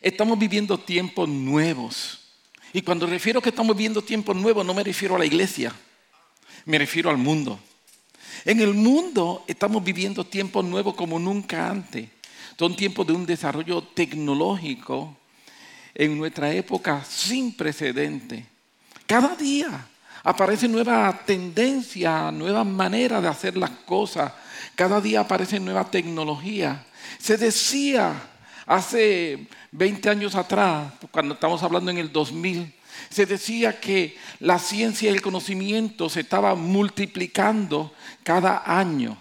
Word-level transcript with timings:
estamos 0.00 0.38
viviendo 0.38 0.78
tiempos 0.78 1.28
nuevos. 1.28 2.20
Y 2.72 2.82
cuando 2.82 3.06
refiero 3.06 3.40
que 3.40 3.50
estamos 3.50 3.76
viviendo 3.76 4.02
tiempos 4.02 4.36
nuevos, 4.36 4.64
no 4.64 4.74
me 4.74 4.84
refiero 4.84 5.16
a 5.16 5.18
la 5.18 5.24
iglesia, 5.24 5.72
me 6.64 6.78
refiero 6.78 7.10
al 7.10 7.16
mundo. 7.16 7.58
En 8.44 8.60
el 8.60 8.74
mundo 8.74 9.44
estamos 9.46 9.82
viviendo 9.82 10.24
tiempos 10.24 10.64
nuevos 10.64 10.94
como 10.94 11.18
nunca 11.18 11.70
antes. 11.70 12.08
Son 12.58 12.76
tiempos 12.76 13.06
de 13.06 13.12
un 13.12 13.26
desarrollo 13.26 13.82
tecnológico 13.82 15.16
en 15.94 16.18
nuestra 16.18 16.52
época 16.52 17.04
sin 17.04 17.54
precedente. 17.56 18.46
Cada 19.06 19.34
día 19.36 19.86
aparece 20.22 20.68
nueva 20.68 21.22
tendencia, 21.24 22.30
nuevas 22.30 22.66
maneras 22.66 23.22
de 23.22 23.28
hacer 23.28 23.56
las 23.56 23.70
cosas. 23.70 24.32
Cada 24.74 25.00
día 25.00 25.20
aparece 25.20 25.60
nueva 25.60 25.90
tecnología. 25.90 26.84
Se 27.18 27.36
decía 27.36 28.14
hace 28.66 29.46
20 29.72 30.10
años 30.10 30.34
atrás, 30.34 30.92
cuando 31.10 31.34
estamos 31.34 31.62
hablando 31.62 31.90
en 31.90 31.98
el 31.98 32.12
2000, 32.12 32.74
se 33.08 33.26
decía 33.26 33.80
que 33.80 34.16
la 34.40 34.58
ciencia 34.58 35.10
y 35.10 35.14
el 35.14 35.22
conocimiento 35.22 36.08
se 36.08 36.20
estaban 36.20 36.60
multiplicando 36.60 37.92
cada 38.22 38.62
año. 38.66 39.16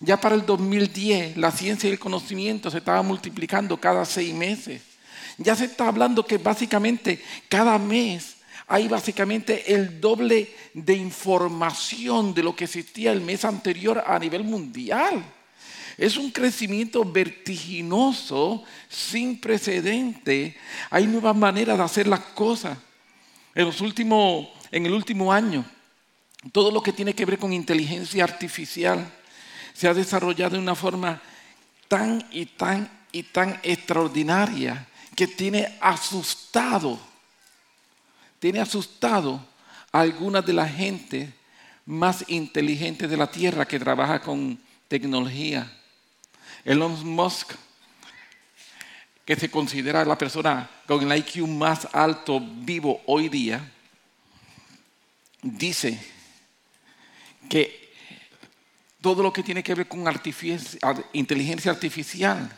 Ya 0.00 0.20
para 0.20 0.36
el 0.36 0.46
2010 0.46 1.36
la 1.36 1.50
ciencia 1.50 1.88
y 1.88 1.92
el 1.92 1.98
conocimiento 1.98 2.70
se 2.70 2.78
estaban 2.78 3.06
multiplicando 3.06 3.78
cada 3.78 4.04
seis 4.04 4.32
meses. 4.32 4.82
Ya 5.38 5.56
se 5.56 5.64
está 5.64 5.88
hablando 5.88 6.24
que 6.24 6.38
básicamente 6.38 7.22
cada 7.48 7.78
mes 7.78 8.36
hay 8.66 8.86
básicamente 8.86 9.74
el 9.74 10.00
doble 10.00 10.54
de 10.74 10.94
información 10.94 12.34
de 12.34 12.42
lo 12.42 12.54
que 12.54 12.64
existía 12.64 13.12
el 13.12 13.22
mes 13.22 13.44
anterior 13.44 14.04
a 14.06 14.18
nivel 14.18 14.44
mundial. 14.44 15.24
Es 15.98 16.16
un 16.16 16.30
crecimiento 16.30 17.04
vertiginoso, 17.04 18.64
sin 18.88 19.38
precedente. 19.38 20.56
Hay 20.88 21.06
nuevas 21.06 21.36
maneras 21.36 21.76
de 21.76 21.84
hacer 21.84 22.06
las 22.06 22.20
cosas. 22.20 22.78
En, 23.54 23.66
los 23.66 23.80
en 24.70 24.86
el 24.86 24.92
último 24.94 25.32
año, 25.32 25.64
todo 26.52 26.70
lo 26.70 26.82
que 26.82 26.92
tiene 26.92 27.14
que 27.14 27.26
ver 27.26 27.38
con 27.38 27.52
inteligencia 27.52 28.24
artificial 28.24 29.12
se 29.74 29.88
ha 29.88 29.94
desarrollado 29.94 30.54
de 30.54 30.62
una 30.62 30.74
forma 30.74 31.20
tan 31.88 32.24
y 32.30 32.46
tan 32.46 32.88
y 33.10 33.24
tan 33.24 33.58
extraordinaria 33.62 34.86
que 35.16 35.26
tiene 35.26 35.76
asustado 35.80 37.00
tiene 38.38 38.60
asustado 38.60 39.44
a 39.92 40.00
algunas 40.00 40.44
de 40.44 40.52
la 40.52 40.68
gente 40.68 41.32
más 41.86 42.24
inteligente 42.28 43.08
de 43.08 43.16
la 43.16 43.30
Tierra 43.30 43.66
que 43.66 43.78
trabaja 43.78 44.20
con 44.20 44.58
tecnología. 44.86 45.70
Elon 46.68 47.02
Musk, 47.08 47.52
que 49.24 49.36
se 49.36 49.50
considera 49.50 50.04
la 50.04 50.18
persona 50.18 50.68
con 50.86 51.10
el 51.10 51.18
IQ 51.18 51.48
más 51.48 51.88
alto 51.94 52.42
vivo 52.42 53.00
hoy 53.06 53.30
día, 53.30 53.72
dice 55.40 55.98
que 57.48 57.90
todo 59.00 59.22
lo 59.22 59.32
que 59.32 59.42
tiene 59.42 59.62
que 59.62 59.74
ver 59.74 59.88
con 59.88 60.04
inteligencia 61.14 61.70
artificial 61.70 62.52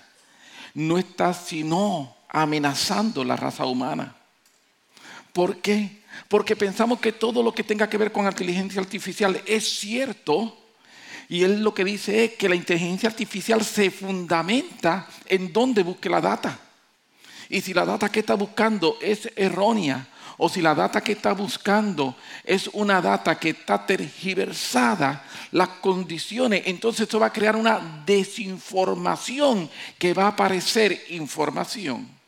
no 0.74 0.98
está 0.98 1.32
sino 1.32 2.16
amenazando 2.30 3.22
la 3.22 3.36
raza 3.36 3.64
humana. 3.64 4.16
¿Por 5.32 5.58
qué? 5.58 6.02
Porque 6.26 6.56
pensamos 6.56 6.98
que 6.98 7.12
todo 7.12 7.44
lo 7.44 7.54
que 7.54 7.62
tenga 7.62 7.88
que 7.88 7.96
ver 7.96 8.10
con 8.10 8.26
inteligencia 8.26 8.80
artificial 8.80 9.40
es 9.46 9.78
cierto. 9.78 10.56
Y 11.30 11.44
él 11.44 11.62
lo 11.62 11.72
que 11.72 11.84
dice 11.84 12.24
es 12.24 12.32
que 12.32 12.48
la 12.48 12.56
inteligencia 12.56 13.08
artificial 13.08 13.64
se 13.64 13.90
fundamenta 13.90 15.08
en 15.26 15.52
dónde 15.52 15.82
busque 15.82 16.10
la 16.10 16.20
data. 16.20 16.58
Y 17.48 17.62
si 17.62 17.72
la 17.72 17.86
data 17.86 18.10
que 18.10 18.20
está 18.20 18.34
buscando 18.34 18.98
es 19.00 19.30
errónea, 19.36 20.08
o 20.36 20.48
si 20.48 20.60
la 20.60 20.74
data 20.74 21.00
que 21.00 21.12
está 21.12 21.32
buscando 21.32 22.16
es 22.44 22.68
una 22.72 23.00
data 23.00 23.38
que 23.38 23.50
está 23.50 23.86
tergiversada, 23.86 25.24
las 25.52 25.68
condiciones, 25.80 26.64
entonces 26.66 27.02
esto 27.02 27.20
va 27.20 27.26
a 27.26 27.32
crear 27.32 27.56
una 27.56 28.02
desinformación 28.04 29.70
que 29.98 30.12
va 30.12 30.26
a 30.26 30.36
parecer 30.36 31.00
información 31.10 32.20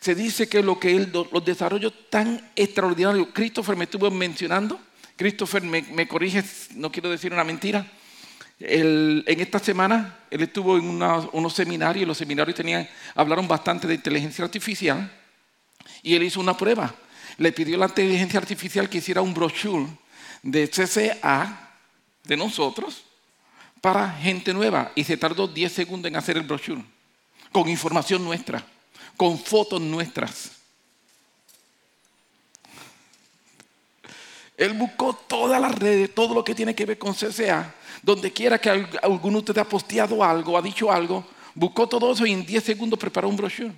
se 0.00 0.14
dice 0.14 0.48
que 0.48 0.62
lo 0.62 0.78
que 0.78 0.94
él, 0.94 1.12
los 1.12 1.44
desarrollos 1.44 1.92
tan 2.08 2.50
extraordinarios, 2.54 3.28
Christopher 3.32 3.76
me 3.76 3.84
estuvo 3.84 4.10
mencionando, 4.10 4.78
Christopher 5.16 5.62
me, 5.62 6.06
corrige, 6.06 6.44
no 6.76 6.92
quiero 6.92 7.10
decir 7.10 7.32
una 7.32 7.42
mentira, 7.42 7.84
en 8.60 9.40
esta 9.40 9.58
semana 9.58 10.18
él 10.30 10.42
estuvo 10.42 10.76
en 10.76 11.02
unos 11.32 11.54
seminarios 11.54 12.02
y 12.02 12.06
los 12.06 12.18
seminarios 12.18 12.58
hablaron 13.14 13.46
bastante 13.46 13.86
de 13.86 13.94
inteligencia 13.94 14.44
artificial 14.44 15.10
y 16.02 16.14
él 16.14 16.22
hizo 16.22 16.40
una 16.40 16.56
prueba. 16.56 16.94
Le 17.36 17.52
pidió 17.52 17.76
a 17.76 17.80
la 17.80 17.86
inteligencia 17.86 18.40
artificial 18.40 18.88
que 18.88 18.98
hiciera 18.98 19.22
un 19.22 19.32
brochure 19.32 19.86
de 20.42 20.68
CCA 20.68 21.70
de 22.24 22.36
nosotros 22.36 23.04
para 23.80 24.10
gente 24.10 24.52
nueva 24.52 24.90
y 24.94 25.04
se 25.04 25.16
tardó 25.16 25.46
10 25.46 25.72
segundos 25.72 26.08
en 26.08 26.16
hacer 26.16 26.36
el 26.36 26.42
brochure 26.42 26.82
con 27.52 27.68
información 27.68 28.24
nuestra 28.24 28.64
con 29.18 29.36
fotos 29.36 29.80
nuestras. 29.80 30.52
Él 34.56 34.72
buscó 34.72 35.12
todas 35.12 35.60
las 35.60 35.74
redes, 35.74 36.14
todo 36.14 36.34
lo 36.34 36.44
que 36.44 36.54
tiene 36.54 36.74
que 36.74 36.86
ver 36.86 36.98
con 36.98 37.14
CCA, 37.14 37.74
donde 38.08 38.32
quiera 38.32 38.58
que 38.58 38.70
alguno 39.02 39.34
de 39.34 39.38
ustedes 39.40 39.58
ha 39.58 39.68
posteado 39.68 40.24
algo, 40.24 40.56
ha 40.56 40.62
dicho 40.62 40.90
algo, 40.90 41.26
buscó 41.54 41.86
todo 41.86 42.10
eso 42.10 42.24
y 42.24 42.32
en 42.32 42.46
10 42.46 42.64
segundos 42.64 42.98
preparó 42.98 43.28
un 43.28 43.36
brochure. 43.36 43.70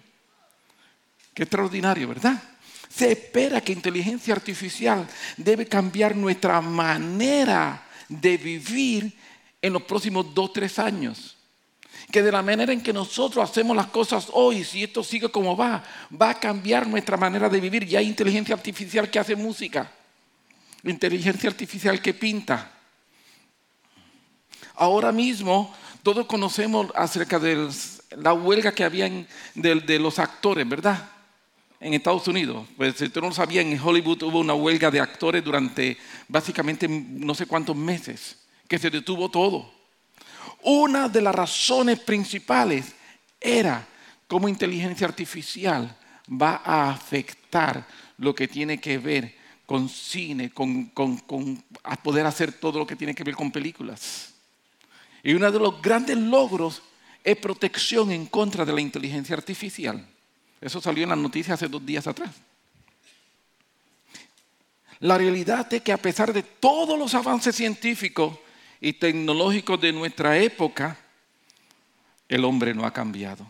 Qué 1.35 1.43
extraordinario, 1.43 2.07
¿verdad? 2.07 2.41
Se 2.89 3.11
espera 3.11 3.61
que 3.61 3.73
inteligencia 3.73 4.33
artificial 4.33 5.05
debe 5.37 5.67
cambiar 5.67 6.15
nuestra 6.15 6.61
manera 6.61 7.85
de 8.09 8.37
vivir 8.37 9.13
en 9.61 9.73
los 9.73 9.83
próximos 9.83 10.33
2, 10.33 10.53
3 10.53 10.79
años 10.79 11.37
que 12.13 12.23
de 12.23 12.31
la 12.31 12.43
manera 12.43 12.73
en 12.73 12.81
que 12.81 12.93
nosotros 12.93 13.49
hacemos 13.49 13.77
las 13.77 13.87
cosas 13.87 14.29
hoy, 14.33 14.65
si 14.65 14.85
esto 14.85 15.03
sigue 15.03 15.29
como 15.29 15.57
va, 15.57 15.83
va 16.21 16.31
a 16.31 16.41
cambiar 16.41 16.87
nuestra 16.87 17.17
manera 17.17 17.49
de 17.49 17.61
vivir. 17.61 17.85
Ya 17.85 18.01
hay 18.01 18.07
inteligencia 18.07 18.55
artificial 18.55 19.09
que 19.11 19.19
hace 19.19 19.37
música, 19.37 19.93
inteligencia 20.83 21.51
artificial 21.51 22.01
que 22.03 22.15
pinta. 22.15 22.80
Ahora 24.81 25.13
mismo 25.13 25.71
todos 26.03 26.25
conocemos 26.25 26.87
acerca 26.95 27.39
de 27.39 27.69
la 28.17 28.33
huelga 28.33 28.73
que 28.73 28.83
había 28.83 29.11
de, 29.55 29.99
los 29.99 30.19
actores, 30.19 30.67
¿verdad? 30.67 31.07
En 31.79 31.93
Estados 31.93 32.27
Unidos. 32.29 32.67
Pues 32.79 32.95
si 32.97 33.11
tú 33.11 33.21
no 33.21 33.29
lo 33.29 33.35
sabías, 33.35 33.63
en 33.63 33.79
Hollywood 33.79 34.23
hubo 34.23 34.41
una 34.41 34.55
huelga 34.55 34.91
de 34.91 34.99
actores 34.99 35.45
durante 35.45 35.99
básicamente 36.29 36.89
no 36.89 37.35
sé 37.35 37.45
cuántos 37.45 37.77
meses, 37.77 38.39
que 38.67 38.79
se 38.79 38.89
detuvo 38.89 39.31
todo. 39.31 39.71
Una 40.63 41.11
de 41.11 41.21
las 41.21 41.35
razones 41.35 42.01
principales 42.01 42.95
era 43.39 43.87
cómo 44.27 44.49
inteligencia 44.49 45.07
artificial 45.07 45.95
va 46.27 46.63
a 46.65 46.91
afectar 46.91 47.87
lo 48.17 48.35
que 48.35 48.49
tiene 48.49 48.81
que 48.81 48.97
ver 48.97 49.35
con 49.67 49.91
cine, 49.91 50.53
con, 50.53 50.91
poder 52.03 52.25
hacer 52.25 52.55
todo 52.55 52.79
lo 52.79 52.87
que 52.87 52.97
tiene 52.97 53.15
que 53.15 53.25
ver 53.25 53.35
con 53.35 53.53
películas. 53.53 54.30
Y 55.23 55.35
uno 55.35 55.51
de 55.51 55.59
los 55.59 55.81
grandes 55.83 56.17
logros 56.17 56.83
es 57.23 57.37
protección 57.37 58.11
en 58.11 58.27
contra 58.27 58.65
de 58.65 58.73
la 58.73 58.81
inteligencia 58.81 59.37
artificial. 59.37 60.07
Eso 60.61 60.81
salió 60.81 61.03
en 61.03 61.11
las 61.11 61.19
noticias 61.19 61.55
hace 61.55 61.69
dos 61.69 61.85
días 61.85 62.07
atrás. 62.07 62.31
La 65.01 65.17
realidad 65.17 65.73
es 65.73 65.83
que 65.83 65.93
a 65.93 65.99
pesar 65.99 66.33
de 66.33 66.43
todos 66.43 66.99
los 66.99 67.15
avances 67.15 67.57
científicos, 67.57 68.39
y 68.81 68.95
tecnológicos 68.95 69.81
de 69.81 69.93
nuestra 69.93 70.39
época, 70.39 70.97
el 72.29 72.45
hombre 72.45 72.75
no 72.75 72.87
ha 72.87 72.93
cambiado. 72.93 73.47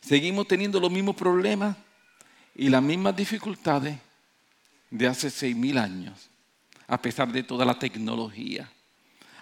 Seguimos 0.00 0.48
teniendo 0.48 0.80
los 0.80 0.90
mismos 0.90 1.14
problemas 1.14 1.76
y 2.54 2.68
las 2.68 2.82
mismas 2.82 3.14
dificultades 3.14 3.96
de 4.90 5.06
hace 5.06 5.30
seis 5.30 5.54
mil 5.54 5.78
años, 5.78 6.28
a 6.88 7.00
pesar 7.00 7.30
de 7.30 7.44
toda 7.44 7.64
la 7.64 7.78
tecnología, 7.78 8.68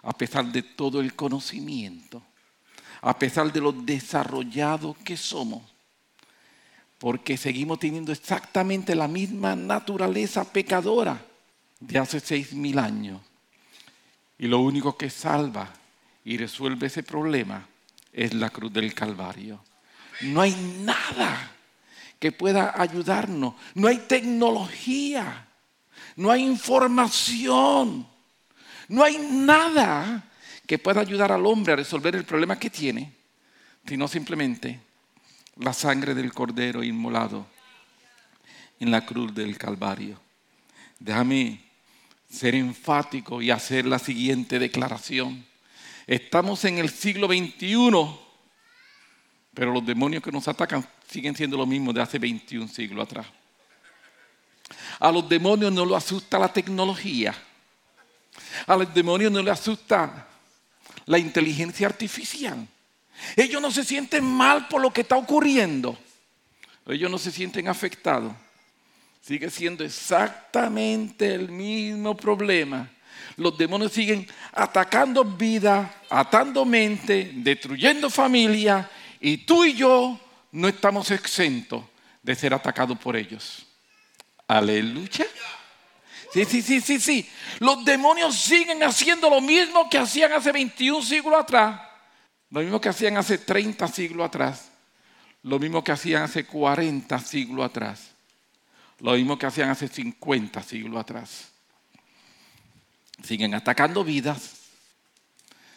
a 0.03 0.13
pesar 0.13 0.47
de 0.47 0.63
todo 0.63 1.01
el 1.01 1.15
conocimiento, 1.15 2.23
a 3.03 3.19
pesar 3.19 3.53
de 3.53 3.61
lo 3.61 3.73
desarrollados 3.73 4.97
que 4.99 5.17
somos, 5.17 5.63
porque 6.99 7.37
seguimos 7.37 7.79
teniendo 7.79 8.13
exactamente 8.13 8.95
la 8.95 9.09
misma 9.09 9.57
naturaleza 9.57 10.45
pecadora 10.45 11.25
de 11.79 11.99
hace 11.99 12.21
seis 12.21 12.53
mil 12.53 12.79
años. 12.79 13.21
Y 14.39 14.47
lo 14.47 14.61
único 14.61 14.97
que 14.97 15.11
salva 15.11 15.73
y 16.25 16.37
resuelve 16.37 16.87
ese 16.87 17.03
problema 17.03 17.67
es 18.13 18.35
la 18.35 18.51
cruz 18.51 18.73
del 18.73 18.95
Calvario. 18.95 19.63
No 20.23 20.41
hay 20.41 20.55
nada 20.83 21.53
que 22.19 22.33
pueda 22.33 22.75
ayudarnos. 22.81 23.55
No 23.75 23.89
hay 23.89 23.99
tecnología. 23.99 25.47
No 26.17 26.31
hay 26.31 26.45
información. 26.45 28.07
No 28.91 29.05
hay 29.05 29.19
nada 29.19 30.29
que 30.67 30.77
pueda 30.77 31.01
ayudar 31.01 31.31
al 31.31 31.47
hombre 31.47 31.73
a 31.73 31.77
resolver 31.77 32.17
el 32.17 32.25
problema 32.25 32.59
que 32.59 32.71
tiene, 32.71 33.13
sino 33.87 34.09
simplemente 34.09 34.81
la 35.59 35.73
sangre 35.73 36.13
del 36.13 36.33
cordero 36.33 36.83
inmolado 36.83 37.47
en 38.81 38.91
la 38.91 39.07
cruz 39.07 39.33
del 39.33 39.57
Calvario. 39.57 40.21
Déjame 40.99 41.61
ser 42.29 42.57
enfático 42.57 43.41
y 43.41 43.53
hacer 43.53 43.87
la 43.87 44.01
siguiente 44.01 44.59
declaración. 44.59 45.47
Estamos 46.05 46.65
en 46.65 46.79
el 46.79 46.91
siglo 46.91 47.29
XXI, 47.29 47.93
pero 49.55 49.73
los 49.73 49.87
demonios 49.87 50.21
que 50.21 50.33
nos 50.33 50.49
atacan 50.49 50.85
siguen 51.09 51.37
siendo 51.37 51.57
los 51.57 51.69
mismos 51.69 51.95
de 51.95 52.03
hace 52.03 52.19
21 52.19 52.67
siglos 52.67 53.05
atrás. 53.05 53.27
A 54.99 55.13
los 55.13 55.29
demonios 55.29 55.73
no 55.73 55.85
lo 55.85 55.95
asusta 55.95 56.41
la 56.41 56.53
tecnología. 56.53 57.41
A 58.67 58.77
los 58.77 58.93
demonios 58.93 59.33
no 59.33 59.43
le 59.43 59.51
asusta 59.51 60.27
la 61.07 61.19
inteligencia 61.19 61.87
artificial. 61.87 62.67
Ellos 63.37 63.61
no 63.61 63.71
se 63.71 63.85
sienten 63.85 64.25
mal 64.25 64.69
por 64.69 64.81
lo 64.81 64.93
que 64.93 65.03
está 65.03 65.17
ocurriendo. 65.17 65.99
Ellos 66.87 67.11
no 67.11 67.19
se 67.19 67.31
sienten 67.31 67.69
afectados. 67.69 68.33
Sigue 69.21 69.51
siendo 69.51 69.85
exactamente 69.85 71.35
el 71.35 71.51
mismo 71.51 72.17
problema. 72.17 72.89
Los 73.37 73.57
demonios 73.57 73.93
siguen 73.93 74.27
atacando 74.53 75.25
vida, 75.25 76.03
atando 76.09 76.65
mente, 76.65 77.31
destruyendo 77.35 78.11
familia 78.11 78.91
y 79.21 79.39
tú 79.39 79.65
y 79.65 79.75
yo 79.75 80.19
no 80.53 80.69
estamos 80.69 81.11
exentos 81.11 81.85
de 82.23 82.35
ser 82.35 82.55
atacados 82.55 82.99
por 82.99 83.17
ellos. 83.17 83.67
Aleluya. 84.47 85.27
Sí, 86.33 86.45
sí, 86.45 86.63
sí, 86.63 86.81
sí, 86.81 87.01
sí. 87.01 87.29
Los 87.59 87.85
demonios 87.85 88.37
siguen 88.37 88.83
haciendo 88.83 89.29
lo 89.29 89.41
mismo 89.41 89.91
que 89.91 89.99
hacían 89.99 90.33
hace 90.33 90.53
21 90.53 91.03
siglos 91.03 91.41
atrás. 91.41 91.81
Lo 92.51 92.61
mismo 92.61 92.81
que 92.81 92.89
hacían 92.89 93.17
hace 93.17 93.39
30 93.39 93.89
siglos 93.89 94.27
atrás. 94.27 94.71
Lo 95.43 95.59
mismo 95.59 95.83
que 95.83 95.93
hacían 95.93 96.23
hace 96.23 96.45
40 96.47 97.19
siglos 97.19 97.65
atrás. 97.65 98.11
Lo 99.01 99.13
mismo 99.13 99.39
que 99.39 99.47
hacían 99.47 99.71
hace 99.71 99.89
50 99.89 100.63
siglos 100.63 101.01
atrás. 101.01 101.49
Siguen 103.25 103.55
atacando 103.55 104.05
vidas. 104.05 104.53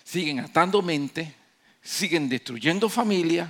Siguen 0.03 0.39
atando 0.39 0.83
mente. 0.83 1.33
Siguen 1.81 2.29
destruyendo 2.29 2.89
familias. 2.89 3.49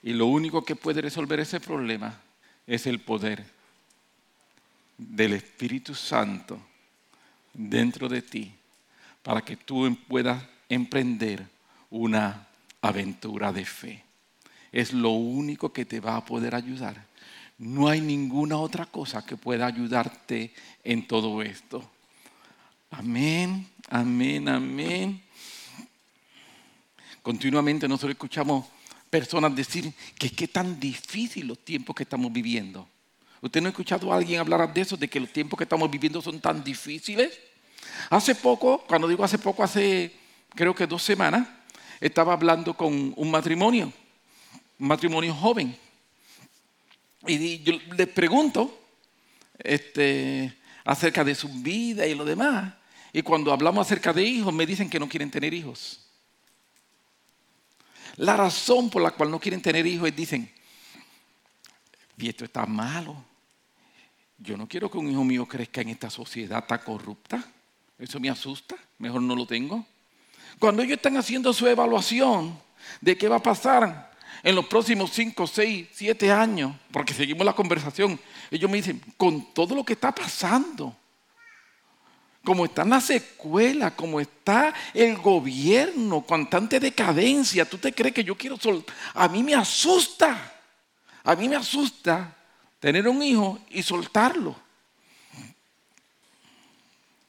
Y 0.00 0.12
lo 0.12 0.26
único 0.26 0.64
que 0.64 0.76
puede 0.76 1.00
resolver 1.00 1.40
ese 1.40 1.58
problema 1.58 2.20
es 2.66 2.86
el 2.86 3.00
poder 3.00 3.44
del 4.96 5.34
Espíritu 5.34 5.94
Santo 5.94 6.60
dentro 7.52 8.08
de 8.08 8.22
ti 8.22 8.52
para 9.22 9.42
que 9.42 9.56
tú 9.56 9.96
puedas 10.06 10.42
emprender 10.68 11.46
una 11.90 12.46
aventura 12.82 13.52
de 13.52 13.64
fe. 13.64 14.04
Es 14.70 14.92
lo 14.92 15.10
único 15.10 15.72
que 15.72 15.84
te 15.84 16.00
va 16.00 16.16
a 16.16 16.24
poder 16.24 16.54
ayudar. 16.54 17.06
No 17.58 17.88
hay 17.88 18.00
ninguna 18.00 18.58
otra 18.58 18.86
cosa 18.86 19.24
que 19.24 19.36
pueda 19.36 19.66
ayudarte 19.66 20.52
en 20.82 21.06
todo 21.06 21.40
esto. 21.42 21.88
Amén, 22.90 23.66
amén, 23.88 24.48
amén. 24.48 25.22
Continuamente 27.22 27.88
nosotros 27.88 28.12
escuchamos 28.12 28.66
personas 29.08 29.54
decir 29.54 29.92
que 30.18 30.26
es 30.26 30.52
tan 30.52 30.78
difícil 30.78 31.46
los 31.46 31.64
tiempos 31.64 31.96
que 31.96 32.02
estamos 32.02 32.32
viviendo. 32.32 32.86
¿Usted 33.44 33.60
no 33.60 33.66
ha 33.66 33.72
escuchado 33.72 34.10
a 34.10 34.16
alguien 34.16 34.40
hablar 34.40 34.72
de 34.72 34.80
eso, 34.80 34.96
de 34.96 35.06
que 35.06 35.20
los 35.20 35.30
tiempos 35.30 35.58
que 35.58 35.64
estamos 35.64 35.90
viviendo 35.90 36.22
son 36.22 36.40
tan 36.40 36.64
difíciles? 36.64 37.38
Hace 38.08 38.34
poco, 38.34 38.82
cuando 38.88 39.06
digo 39.06 39.22
hace 39.22 39.36
poco, 39.36 39.62
hace 39.62 40.14
creo 40.54 40.74
que 40.74 40.86
dos 40.86 41.02
semanas, 41.02 41.46
estaba 42.00 42.32
hablando 42.32 42.72
con 42.72 43.12
un 43.14 43.30
matrimonio, 43.30 43.92
un 44.78 44.88
matrimonio 44.88 45.34
joven. 45.34 45.76
Y 47.26 47.62
yo 47.62 47.74
les 47.94 48.08
pregunto 48.08 48.80
este, 49.58 50.56
acerca 50.82 51.22
de 51.22 51.34
su 51.34 51.50
vida 51.50 52.06
y 52.06 52.14
lo 52.14 52.24
demás. 52.24 52.72
Y 53.12 53.20
cuando 53.20 53.52
hablamos 53.52 53.86
acerca 53.86 54.14
de 54.14 54.22
hijos, 54.22 54.54
me 54.54 54.64
dicen 54.64 54.88
que 54.88 54.98
no 54.98 55.06
quieren 55.06 55.30
tener 55.30 55.52
hijos. 55.52 56.00
La 58.16 58.38
razón 58.38 58.88
por 58.88 59.02
la 59.02 59.10
cual 59.10 59.30
no 59.30 59.38
quieren 59.38 59.60
tener 59.60 59.86
hijos 59.86 60.08
es, 60.08 60.16
dicen, 60.16 60.50
y 62.16 62.30
esto 62.30 62.46
está 62.46 62.64
malo. 62.64 63.33
Yo 64.44 64.58
no 64.58 64.68
quiero 64.68 64.90
que 64.90 64.98
un 64.98 65.10
hijo 65.10 65.24
mío 65.24 65.46
crezca 65.46 65.80
en 65.80 65.88
esta 65.88 66.10
sociedad 66.10 66.66
tan 66.66 66.80
corrupta. 66.80 67.42
Eso 67.98 68.20
me 68.20 68.28
asusta. 68.28 68.76
Mejor 68.98 69.22
no 69.22 69.34
lo 69.34 69.46
tengo. 69.46 69.86
Cuando 70.58 70.82
ellos 70.82 70.98
están 70.98 71.16
haciendo 71.16 71.50
su 71.54 71.66
evaluación 71.66 72.60
de 73.00 73.16
qué 73.16 73.26
va 73.26 73.36
a 73.36 73.42
pasar 73.42 74.12
en 74.42 74.54
los 74.54 74.66
próximos 74.66 75.12
5, 75.12 75.46
6, 75.46 75.88
7 75.90 76.30
años, 76.30 76.76
porque 76.92 77.14
seguimos 77.14 77.46
la 77.46 77.54
conversación, 77.54 78.20
ellos 78.50 78.70
me 78.70 78.76
dicen, 78.76 79.00
con 79.16 79.54
todo 79.54 79.74
lo 79.74 79.82
que 79.82 79.94
está 79.94 80.14
pasando, 80.14 80.94
como 82.44 82.66
están 82.66 82.90
las 82.90 83.08
escuelas, 83.08 83.92
como 83.92 84.20
está 84.20 84.74
el 84.92 85.16
gobierno 85.16 86.20
con 86.20 86.50
tanta 86.50 86.78
decadencia, 86.78 87.64
¿tú 87.64 87.78
te 87.78 87.94
crees 87.94 88.14
que 88.14 88.22
yo 88.22 88.36
quiero 88.36 88.58
soltar? 88.58 88.94
A 89.14 89.26
mí 89.26 89.42
me 89.42 89.54
asusta, 89.54 90.52
a 91.22 91.34
mí 91.34 91.48
me 91.48 91.56
asusta 91.56 92.43
tener 92.84 93.08
un 93.08 93.22
hijo 93.22 93.58
y 93.70 93.82
soltarlo. 93.82 94.54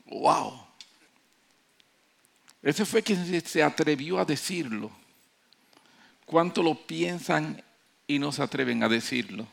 Wow. 0.08 0.62
Ese 2.62 2.84
fue 2.86 3.02
quien 3.02 3.42
se 3.42 3.64
atrevió 3.64 4.20
a 4.20 4.26
decirlo. 4.26 4.92
¿Cuánto 6.26 6.62
lo 6.62 6.76
piensan 6.86 7.64
y 8.06 8.20
no 8.20 8.34
se 8.34 8.44
atreven 8.44 8.84
a 8.84 8.90
decirlo? 8.90 9.48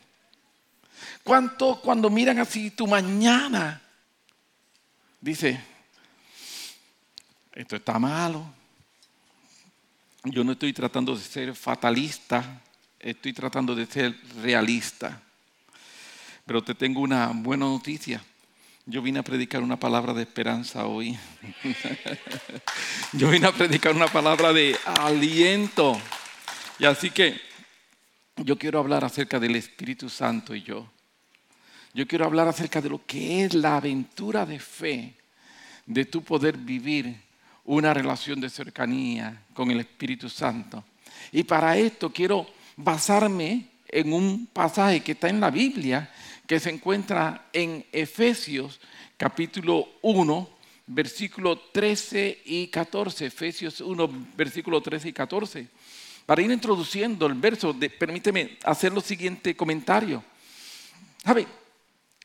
¿Cuánto 1.23 1.79
cuando 1.79 2.09
miran 2.09 2.37
así 2.39 2.71
tu 2.71 2.85
mañana? 2.85 3.81
Dice, 5.21 5.57
esto 7.53 7.77
está 7.77 7.97
malo. 7.97 8.45
Yo 10.25 10.43
no 10.43 10.51
estoy 10.51 10.73
tratando 10.73 11.15
de 11.15 11.23
ser 11.23 11.55
fatalista, 11.55 12.61
estoy 12.99 13.31
tratando 13.31 13.73
de 13.73 13.85
ser 13.85 14.19
realista. 14.41 15.22
Pero 16.45 16.63
te 16.63 16.75
tengo 16.75 17.01
una 17.01 17.27
buena 17.33 17.65
noticia. 17.65 18.23
Yo 18.85 19.01
vine 19.01 19.19
a 19.19 19.23
predicar 19.23 19.63
una 19.63 19.79
palabra 19.79 20.13
de 20.13 20.23
esperanza 20.23 20.85
hoy. 20.85 21.17
Yo 23.13 23.29
vine 23.29 23.47
a 23.47 23.53
predicar 23.53 23.95
una 23.95 24.07
palabra 24.07 24.51
de 24.51 24.75
aliento. 24.99 25.97
Y 26.79 26.85
así 26.85 27.11
que 27.11 27.39
yo 28.35 28.57
quiero 28.57 28.79
hablar 28.79 29.05
acerca 29.05 29.39
del 29.39 29.55
Espíritu 29.55 30.09
Santo 30.09 30.55
y 30.55 30.63
yo. 30.63 30.89
Yo 31.93 32.07
quiero 32.07 32.25
hablar 32.25 32.47
acerca 32.47 32.81
de 32.81 32.89
lo 32.89 33.05
que 33.05 33.45
es 33.45 33.53
la 33.53 33.77
aventura 33.77 34.45
de 34.45 34.59
fe, 34.59 35.13
de 35.85 36.05
tu 36.05 36.23
poder 36.23 36.57
vivir 36.57 37.15
una 37.65 37.93
relación 37.93 38.41
de 38.41 38.49
cercanía 38.49 39.43
con 39.53 39.69
el 39.69 39.81
Espíritu 39.81 40.29
Santo. 40.29 40.83
Y 41.31 41.43
para 41.43 41.77
esto 41.77 42.11
quiero 42.11 42.47
basarme 42.75 43.67
en 43.87 44.11
un 44.11 44.47
pasaje 44.47 45.01
que 45.01 45.11
está 45.11 45.29
en 45.29 45.39
la 45.39 45.51
Biblia 45.51 46.11
que 46.53 46.59
se 46.59 46.69
encuentra 46.69 47.47
en 47.51 47.83
Efesios 47.91 48.79
capítulo 49.17 49.89
1, 50.03 50.49
versículo 50.85 51.57
13 51.57 52.43
y 52.45 52.67
14. 52.67 53.25
Efesios 53.25 53.81
1, 53.81 54.27
versículo 54.37 54.79
13 54.79 55.09
y 55.09 55.13
14. 55.13 55.67
Para 56.27 56.43
ir 56.43 56.51
introduciendo 56.51 57.25
el 57.25 57.33
verso, 57.33 57.75
permíteme 57.97 58.59
hacer 58.65 58.93
lo 58.93 59.01
siguiente 59.01 59.55
comentario. 59.55 60.23
¿Sabe? 61.25 61.47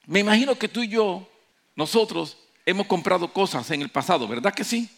Me 0.05 0.21
imagino 0.21 0.59
que 0.59 0.69
tú 0.69 0.83
y 0.83 0.89
yo, 0.89 1.27
nosotros, 1.75 2.37
hemos 2.67 2.87
comprado 2.87 3.33
cosas 3.33 3.71
en 3.71 3.81
el 3.81 3.89
pasado, 3.89 4.29
¿verdad 4.29 4.53
que 4.53 4.63
sí? 4.63 4.91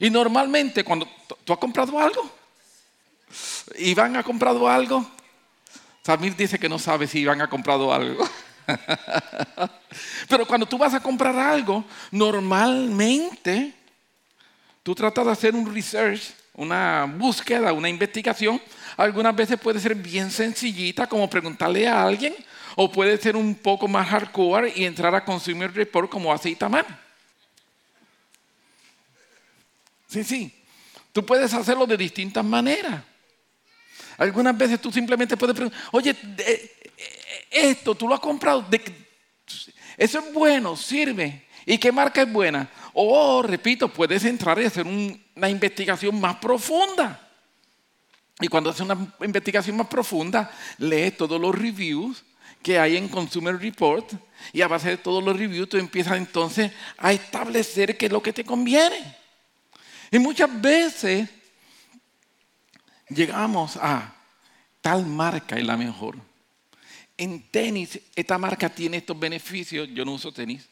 Y 0.00 0.10
normalmente 0.10 0.82
cuando 0.82 1.08
tú 1.44 1.52
has 1.52 1.60
comprado 1.60 1.96
algo, 1.96 2.28
Iván 3.78 4.16
ha 4.16 4.24
comprado 4.24 4.68
algo, 4.68 5.08
Samir 6.02 6.34
dice 6.34 6.58
que 6.58 6.68
no 6.68 6.78
sabe 6.78 7.06
si 7.06 7.20
Iván 7.20 7.40
ha 7.40 7.48
comprado 7.48 7.92
algo. 7.92 8.28
Pero 10.28 10.46
cuando 10.46 10.66
tú 10.66 10.76
vas 10.76 10.94
a 10.94 11.00
comprar 11.00 11.36
algo, 11.38 11.84
normalmente 12.10 13.72
tú 14.82 14.94
tratas 14.94 15.26
de 15.26 15.32
hacer 15.32 15.54
un 15.54 15.72
research, 15.72 16.34
una 16.54 17.04
búsqueda, 17.04 17.72
una 17.72 17.88
investigación. 17.88 18.60
Algunas 18.96 19.34
veces 19.34 19.60
puede 19.60 19.78
ser 19.78 19.94
bien 19.94 20.30
sencillita, 20.30 21.06
como 21.06 21.30
preguntarle 21.30 21.86
a 21.86 22.02
alguien, 22.02 22.34
o 22.74 22.90
puede 22.90 23.16
ser 23.18 23.36
un 23.36 23.54
poco 23.54 23.86
más 23.86 24.08
hardcore 24.08 24.72
y 24.74 24.84
entrar 24.84 25.14
a 25.14 25.24
Consumer 25.24 25.72
Report 25.72 26.10
como 26.10 26.32
hace 26.32 26.50
Itamar. 26.50 26.84
Sí, 30.08 30.24
sí. 30.24 30.52
Tú 31.12 31.24
puedes 31.24 31.54
hacerlo 31.54 31.86
de 31.86 31.96
distintas 31.96 32.44
maneras. 32.44 33.02
Algunas 34.22 34.56
veces 34.56 34.80
tú 34.80 34.92
simplemente 34.92 35.36
puedes 35.36 35.56
preguntar, 35.56 35.80
oye, 35.90 36.16
esto 37.50 37.94
tú 37.94 38.06
lo 38.06 38.14
has 38.14 38.20
comprado, 38.20 38.64
eso 39.96 40.18
es 40.18 40.32
bueno, 40.32 40.76
sirve. 40.76 41.46
¿Y 41.66 41.76
qué 41.78 41.90
marca 41.90 42.22
es 42.22 42.32
buena? 42.32 42.68
O, 42.92 43.42
repito, 43.42 43.88
puedes 43.88 44.24
entrar 44.24 44.60
y 44.60 44.64
hacer 44.64 44.86
una 44.86 45.48
investigación 45.48 46.20
más 46.20 46.36
profunda. 46.36 47.28
Y 48.40 48.46
cuando 48.46 48.70
haces 48.70 48.82
una 48.82 49.14
investigación 49.20 49.76
más 49.76 49.88
profunda, 49.88 50.50
lees 50.78 51.16
todos 51.16 51.40
los 51.40 51.52
reviews 51.52 52.24
que 52.62 52.78
hay 52.78 52.96
en 52.96 53.08
Consumer 53.08 53.58
Report 53.58 54.12
y 54.52 54.62
a 54.62 54.68
base 54.68 54.90
de 54.90 54.96
todos 54.98 55.22
los 55.22 55.36
reviews 55.36 55.68
tú 55.68 55.78
empiezas 55.78 56.16
entonces 56.16 56.70
a 56.96 57.12
establecer 57.12 57.96
qué 57.96 58.06
es 58.06 58.12
lo 58.12 58.22
que 58.22 58.32
te 58.32 58.44
conviene. 58.44 59.16
Y 60.12 60.18
muchas 60.20 60.60
veces 60.60 61.28
llegamos 63.14 63.76
a 63.76 64.14
tal 64.80 65.06
marca 65.06 65.56
es 65.56 65.64
la 65.64 65.76
mejor. 65.76 66.16
En 67.16 67.42
tenis, 67.50 68.00
esta 68.16 68.38
marca 68.38 68.68
tiene 68.68 68.98
estos 68.98 69.18
beneficios. 69.18 69.88
Yo 69.92 70.04
no 70.04 70.12
uso 70.12 70.32
tenis, 70.32 70.68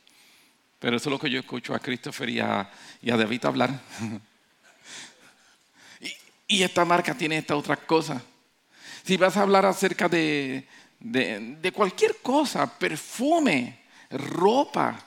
pero 0.78 0.96
eso 0.96 1.08
es 1.08 1.12
lo 1.12 1.18
que 1.18 1.30
yo 1.30 1.38
escucho 1.38 1.74
a 1.74 1.78
Christopher 1.78 2.28
y 2.28 2.40
a, 2.40 2.70
David 3.02 3.44
hablar. 3.44 3.80
y, 6.48 6.62
esta 6.62 6.84
marca 6.84 7.14
tiene 7.14 7.38
estas 7.38 7.56
otras 7.56 7.78
cosas. 7.80 8.22
Si 9.04 9.16
vas 9.16 9.36
a 9.36 9.42
hablar 9.42 9.64
acerca 9.64 10.08
de, 10.08 10.66
cualquier 11.74 12.16
cosa, 12.16 12.78
perfume, 12.78 13.80
ropa, 14.10 14.98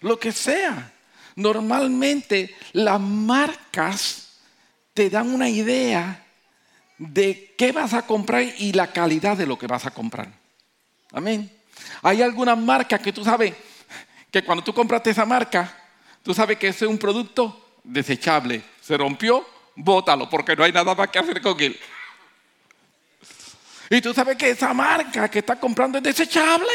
lo 0.00 0.18
que 0.18 0.32
sea, 0.32 0.92
normalmente 1.36 2.54
las 2.72 3.00
marcas 3.00 4.38
te 4.92 5.10
dan 5.10 5.34
una 5.34 5.48
idea 5.48 6.23
de 6.98 7.54
qué 7.58 7.72
vas 7.72 7.94
a 7.94 8.06
comprar 8.06 8.42
y 8.42 8.72
la 8.72 8.92
calidad 8.92 9.36
de 9.36 9.46
lo 9.46 9.58
que 9.58 9.66
vas 9.66 9.86
a 9.86 9.90
comprar. 9.90 10.28
Amén. 11.12 11.50
Hay 12.02 12.22
algunas 12.22 12.58
marcas 12.58 13.00
que 13.00 13.12
tú 13.12 13.24
sabes 13.24 13.54
que 14.30 14.42
cuando 14.42 14.64
tú 14.64 14.72
compraste 14.72 15.10
esa 15.10 15.24
marca, 15.24 15.72
tú 16.22 16.34
sabes 16.34 16.58
que 16.58 16.68
ese 16.68 16.84
es 16.84 16.90
un 16.90 16.98
producto 16.98 17.78
desechable. 17.84 18.62
Se 18.80 18.96
rompió, 18.96 19.46
bótalo, 19.76 20.28
porque 20.28 20.56
no 20.56 20.64
hay 20.64 20.72
nada 20.72 20.94
más 20.94 21.08
que 21.08 21.18
hacer 21.18 21.40
con 21.40 21.60
él. 21.60 21.78
Y 23.90 24.00
tú 24.00 24.12
sabes 24.14 24.36
que 24.36 24.50
esa 24.50 24.72
marca 24.72 25.28
que 25.28 25.40
estás 25.40 25.58
comprando 25.58 25.98
es 25.98 26.04
desechable. 26.04 26.66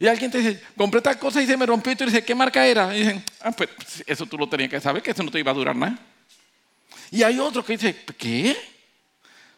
Y 0.00 0.06
alguien 0.06 0.30
te 0.30 0.38
dice, 0.38 0.62
compré 0.76 1.00
tal 1.00 1.18
cosa 1.18 1.42
y 1.42 1.46
se 1.46 1.56
me 1.56 1.66
rompió. 1.66 1.92
Y 1.92 1.96
tú 1.96 2.04
dices, 2.04 2.24
¿qué 2.24 2.34
marca 2.34 2.64
era? 2.66 2.94
Y 2.96 3.00
dicen, 3.00 3.24
ah, 3.40 3.50
pues 3.52 3.70
eso 4.06 4.26
tú 4.26 4.38
lo 4.38 4.48
tenías 4.48 4.70
que 4.70 4.80
saber, 4.80 5.02
que 5.02 5.10
eso 5.10 5.22
no 5.22 5.30
te 5.30 5.40
iba 5.40 5.50
a 5.50 5.54
durar 5.54 5.76
nada. 5.76 5.98
Y 7.10 7.22
hay 7.22 7.38
otro 7.38 7.64
que 7.64 7.74
dice, 7.74 8.04
¿qué? 8.16 8.56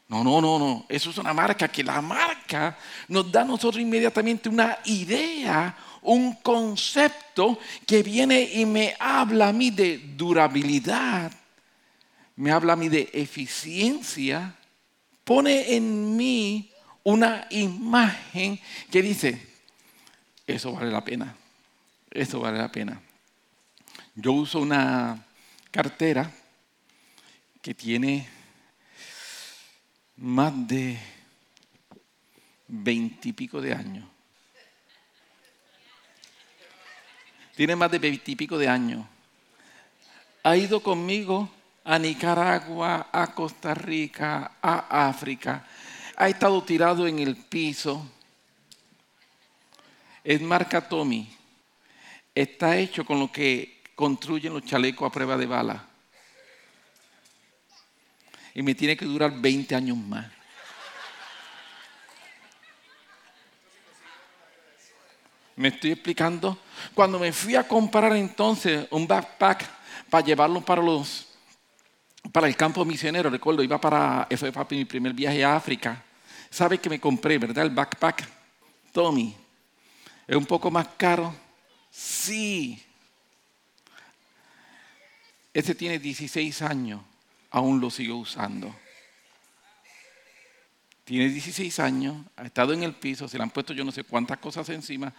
No, 0.09 0.25
no, 0.25 0.41
no, 0.41 0.59
no. 0.59 0.87
Eso 0.89 1.11
es 1.11 1.19
una 1.19 1.33
marca 1.33 1.69
que 1.69 1.85
la 1.85 2.01
marca 2.01 2.77
nos 3.09 3.31
da 3.31 3.43
a 3.43 3.45
nosotros 3.45 3.81
inmediatamente 3.81 4.49
una 4.49 4.79
idea, 4.85 5.77
un 6.03 6.35
concepto 6.35 7.59
que 7.87 8.03
viene 8.03 8.41
y 8.41 8.67
me 8.67 8.97
habla 8.99 9.49
a 9.49 9.53
mí 9.53 9.71
de 9.71 9.99
durabilidad, 10.17 11.33
me 12.35 12.51
habla 12.51 12.73
a 12.73 12.77
mí 12.77 12.89
de 12.89 13.09
eficiencia, 13.13 14.57
pone 15.25 15.77
en 15.77 16.17
mí 16.17 16.73
una 17.05 17.47
imagen 17.51 18.59
que 18.91 19.03
dice, 19.03 19.47
eso 20.45 20.73
vale 20.73 20.91
la 20.91 21.05
pena, 21.05 21.37
eso 22.11 22.41
vale 22.41 22.59
la 22.59 22.73
pena. 22.73 23.01
Yo 24.17 24.33
uso 24.33 24.59
una 24.59 25.25
cartera 25.71 26.33
que 27.63 27.75
tiene 27.75 28.27
más 30.17 30.67
de 30.67 30.99
veintipico 32.69 33.61
de 33.61 33.75
años. 33.75 34.09
Tiene 37.55 37.77
más 37.77 37.91
de 37.91 37.99
veintipico 37.99 38.57
de 38.57 38.69
años. 38.69 39.07
Ha 40.43 40.57
ido 40.57 40.83
conmigo 40.83 41.51
a 41.85 41.99
Nicaragua, 41.99 43.11
a 43.13 43.35
Costa 43.35 43.75
Rica, 43.75 44.53
a 44.63 45.09
África. 45.09 45.67
Ha 46.17 46.29
estado 46.29 46.63
tirado 46.63 47.07
en 47.07 47.19
el 47.19 47.37
piso. 47.37 48.11
Es 50.25 50.41
marca 50.41 50.89
Tommy. 50.89 51.31
Está 52.35 52.79
hecho 52.79 53.05
con 53.05 53.19
lo 53.19 53.31
que 53.31 53.83
construyen 53.95 54.55
los 54.55 54.65
chalecos 54.65 55.07
a 55.07 55.13
prueba 55.13 55.37
de 55.37 55.47
bala 55.47 55.90
y 58.55 58.63
me 58.63 58.75
tiene 58.75 58.97
que 58.97 59.05
durar 59.05 59.33
20 59.33 59.75
años 59.75 59.97
más. 59.97 60.27
¿Me 65.57 65.69
estoy 65.69 65.93
explicando? 65.93 66.59
Cuando 66.95 67.19
me 67.19 67.33
fui 67.33 67.55
a 67.55 67.69
comprar 67.69 68.17
entonces 68.17 68.87
un 68.91 69.07
backpack 69.07 69.69
para 70.09 70.25
llevarlo 70.25 70.63
para 70.63 70.83
los 70.83 71.27
para 72.33 72.47
el 72.47 72.57
campo 72.57 72.85
misionero, 72.85 73.31
recuerdo, 73.31 73.63
iba 73.63 73.81
para, 73.81 74.29
fue 74.37 74.53
para 74.53 74.67
mi 74.71 74.85
primer 74.85 75.13
viaje 75.15 75.43
a 75.43 75.57
África. 75.57 76.03
¿Sabe 76.51 76.79
que 76.79 76.91
me 76.91 77.01
compré, 77.01 77.39
verdad? 77.39 77.65
El 77.65 77.71
backpack 77.71 78.29
Tommy. 78.93 79.35
¿Es 80.27 80.37
un 80.37 80.45
poco 80.45 80.71
más 80.71 80.87
caro? 80.97 81.35
Sí. 81.91 82.83
Ese 85.53 85.75
tiene 85.75 85.99
16 85.99 86.63
años 86.63 87.01
aún 87.51 87.81
lo 87.81 87.91
sigo 87.91 88.17
usando. 88.17 88.75
Tiene 91.05 91.29
16 91.29 91.81
años, 91.81 92.25
ha 92.37 92.45
estado 92.45 92.73
en 92.73 92.85
el 92.85 92.95
piso, 92.95 93.27
se 93.27 93.37
le 93.37 93.43
han 93.43 93.51
puesto 93.51 93.73
yo 93.73 93.85
no 93.85 93.91
sé 93.91 94.05
cuántas 94.05 94.39
cosas 94.39 94.69
encima. 94.69 95.13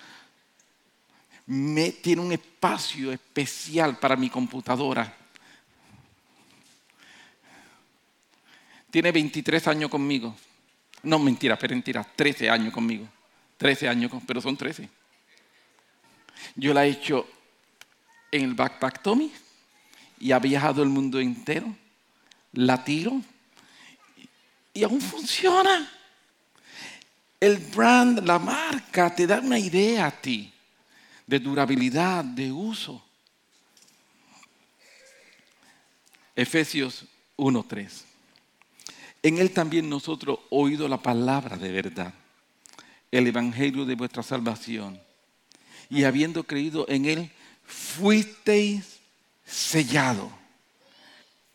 Me, 1.47 1.91
tiene 1.91 2.21
un 2.21 2.31
espacio 2.31 3.11
especial 3.11 3.97
para 3.99 4.15
mi 4.15 4.29
computadora. 4.29 5.17
Tiene 8.89 9.11
23 9.11 9.67
años 9.67 9.89
conmigo. 9.89 10.35
No, 11.03 11.19
mentira, 11.19 11.57
pero 11.57 11.73
mentira, 11.73 12.03
13 12.03 12.49
años 12.49 12.73
conmigo. 12.73 13.07
13 13.57 13.89
años, 13.89 14.11
pero 14.25 14.39
son 14.39 14.55
13. 14.55 14.89
Yo 16.55 16.73
la 16.73 16.85
he 16.85 16.89
hecho 16.89 17.27
en 18.31 18.43
el 18.43 18.53
Backpack 18.53 19.01
Tommy 19.01 19.31
y 20.19 20.31
ha 20.31 20.39
viajado 20.39 20.83
el 20.83 20.89
mundo 20.89 21.19
entero 21.19 21.80
la 22.53 22.83
tiro 22.83 23.21
y 24.73 24.83
aún 24.83 25.01
funciona. 25.01 25.89
El 27.39 27.57
brand, 27.57 28.19
la 28.25 28.37
marca, 28.37 29.13
te 29.15 29.25
da 29.25 29.39
una 29.39 29.57
idea 29.57 30.07
a 30.07 30.11
ti 30.11 30.53
de 31.25 31.39
durabilidad, 31.39 32.23
de 32.23 32.51
uso. 32.51 33.03
Efesios 36.35 37.05
1.3. 37.37 38.03
En 39.23 39.37
él 39.37 39.51
también 39.51 39.89
nosotros 39.89 40.39
oído 40.49 40.87
la 40.87 41.01
palabra 41.01 41.57
de 41.57 41.71
verdad, 41.71 42.13
el 43.11 43.27
evangelio 43.27 43.85
de 43.85 43.95
vuestra 43.95 44.23
salvación. 44.23 45.01
Y 45.89 46.03
habiendo 46.03 46.43
creído 46.43 46.85
en 46.87 47.05
él, 47.05 47.31
fuisteis 47.65 48.99
sellado 49.45 50.40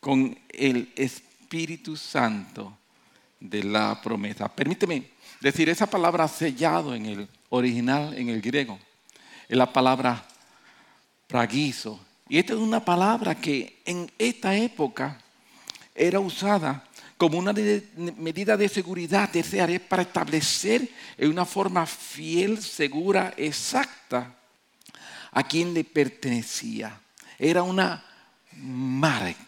con 0.06 0.38
el 0.50 0.92
Espíritu 0.94 1.96
Santo 1.96 2.78
de 3.40 3.64
la 3.64 4.00
promesa. 4.00 4.46
Permíteme 4.46 5.10
decir, 5.40 5.68
esa 5.68 5.90
palabra 5.90 6.28
sellado 6.28 6.94
en 6.94 7.06
el 7.06 7.28
original, 7.48 8.16
en 8.16 8.28
el 8.28 8.40
griego, 8.40 8.78
es 9.48 9.56
la 9.56 9.72
palabra 9.72 10.25
praguizo. 11.26 11.98
Y 12.28 12.38
esta 12.38 12.52
es 12.52 12.60
una 12.60 12.84
palabra 12.84 13.34
que 13.34 13.82
en 13.84 14.08
esta 14.16 14.56
época 14.56 15.20
era 15.92 16.20
usada 16.20 16.84
como 17.18 17.38
una 17.38 17.52
medida 17.52 18.56
de 18.56 18.68
seguridad 18.68 19.28
de 19.32 19.80
para 19.80 20.02
establecer 20.02 20.88
en 21.18 21.30
una 21.30 21.44
forma 21.44 21.84
fiel, 21.84 22.62
segura, 22.62 23.34
exacta 23.36 24.36
a 25.32 25.42
quien 25.42 25.75
le 25.75 25.82
pertenecía. 25.82 26.96
Era 27.40 27.64
una 27.64 28.04
marca 28.52 29.46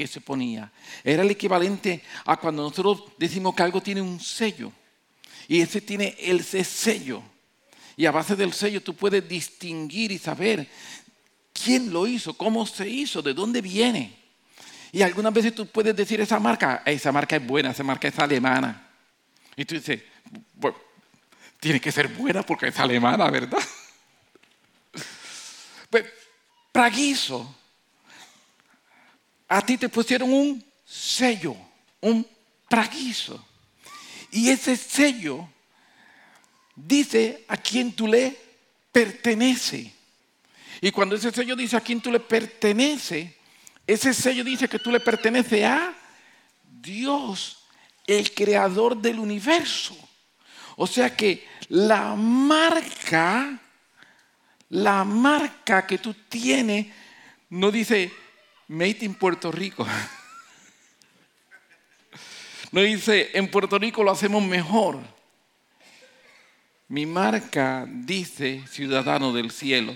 que 0.00 0.06
se 0.06 0.22
ponía. 0.22 0.72
Era 1.04 1.22
el 1.22 1.30
equivalente 1.30 2.02
a 2.24 2.38
cuando 2.38 2.62
nosotros 2.62 3.12
decimos 3.18 3.54
que 3.54 3.62
algo 3.62 3.82
tiene 3.82 4.00
un 4.00 4.18
sello. 4.18 4.72
Y 5.46 5.60
ese 5.60 5.82
tiene 5.82 6.16
el 6.18 6.42
sello. 6.42 7.22
Y 7.98 8.06
a 8.06 8.10
base 8.10 8.34
del 8.34 8.54
sello 8.54 8.82
tú 8.82 8.96
puedes 8.96 9.28
distinguir 9.28 10.10
y 10.10 10.16
saber 10.16 10.66
quién 11.52 11.92
lo 11.92 12.06
hizo, 12.06 12.32
cómo 12.32 12.64
se 12.64 12.88
hizo, 12.88 13.20
de 13.20 13.34
dónde 13.34 13.60
viene. 13.60 14.16
Y 14.90 15.02
algunas 15.02 15.34
veces 15.34 15.54
tú 15.54 15.66
puedes 15.66 15.94
decir 15.94 16.18
esa 16.22 16.40
marca, 16.40 16.82
esa 16.86 17.12
marca 17.12 17.36
es 17.36 17.46
buena, 17.46 17.72
esa 17.72 17.84
marca 17.84 18.08
es 18.08 18.18
alemana. 18.18 18.88
Y 19.54 19.66
tú 19.66 19.74
dices, 19.74 20.00
bueno, 20.54 20.78
tiene 21.60 21.78
que 21.78 21.92
ser 21.92 22.08
buena 22.08 22.42
porque 22.42 22.68
es 22.68 22.78
alemana, 22.78 23.30
¿verdad? 23.30 23.60
Pues, 25.90 26.04
Praguiso 26.70 27.59
a 29.50 29.60
ti 29.60 29.76
te 29.76 29.88
pusieron 29.88 30.32
un 30.32 30.64
sello, 30.84 31.56
un 32.00 32.24
praguizo. 32.68 33.44
Y 34.30 34.48
ese 34.48 34.76
sello 34.76 35.48
dice 36.76 37.44
a 37.48 37.56
quién 37.56 37.92
tú 37.92 38.06
le 38.06 38.38
pertenece. 38.92 39.92
Y 40.80 40.92
cuando 40.92 41.16
ese 41.16 41.32
sello 41.32 41.56
dice 41.56 41.76
a 41.76 41.80
quién 41.80 42.00
tú 42.00 42.12
le 42.12 42.20
pertenece, 42.20 43.36
ese 43.84 44.14
sello 44.14 44.44
dice 44.44 44.68
que 44.68 44.78
tú 44.78 44.92
le 44.92 45.00
pertenece 45.00 45.66
a 45.66 45.96
Dios, 46.62 47.64
el 48.06 48.32
creador 48.32 48.96
del 48.96 49.18
universo. 49.18 49.98
O 50.76 50.86
sea 50.86 51.16
que 51.16 51.44
la 51.70 52.14
marca, 52.14 53.60
la 54.68 55.02
marca 55.02 55.88
que 55.88 55.98
tú 55.98 56.14
tienes, 56.28 56.86
no 57.48 57.72
dice 57.72 58.12
Made 58.70 58.98
in 59.00 59.14
Puerto 59.14 59.50
Rico. 59.50 59.84
No 62.70 62.80
dice, 62.82 63.30
en 63.34 63.50
Puerto 63.50 63.76
Rico 63.80 64.04
lo 64.04 64.12
hacemos 64.12 64.44
mejor. 64.44 65.00
Mi 66.86 67.04
marca 67.04 67.84
dice 67.88 68.64
ciudadano 68.68 69.32
del 69.32 69.50
cielo. 69.50 69.92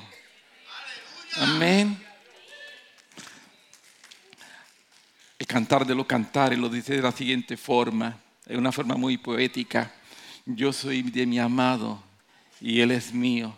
Amén. 1.36 2.04
El 5.38 5.46
cantar 5.46 5.86
de 5.86 5.94
los 5.94 6.06
cantares 6.06 6.58
lo 6.58 6.68
dice 6.68 6.96
de 6.96 7.02
la 7.02 7.12
siguiente 7.12 7.56
forma, 7.56 8.18
en 8.44 8.58
una 8.58 8.72
forma 8.72 8.96
muy 8.96 9.18
poética. 9.18 9.94
Yo 10.46 10.72
soy 10.72 11.02
de 11.02 11.26
mi 11.26 11.38
amado 11.38 12.02
y 12.60 12.80
él 12.80 12.90
es 12.90 13.14
mío. 13.14 13.56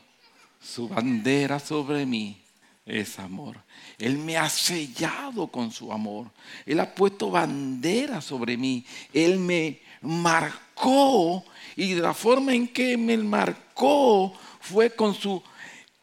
Su 0.60 0.90
bandera 0.90 1.58
sobre 1.58 2.04
mí 2.04 2.45
es 2.86 3.18
amor. 3.18 3.56
Él 3.98 4.16
me 4.16 4.36
ha 4.36 4.48
sellado 4.48 5.48
con 5.48 5.72
su 5.72 5.92
amor. 5.92 6.30
Él 6.64 6.78
ha 6.78 6.94
puesto 6.94 7.30
bandera 7.30 8.20
sobre 8.20 8.56
mí. 8.56 8.86
Él 9.12 9.38
me 9.38 9.80
marcó 10.00 11.44
y 11.74 11.94
de 11.94 12.00
la 12.00 12.14
forma 12.14 12.54
en 12.54 12.68
que 12.68 12.96
me 12.96 13.16
marcó 13.16 14.32
fue 14.60 14.94
con 14.94 15.14
su 15.14 15.42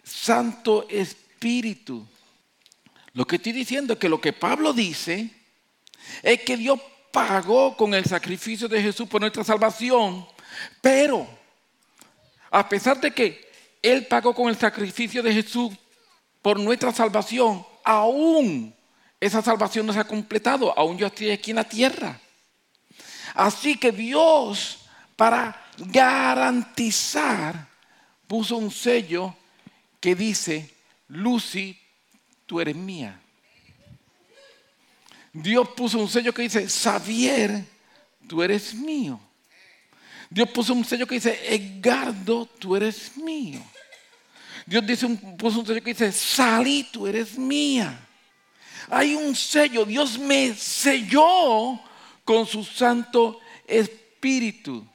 Santo 0.04 0.86
Espíritu. 0.90 2.06
Lo 3.14 3.26
que 3.26 3.38
estoy 3.38 3.54
diciendo 3.54 3.94
es 3.94 4.00
que 4.00 4.10
lo 4.10 4.20
que 4.20 4.34
Pablo 4.34 4.74
dice 4.74 5.30
es 6.22 6.42
que 6.42 6.58
Dios 6.58 6.80
pagó 7.14 7.78
con 7.78 7.94
el 7.94 8.04
sacrificio 8.04 8.68
de 8.68 8.82
Jesús 8.82 9.08
por 9.08 9.22
nuestra 9.22 9.44
salvación, 9.44 10.26
pero 10.82 11.28
a 12.52 12.68
pesar 12.68 13.00
de 13.00 13.12
que 13.12 13.50
Él 13.82 14.08
pagó 14.08 14.34
con 14.34 14.50
el 14.50 14.58
sacrificio 14.58 15.24
de 15.24 15.32
Jesús 15.32 15.74
por 16.44 16.60
nuestra 16.60 16.92
salvación, 16.92 17.66
aún 17.84 18.76
esa 19.20 19.42
salvación 19.42 19.86
no 19.88 19.94
se 19.94 20.00
ha 20.00 20.04
completado, 20.04 20.78
aún 20.78 20.98
yo 20.98 21.08
estoy 21.08 21.32
aquí 21.32 21.52
en 21.52 21.56
la 21.56 21.64
tierra. 21.64 22.20
Así 23.34 23.78
que 23.78 23.94
Dios, 23.94 24.82
para 25.16 25.66
garantizar, 25.78 27.70
puso 28.28 28.58
un 28.58 28.70
sello 28.70 29.34
que 30.02 30.16
dice, 30.16 30.76
Lucy, 31.08 31.80
tú 32.46 32.60
eres 32.60 32.76
mía. 32.76 33.22
Dios 35.32 35.70
puso 35.70 35.98
un 35.98 36.10
sello 36.10 36.34
que 36.34 36.42
dice, 36.42 36.68
Xavier, 36.68 37.64
tú 38.28 38.44
eres 38.44 38.74
mío. 38.76 39.18
Dios 40.30 40.50
puso 40.50 40.74
un 40.74 40.84
sello 40.84 41.08
que 41.08 41.16
dice, 41.16 41.56
Edgardo, 41.56 42.48
tú 42.60 42.76
eres 42.76 43.16
mío. 43.16 43.64
Dios 44.66 44.86
dice 44.86 45.08
puso 45.38 45.60
un 45.60 45.66
sello 45.66 45.84
que 45.84 45.92
dice, 45.94 46.12
Sally, 46.12 46.88
tú 46.92 47.08
eres 47.08 47.38
mía. 47.38 48.08
Hay 48.90 49.16
un 49.16 49.36
sello, 49.36 49.86
Dios 49.86 50.20
me 50.20 50.54
selló 50.54 51.80
con 52.24 52.46
su 52.46 52.64
Santo 52.64 53.40
Espíritu. 53.68 54.86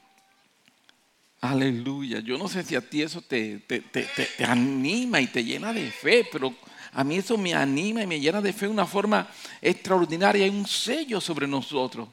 Aleluya. 1.41 2.19
Yo 2.19 2.37
no 2.37 2.47
sé 2.47 2.63
si 2.63 2.75
a 2.75 2.81
ti 2.81 3.01
eso 3.01 3.21
te, 3.21 3.59
te, 3.59 4.45
anima 4.45 5.21
y 5.21 5.27
te 5.27 5.43
llena 5.43 5.71
de 5.71 5.89
fe, 5.89 6.27
pero 6.29 6.53
a 6.91 7.03
mí 7.03 7.17
eso 7.17 7.37
me 7.37 7.53
anima 7.53 8.03
y 8.03 8.07
me 8.07 8.19
llena 8.19 8.41
de 8.41 8.51
fe 8.51 8.65
de 8.65 8.73
una 8.73 8.85
forma 8.85 9.27
extraordinaria. 9.61 10.43
Hay 10.43 10.49
un 10.49 10.67
sello 10.67 11.21
sobre 11.21 11.47
nosotros. 11.47 12.09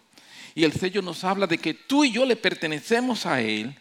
Y 0.54 0.64
el 0.64 0.72
sello 0.72 1.02
nos 1.02 1.25
habla 1.25 1.46
de 1.46 1.58
que 1.58 1.75
tú 1.75 2.04
y 2.04 2.12
yo 2.12 2.25
le 2.25 2.36
pertenecemos 2.36 3.26
a 3.26 3.40
Él. 3.40 3.76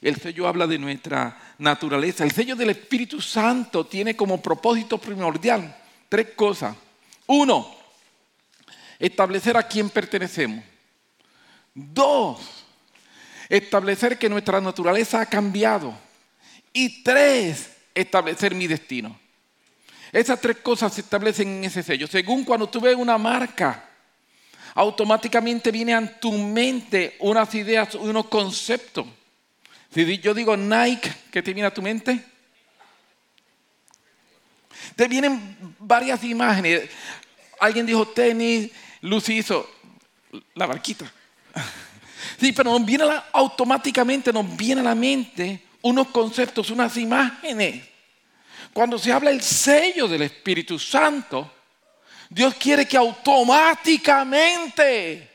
El 0.00 0.16
sello 0.16 0.48
habla 0.48 0.66
de 0.66 0.78
nuestra 0.78 1.38
naturaleza. 1.58 2.24
El 2.24 2.32
sello 2.32 2.56
del 2.56 2.70
Espíritu 2.70 3.20
Santo 3.20 3.86
tiene 3.86 4.16
como 4.16 4.40
propósito 4.40 4.98
primordial 4.98 5.76
tres 6.08 6.28
cosas. 6.34 6.76
Uno, 7.26 7.74
establecer 8.98 9.56
a 9.56 9.62
quién 9.62 9.90
pertenecemos. 9.90 10.64
Dos, 11.74 12.64
establecer 13.48 14.18
que 14.18 14.28
nuestra 14.28 14.60
naturaleza 14.60 15.20
ha 15.20 15.26
cambiado. 15.26 15.94
Y 16.72 17.02
tres, 17.02 17.70
establecer 17.94 18.54
mi 18.54 18.66
destino. 18.66 19.18
Esas 20.12 20.40
tres 20.40 20.58
cosas 20.58 20.94
se 20.94 21.00
establecen 21.00 21.48
en 21.48 21.64
ese 21.64 21.82
sello. 21.82 22.06
Según 22.06 22.44
cuando 22.44 22.68
tú 22.68 22.80
ves 22.80 22.96
una 22.96 23.18
marca, 23.18 23.90
automáticamente 24.74 25.70
vienen 25.70 25.96
a 25.96 26.20
tu 26.20 26.32
mente 26.32 27.16
unas 27.20 27.54
ideas, 27.54 27.94
unos 27.94 28.26
conceptos. 28.26 29.06
Si 29.96 30.18
yo 30.18 30.34
digo 30.34 30.54
Nike, 30.58 31.10
¿qué 31.32 31.42
te 31.42 31.54
viene 31.54 31.68
a 31.68 31.72
tu 31.72 31.80
mente? 31.80 32.22
Te 34.94 35.08
vienen 35.08 35.56
varias 35.78 36.22
imágenes. 36.22 36.90
Alguien 37.58 37.86
dijo 37.86 38.06
tenis, 38.08 38.70
Lucy 39.00 39.38
hizo 39.38 39.66
la 40.52 40.66
barquita. 40.66 41.10
Sí, 42.38 42.52
pero 42.52 42.72
nos 42.72 42.84
viene 42.84 43.06
automáticamente, 43.32 44.34
nos 44.34 44.54
viene 44.54 44.82
a 44.82 44.84
la 44.84 44.94
mente 44.94 45.62
unos 45.80 46.08
conceptos, 46.08 46.68
unas 46.68 46.94
imágenes. 46.98 47.82
Cuando 48.74 48.98
se 48.98 49.10
habla 49.10 49.30
el 49.30 49.40
sello 49.40 50.06
del 50.08 50.20
Espíritu 50.20 50.78
Santo, 50.78 51.50
Dios 52.28 52.54
quiere 52.56 52.86
que 52.86 52.98
automáticamente 52.98 55.30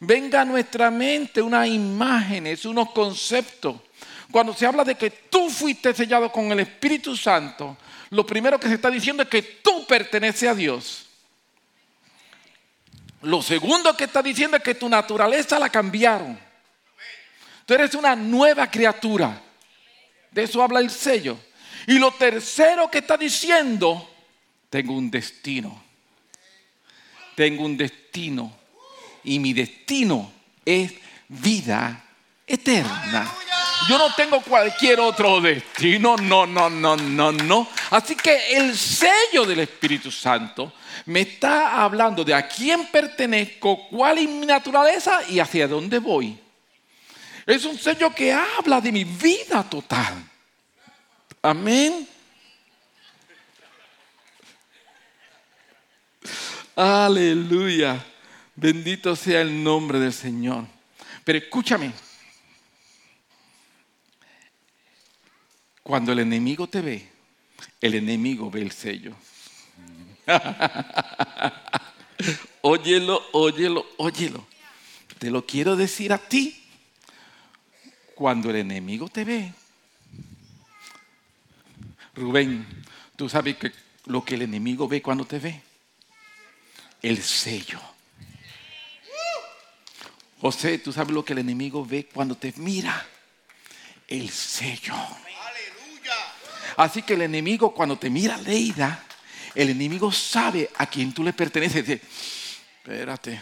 venga 0.00 0.42
a 0.42 0.44
nuestra 0.44 0.90
mente 0.90 1.40
unas 1.40 1.66
imágenes, 1.66 2.66
unos 2.66 2.90
conceptos. 2.90 3.85
Cuando 4.30 4.54
se 4.54 4.66
habla 4.66 4.84
de 4.84 4.96
que 4.96 5.10
tú 5.10 5.48
fuiste 5.50 5.94
sellado 5.94 6.30
con 6.30 6.50
el 6.52 6.60
Espíritu 6.60 7.16
Santo, 7.16 7.76
lo 8.10 8.26
primero 8.26 8.58
que 8.58 8.68
se 8.68 8.74
está 8.74 8.90
diciendo 8.90 9.22
es 9.22 9.28
que 9.28 9.42
tú 9.42 9.86
perteneces 9.86 10.48
a 10.48 10.54
Dios. 10.54 11.06
Lo 13.22 13.42
segundo 13.42 13.96
que 13.96 14.04
está 14.04 14.22
diciendo 14.22 14.56
es 14.56 14.62
que 14.62 14.74
tu 14.74 14.88
naturaleza 14.88 15.58
la 15.58 15.68
cambiaron. 15.68 16.38
Tú 17.64 17.74
eres 17.74 17.94
una 17.94 18.14
nueva 18.14 18.70
criatura. 18.70 19.42
De 20.30 20.44
eso 20.44 20.62
habla 20.62 20.80
el 20.80 20.90
sello. 20.90 21.38
Y 21.86 21.98
lo 21.98 22.12
tercero 22.12 22.90
que 22.90 22.98
está 22.98 23.16
diciendo, 23.16 24.08
tengo 24.70 24.92
un 24.92 25.10
destino. 25.10 25.82
Tengo 27.34 27.64
un 27.64 27.76
destino. 27.76 28.56
Y 29.24 29.38
mi 29.38 29.52
destino 29.52 30.32
es 30.64 30.92
vida 31.28 32.04
eterna. 32.46 33.32
Yo 33.88 33.98
no 33.98 34.12
tengo 34.14 34.40
cualquier 34.40 34.98
otro 34.98 35.40
destino, 35.40 36.16
no, 36.16 36.46
no, 36.46 36.68
no, 36.68 36.96
no, 36.96 37.32
no. 37.32 37.68
Así 37.90 38.16
que 38.16 38.56
el 38.56 38.76
sello 38.76 39.44
del 39.44 39.60
Espíritu 39.60 40.10
Santo 40.10 40.72
me 41.04 41.20
está 41.20 41.84
hablando 41.84 42.24
de 42.24 42.34
a 42.34 42.48
quién 42.48 42.86
pertenezco, 42.86 43.88
cuál 43.88 44.18
es 44.18 44.28
mi 44.28 44.44
naturaleza 44.46 45.20
y 45.28 45.38
hacia 45.38 45.68
dónde 45.68 46.00
voy. 46.00 46.38
Es 47.46 47.64
un 47.64 47.78
sello 47.78 48.12
que 48.12 48.32
habla 48.32 48.80
de 48.80 48.90
mi 48.90 49.04
vida 49.04 49.62
total. 49.62 50.14
Amén. 51.40 52.08
Aleluya. 56.74 58.04
Bendito 58.56 59.14
sea 59.14 59.42
el 59.42 59.62
nombre 59.62 60.00
del 60.00 60.12
Señor. 60.12 60.64
Pero 61.24 61.38
escúchame. 61.38 62.05
Cuando 65.86 66.10
el 66.10 66.18
enemigo 66.18 66.66
te 66.66 66.80
ve, 66.80 67.08
el 67.80 67.94
enemigo 67.94 68.50
ve 68.50 68.60
el 68.60 68.72
sello. 68.72 69.14
óyelo, 72.62 73.22
óyelo, 73.30 73.86
óyelo. 73.98 74.48
Te 75.20 75.30
lo 75.30 75.46
quiero 75.46 75.76
decir 75.76 76.12
a 76.12 76.18
ti. 76.18 76.60
Cuando 78.16 78.50
el 78.50 78.56
enemigo 78.56 79.08
te 79.08 79.24
ve, 79.24 79.52
Rubén, 82.16 82.66
tú 83.14 83.28
sabes 83.28 83.56
que 83.56 83.70
lo 84.06 84.24
que 84.24 84.34
el 84.34 84.42
enemigo 84.42 84.88
ve 84.88 85.00
cuando 85.00 85.24
te 85.24 85.38
ve, 85.38 85.62
el 87.00 87.22
sello. 87.22 87.78
José, 90.40 90.78
tú 90.78 90.92
sabes 90.92 91.14
lo 91.14 91.24
que 91.24 91.34
el 91.34 91.38
enemigo 91.38 91.86
ve 91.86 92.08
cuando 92.12 92.36
te 92.36 92.52
mira, 92.56 93.06
el 94.08 94.30
sello. 94.30 94.96
Así 96.76 97.02
que 97.02 97.14
el 97.14 97.22
enemigo 97.22 97.74
cuando 97.74 97.98
te 97.98 98.10
mira 98.10 98.36
Leida, 98.36 99.04
el 99.54 99.70
enemigo 99.70 100.12
sabe 100.12 100.70
a 100.76 100.86
quién 100.86 101.12
tú 101.12 101.22
le 101.24 101.32
perteneces. 101.32 101.88
espérate. 101.88 103.40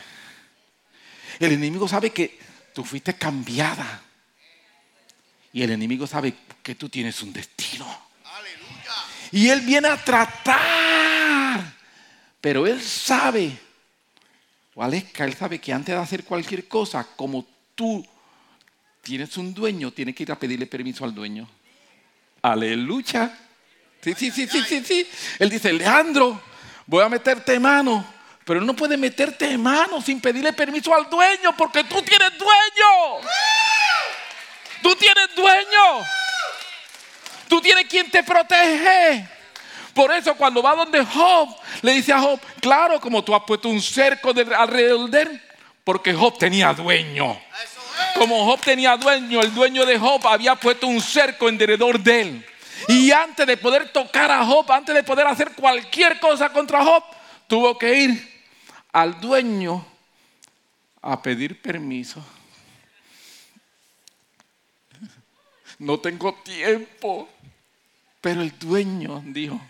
El 1.39 1.53
enemigo 1.53 1.89
sabe 1.89 2.11
que 2.11 2.39
tú 2.73 2.85
fuiste 2.85 3.15
cambiada. 3.15 4.03
Y 5.53 5.63
el 5.63 5.71
enemigo 5.71 6.07
sabe 6.07 6.35
que 6.63 6.75
tú 6.75 6.89
tienes 6.89 7.23
un 7.23 7.33
destino. 7.33 7.87
Y 9.33 9.49
él 9.49 9.61
viene 9.63 9.89
a 9.89 9.97
tratar. 9.97 11.75
Pero 12.41 12.67
él 12.67 12.81
sabe 12.83 13.59
Aleska, 14.77 15.25
él 15.25 15.35
sabe 15.35 15.61
que 15.61 15.73
antes 15.73 15.95
de 15.95 16.01
hacer 16.01 16.25
cualquier 16.25 16.67
cosa, 16.67 17.07
como 17.17 17.47
tú 17.75 18.05
tienes 19.03 19.37
un 19.37 19.55
dueño, 19.55 19.93
tienes 19.93 20.15
que 20.15 20.25
ir 20.25 20.33
a 20.33 20.39
pedirle 20.39 20.67
permiso 20.67 21.05
al 21.05 21.15
dueño. 21.15 21.49
Aleluya. 22.45 23.35
Sí, 24.03 24.13
sí, 24.15 24.31
sí, 24.31 24.47
sí, 24.47 24.63
sí, 24.69 24.85
sí. 24.85 25.11
Él 25.39 25.49
dice, 25.49 25.73
Leandro, 25.73 26.39
voy 26.85 27.03
a 27.03 27.09
meterte 27.09 27.59
mano. 27.59 28.05
Pero 28.45 28.61
no 28.61 28.77
puedes 28.77 28.99
meterte 28.99 29.57
mano 29.57 30.03
sin 30.03 30.21
pedirle 30.21 30.53
permiso 30.53 30.95
al 30.95 31.09
dueño 31.09 31.57
porque 31.57 31.85
tú 31.85 32.03
tienes 32.03 32.37
dueño. 32.37 33.27
Tú 34.83 34.95
tienes 34.97 35.35
dueño. 35.35 36.07
Tú 37.49 37.63
tienes 37.63 37.87
quien 37.87 38.11
te 38.11 38.23
protege. 38.23 39.27
Por 39.95 40.13
eso 40.13 40.35
cuando 40.35 40.63
va 40.63 40.75
donde 40.75 41.03
Job, 41.03 41.49
le 41.81 41.93
dice 41.93 42.13
a 42.13 42.21
Job, 42.21 42.39
claro, 42.61 43.01
como 43.01 43.25
tú 43.25 43.35
has 43.35 43.45
puesto 43.47 43.71
un 43.71 43.81
cerco 43.81 44.35
alrededor 44.55 45.09
de 45.09 45.23
él, 45.23 45.43
porque 45.83 46.13
Job 46.13 46.37
tenía 46.37 46.75
dueño. 46.75 47.41
Como 48.15 48.45
Job 48.45 48.61
tenía 48.61 48.97
dueño, 48.97 49.41
el 49.41 49.53
dueño 49.55 49.85
de 49.85 49.99
Job 49.99 50.27
había 50.27 50.55
puesto 50.55 50.87
un 50.87 51.01
cerco 51.01 51.49
alrededor 51.49 52.01
de 52.01 52.21
él. 52.21 52.47
Y 52.89 53.11
antes 53.11 53.47
de 53.47 53.57
poder 53.57 53.93
tocar 53.93 54.31
a 54.31 54.45
Job, 54.45 54.71
antes 54.71 54.95
de 54.95 55.03
poder 55.03 55.27
hacer 55.27 55.53
cualquier 55.53 56.21
cosa 56.21 56.51
contra 56.51 56.85
Job, 56.85 57.03
tuvo 57.47 57.77
que 57.79 57.95
ir 57.95 58.45
al 58.93 59.21
dueño 59.21 59.85
a 61.03 61.21
pedir 61.21 61.61
permiso. 61.61 62.25
No 65.79 65.99
tengo 65.99 66.35
tiempo. 66.35 67.29
Pero 68.21 68.41
el 68.41 68.59
dueño 68.59 69.23
dijo, 69.27 69.61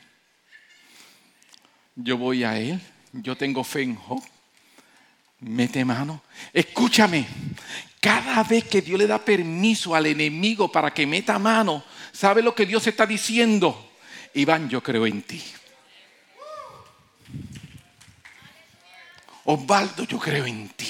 yo 1.97 2.17
voy 2.17 2.45
a 2.45 2.57
él, 2.57 2.81
yo 3.13 3.37
tengo 3.37 3.65
fe 3.65 3.83
en 3.83 3.97
Job. 3.97 4.23
Mete 5.41 5.85
mano. 5.85 6.23
Escúchame, 6.53 7.27
cada 8.05 8.43
vez 8.43 8.65
que 8.65 8.83
Dios 8.83 8.99
le 8.99 9.07
da 9.07 9.19
permiso 9.19 9.95
al 9.95 10.05
enemigo 10.05 10.71
para 10.71 10.93
que 10.93 11.07
meta 11.07 11.39
mano, 11.39 11.83
¿sabe 12.13 12.43
lo 12.43 12.55
que 12.55 12.67
Dios 12.67 12.87
está 12.87 13.07
diciendo? 13.07 13.93
Iván, 14.35 14.69
yo 14.69 14.83
creo 14.83 15.07
en 15.07 15.23
ti. 15.23 15.43
Osvaldo, 19.45 20.05
yo 20.05 20.19
creo 20.19 20.45
en 20.45 20.69
ti. 20.69 20.87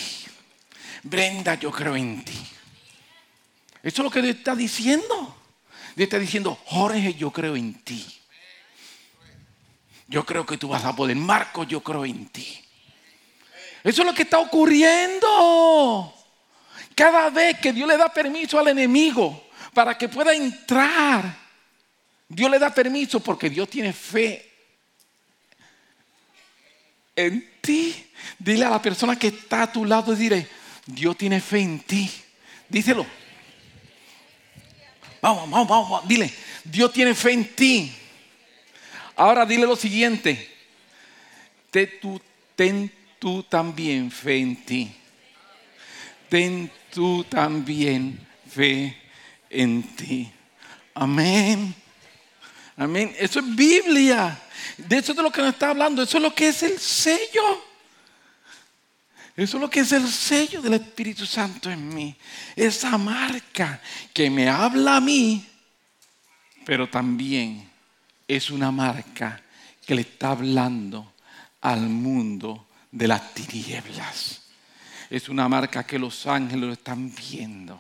Brenda, 1.05 1.55
yo 1.55 1.71
creo 1.71 1.95
en 1.95 2.25
ti. 2.25 2.37
Eso 3.81 4.03
es 4.03 4.05
lo 4.05 4.11
que 4.11 4.21
Dios 4.21 4.35
está 4.35 4.57
diciendo. 4.57 5.37
Dios 5.95 6.07
está 6.09 6.19
diciendo, 6.19 6.59
Jorge, 6.65 7.15
yo 7.15 7.31
creo 7.31 7.55
en 7.55 7.75
ti. 7.75 8.05
Yo 10.09 10.27
creo 10.27 10.45
que 10.45 10.57
tú 10.57 10.67
vas 10.67 10.85
a 10.85 10.97
poder. 10.97 11.15
Marco, 11.15 11.63
yo 11.63 11.81
creo 11.81 12.05
en 12.05 12.27
ti. 12.27 12.61
Eso 13.85 14.03
es 14.03 14.07
lo 14.09 14.15
que 14.15 14.23
está 14.23 14.41
ocurriendo. 14.41 16.13
Cada 16.95 17.31
vez 17.31 17.59
que 17.59 17.73
Dios 17.73 17.89
le 17.89 17.97
da 17.97 18.09
permiso 18.09 18.59
al 18.59 18.69
enemigo 18.69 19.49
para 19.73 19.99
que 19.99 20.09
pueda 20.09 20.33
entrar, 20.35 21.37
Dios 22.29 22.51
le 22.51 22.59
da 22.59 22.73
permiso 22.73 23.21
porque 23.21 23.51
Dios 23.51 23.69
tiene 23.69 23.93
fe 23.93 24.51
en 27.17 27.53
ti. 27.61 28.07
Dile 28.39 28.65
a 28.65 28.71
la 28.71 28.83
persona 28.83 29.19
que 29.19 29.29
está 29.29 29.63
a 29.63 29.73
tu 29.73 29.85
lado, 29.85 30.15
dile, 30.15 30.49
Dios 30.87 31.17
tiene 31.17 31.41
fe 31.41 31.61
en 31.61 31.81
ti. 31.81 32.11
Díselo. 32.69 33.07
Vamos, 35.21 35.49
vamos, 35.49 35.69
vamos, 35.69 36.09
dile, 36.09 36.33
Dios 36.65 36.93
tiene 36.93 37.15
fe 37.15 37.33
en 37.33 37.55
ti. 37.55 37.93
Ahora 39.17 39.47
dile 39.47 39.67
lo 39.67 39.77
siguiente, 39.77 40.51
ten 41.71 42.93
tú 43.19 43.43
también 43.45 44.11
fe 44.11 44.39
en 44.39 44.65
ti. 44.65 44.93
Ten 46.29 46.71
tú 46.95 47.25
también 47.25 48.25
fe 48.49 48.97
en 49.51 49.83
ti. 49.83 50.31
Amén. 50.95 51.75
Amén. 52.77 53.15
Eso 53.19 53.41
es 53.41 53.57
Biblia. 53.57 54.41
De 54.79 54.99
eso 54.99 55.13
es 55.13 55.17
de 55.17 55.23
lo 55.23 55.33
que 55.33 55.43
nos 55.43 55.53
está 55.53 55.71
hablando. 55.71 56.03
Eso 56.03 56.19
es 56.19 56.23
lo 56.23 56.35
que 56.35 56.49
es 56.49 56.63
el 56.63 56.79
sello. 56.79 57.65
Eso 59.37 59.57
es 59.57 59.61
lo 59.61 59.69
que 59.69 59.81
es 59.81 59.91
el 59.91 60.07
sello 60.09 60.63
del 60.63 60.75
Espíritu 60.75 61.27
Santo 61.27 61.69
en 61.69 61.93
mí. 61.93 62.15
Esa 62.55 62.97
marca 62.97 63.81
que 64.13 64.31
me 64.31 64.49
habla 64.49 64.97
a 64.97 65.01
mí, 65.01 65.45
pero 66.65 66.89
también 66.89 67.69
es 68.29 68.51
una 68.51 68.71
marca 68.71 69.43
que 69.85 69.97
le 69.97 70.03
está 70.03 70.31
hablando 70.31 71.13
al 71.61 71.81
mundo 71.81 72.69
de 72.93 73.09
las 73.09 73.35
tinieblas. 73.35 74.44
Es 75.11 75.29
una 75.29 75.49
marca 75.49 75.85
que 75.85 75.99
los 75.99 76.27
ángeles 76.27 76.79
están 76.79 77.13
viendo 77.15 77.79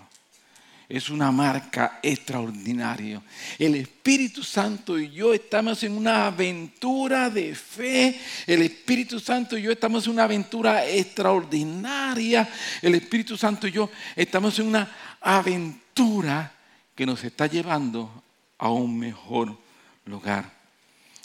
es 0.88 1.08
una 1.08 1.32
marca 1.32 1.98
extraordinaria. 2.02 3.22
El 3.58 3.74
Espíritu 3.76 4.42
Santo 4.42 4.98
y 4.98 5.10
yo 5.10 5.32
estamos 5.32 5.82
en 5.82 5.92
una 5.92 6.26
aventura 6.26 7.30
de 7.30 7.54
fe. 7.54 8.20
El 8.46 8.62
Espíritu 8.62 9.18
Santo 9.18 9.56
y 9.56 9.62
yo 9.62 9.72
estamos 9.72 10.06
en 10.06 10.12
una 10.12 10.24
aventura 10.24 10.86
extraordinaria. 10.86 12.48
El 12.82 12.94
Espíritu 12.94 13.36
Santo 13.36 13.66
y 13.66 13.72
yo 13.72 13.90
estamos 14.14 14.58
en 14.58 14.68
una 14.68 14.88
aventura 15.20 16.52
que 16.94 17.06
nos 17.06 17.24
está 17.24 17.46
llevando 17.46 18.22
a 18.58 18.70
un 18.70 18.98
mejor 18.98 19.56
lugar. 20.04 20.52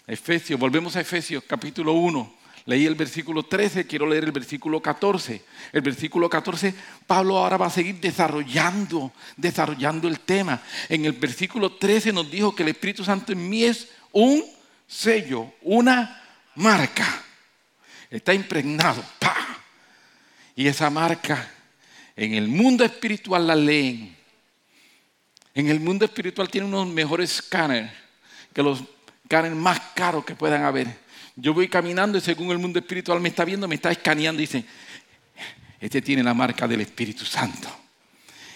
Efesios, 0.08 0.60
volvemos 0.60 0.96
a 0.96 1.02
Efesios 1.02 1.44
capítulo 1.46 1.94
1. 1.94 2.39
Leí 2.70 2.86
el 2.86 2.94
versículo 2.94 3.42
13, 3.42 3.88
quiero 3.88 4.06
leer 4.06 4.26
el 4.26 4.32
versículo 4.32 4.80
14. 4.80 5.42
El 5.72 5.82
versículo 5.82 6.30
14, 6.30 6.76
Pablo 7.08 7.40
ahora 7.40 7.58
va 7.58 7.66
a 7.66 7.72
seguir 7.72 8.00
desarrollando, 8.00 9.12
desarrollando 9.36 10.08
el 10.08 10.20
tema. 10.20 10.62
En 10.88 11.04
el 11.06 11.14
versículo 11.14 11.78
13 11.78 12.14
nos 12.14 12.30
dijo 12.30 12.54
que 12.54 12.62
el 12.62 12.70
Espíritu 12.70 13.04
Santo 13.04 13.32
en 13.32 13.50
mí 13.50 13.64
es 13.64 13.88
un 14.12 14.46
sello, 14.86 15.52
una 15.64 16.22
marca. 16.54 17.24
Está 18.08 18.36
impregnado. 18.36 19.04
Y 20.56 20.68
esa 20.68 20.92
marca 20.92 21.50
en 22.16 22.36
el 22.36 22.50
mundo 22.50 22.86
espiritual 22.86 23.48
la 23.48 23.56
leen. 23.56 24.16
En 25.56 25.70
el 25.70 25.80
mundo 25.80 26.06
espiritual 26.06 26.50
tiene 26.50 26.68
unos 26.68 26.86
mejores 26.86 27.34
escáneres 27.34 27.92
que 28.54 28.62
los 28.62 28.84
escáneres 29.24 29.58
más 29.58 29.80
caros 29.96 30.24
que 30.24 30.36
puedan 30.36 30.64
haber 30.66 31.09
yo 31.42 31.54
voy 31.54 31.68
caminando 31.68 32.18
y 32.18 32.22
según 32.22 32.52
el 32.52 32.58
mundo 32.58 32.80
espiritual 32.80 33.20
me 33.20 33.30
está 33.30 33.46
viendo, 33.46 33.68
me 33.68 33.76
está 33.76 33.92
escaneando 33.92 34.42
y 34.42 34.46
dice, 34.46 34.66
este 35.80 36.02
tiene 36.02 36.24
la 36.24 36.34
marca 36.34 36.68
del 36.68 36.82
Espíritu 36.82 37.26
Santo. 37.26 37.70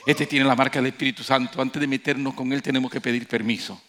Este 0.05 0.25
tiene 0.25 0.45
la 0.45 0.55
marca 0.55 0.79
del 0.79 0.87
Espíritu 0.87 1.23
Santo. 1.23 1.61
Antes 1.61 1.79
de 1.79 1.87
meternos 1.87 2.33
con 2.33 2.51
Él 2.51 2.61
tenemos 2.61 2.91
que 2.91 2.99
pedir 2.99 3.27
permiso. 3.27 3.81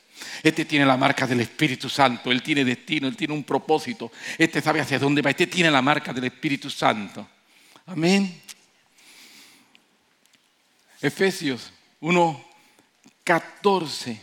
Este 0.43 0.65
tiene 0.65 0.87
la 0.87 0.97
marca 0.97 1.27
del 1.27 1.41
Espíritu 1.41 1.89
Santo. 1.89 2.31
Él 2.31 2.43
tiene 2.43 2.65
destino, 2.65 3.09
Él 3.09 3.17
tiene 3.17 3.35
un 3.35 3.43
propósito. 3.43 4.13
Este 4.39 4.61
sabe 4.61 4.81
hacia 4.81 4.99
dónde 4.99 5.23
va. 5.23 5.31
Este 5.31 5.49
tiene 5.49 5.71
la 5.71 5.83
marca 5.83 6.13
del 6.13 6.25
Espíritu 6.25 6.71
Santo. 6.71 7.27
Amén. 7.87 8.41
Efesios 11.03 11.73
1, 12.01 12.45
14. 13.25 14.21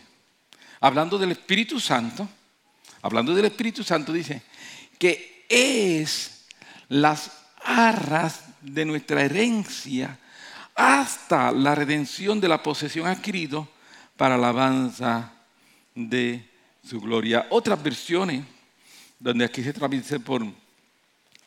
Hablando 0.79 1.17
del 1.17 1.31
Espíritu 1.31 1.79
Santo. 1.79 2.27
Hablando 3.01 3.33
del 3.33 3.45
Espíritu 3.45 3.83
Santo 3.83 4.13
dice, 4.13 4.43
que 5.01 5.47
es 5.49 6.45
las 6.87 7.31
arras 7.63 8.43
de 8.61 8.85
nuestra 8.85 9.23
herencia 9.23 10.19
hasta 10.75 11.51
la 11.51 11.73
redención 11.73 12.39
de 12.39 12.47
la 12.47 12.61
posesión 12.61 13.07
adquirido 13.07 13.67
para 14.15 14.37
la 14.37 14.49
alabanza 14.49 15.33
de 15.95 16.47
su 16.87 17.01
gloria. 17.01 17.47
Otras 17.49 17.81
versiones, 17.81 18.45
donde 19.17 19.43
aquí 19.43 19.63
se 19.63 19.73
traduce 19.73 20.19
por 20.19 20.45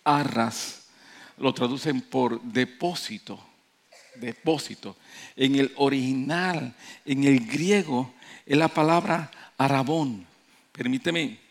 arras, 0.03 0.87
lo 1.39 1.55
traducen 1.55 2.01
por 2.01 2.43
depósito, 2.43 3.39
depósito. 4.17 4.97
En 5.37 5.55
el 5.55 5.73
original, 5.77 6.75
en 7.05 7.23
el 7.23 7.47
griego, 7.47 8.15
es 8.45 8.59
la 8.59 8.67
palabra 8.67 9.31
arabón. 9.57 10.27
Permíteme 10.73 11.44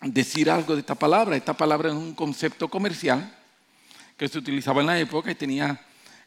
decir 0.00 0.50
algo 0.50 0.74
de 0.74 0.80
esta 0.80 0.94
palabra. 0.94 1.36
Esta 1.36 1.54
palabra 1.54 1.90
es 1.90 1.94
un 1.94 2.14
concepto 2.14 2.68
comercial 2.68 3.36
que 4.16 4.28
se 4.28 4.38
utilizaba 4.38 4.80
en 4.80 4.86
la 4.86 4.98
época 4.98 5.30
y 5.30 5.34
tenía 5.34 5.80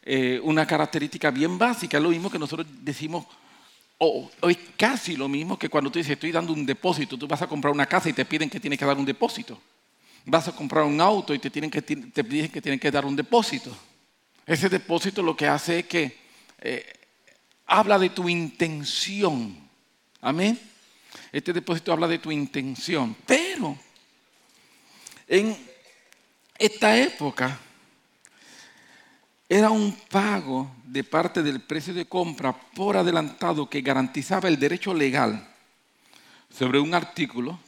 eh, 0.04 0.40
una 0.44 0.66
característica 0.66 1.32
bien 1.32 1.58
básica. 1.58 1.98
Es 1.98 2.04
lo 2.04 2.10
mismo 2.10 2.30
que 2.30 2.40
nosotros 2.40 2.68
decimos, 2.82 3.26
o, 3.98 4.30
es 4.50 4.58
casi 4.78 5.16
lo 5.16 5.28
mismo 5.28 5.58
que 5.58 5.70
cuando 5.70 5.92
tú 5.92 6.00
dices, 6.00 6.14
estoy 6.14 6.32
dando 6.32 6.54
un 6.54 6.66
depósito. 6.66 7.18
Tú 7.18 7.28
vas 7.28 7.42
a 7.42 7.48
comprar 7.48 7.74
una 7.74 7.86
casa 7.86 8.10
y 8.10 8.14
te 8.14 8.26
piden 8.26 8.50
que 8.50 8.60
tienes 8.60 8.80
que 8.80 8.86
dar 8.86 8.98
un 8.98 9.06
depósito. 9.06 9.60
Vas 10.26 10.48
a 10.48 10.56
comprar 10.56 10.86
un 10.86 11.00
auto 11.02 11.34
y 11.34 11.40
te, 11.40 11.50
tienen 11.50 11.70
que, 11.70 11.82
te 11.82 12.24
piden 12.24 12.50
que 12.50 12.62
tienes 12.62 12.80
que 12.80 12.92
dar 12.92 13.06
un 13.06 13.16
depósito. 13.16 13.76
Ese 14.46 14.70
depósito 14.70 15.22
lo 15.22 15.36
que 15.36 15.48
hace 15.48 15.80
es 15.80 15.86
que 15.86 16.18
eh, 16.60 16.86
habla 17.66 17.98
de 17.98 18.10
tu 18.10 18.28
intención. 18.28 19.56
Amén. 20.22 20.60
Este 21.32 21.54
depósito 21.54 21.92
habla 21.92 22.08
de 22.08 22.20
tu 22.20 22.32
intención. 22.32 23.16
Pero 23.26 23.78
en 25.28 25.58
esta 26.58 26.98
época 26.98 27.60
era 29.50 29.70
un 29.70 29.92
pago 30.10 30.72
de 30.84 31.04
parte 31.04 31.44
del 31.44 31.62
precio 31.62 31.94
de 31.94 32.06
compra 32.06 32.54
por 32.54 32.98
adelantado 32.98 33.70
que 33.70 33.82
garantizaba 33.82 34.48
el 34.48 34.60
derecho 34.60 34.94
legal 34.94 35.48
sobre 36.50 36.80
un 36.80 36.94
artículo, 36.94 37.60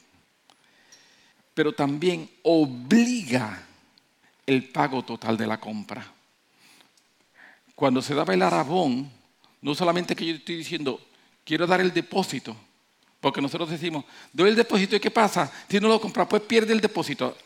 pero 1.54 1.72
también 1.72 2.30
obliga 2.42 3.66
el 4.46 4.68
pago 4.70 5.04
total 5.04 5.36
de 5.36 5.46
la 5.46 5.58
compra. 5.58 6.12
Cuando 7.74 8.00
se 8.00 8.14
daba 8.14 8.34
el 8.34 8.42
arabón, 8.42 9.10
no 9.60 9.74
solamente 9.74 10.16
que 10.16 10.26
yo 10.26 10.34
estoy 10.34 10.56
diciendo, 10.56 11.00
quiero 11.44 11.66
dar 11.66 11.80
el 11.80 11.92
depósito, 11.92 12.56
porque 13.20 13.40
nosotros 13.40 13.70
decimos, 13.70 14.04
doy 14.32 14.50
el 14.50 14.56
depósito 14.56 14.96
y 14.96 15.00
¿qué 15.00 15.10
pasa? 15.10 15.50
Si 15.68 15.80
no 15.80 15.88
lo 15.88 16.00
compra, 16.00 16.28
pues 16.28 16.42
pierde 16.42 16.72
el 16.72 16.80
depósito. 16.80 17.36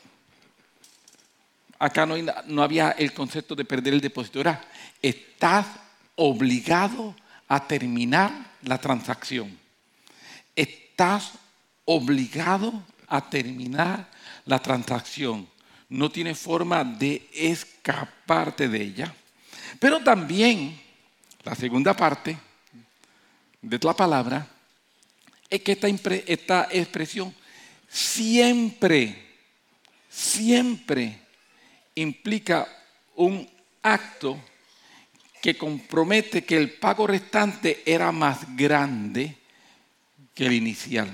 Acá 1.79 2.05
no, 2.05 2.63
había 2.63 2.91
el 2.91 3.15
concepto 3.15 3.55
de 3.55 3.65
perder 3.65 3.95
el 3.95 4.01
depósito, 4.01 4.41
era, 4.41 4.63
estás 5.01 5.67
obligado 6.17 7.15
a 7.49 7.67
terminar 7.67 8.31
la 8.63 8.79
transacción. 8.79 9.59
Estás 10.55 11.33
obligado 11.87 12.85
a 13.09 13.31
terminar 13.31 14.11
la 14.45 14.59
transacción. 14.59 15.49
No 15.89 16.11
tiene 16.11 16.35
forma 16.35 16.85
de 16.85 17.27
escaparte 17.33 18.69
de 18.69 18.83
ella. 18.83 19.15
Pero 19.79 20.01
también, 20.05 20.79
la 21.43 21.55
segunda 21.55 21.95
parte 21.95 22.39
de 23.63 23.79
la 23.83 23.95
palabra, 23.95 24.47
es 25.51 25.63
que 25.63 25.73
esta, 25.73 25.89
esta 25.89 26.69
expresión 26.71 27.35
siempre, 27.89 29.21
siempre 30.09 31.19
implica 31.97 32.69
un 33.17 33.47
acto 33.83 34.41
que 35.43 35.57
compromete 35.57 36.45
que 36.45 36.57
el 36.57 36.71
pago 36.75 37.07
restante 37.07 37.83
era 37.85 38.13
más 38.13 38.57
grande 38.57 39.37
que 40.35 40.47
el 40.47 40.53
inicial. 40.53 41.11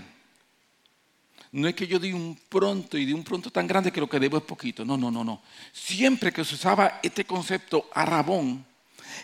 No 1.52 1.68
es 1.68 1.74
que 1.74 1.86
yo 1.86 1.98
di 1.98 2.12
un 2.12 2.38
pronto 2.48 2.98
y 2.98 3.06
di 3.06 3.14
un 3.14 3.24
pronto 3.24 3.50
tan 3.50 3.66
grande 3.66 3.90
que 3.90 4.00
lo 4.00 4.10
que 4.10 4.20
debo 4.20 4.36
es 4.36 4.42
poquito. 4.42 4.84
No, 4.84 4.98
no, 4.98 5.10
no, 5.10 5.24
no. 5.24 5.40
Siempre 5.72 6.30
que 6.30 6.44
se 6.44 6.56
usaba 6.56 7.00
este 7.02 7.24
concepto 7.24 7.88
arabón, 7.94 8.66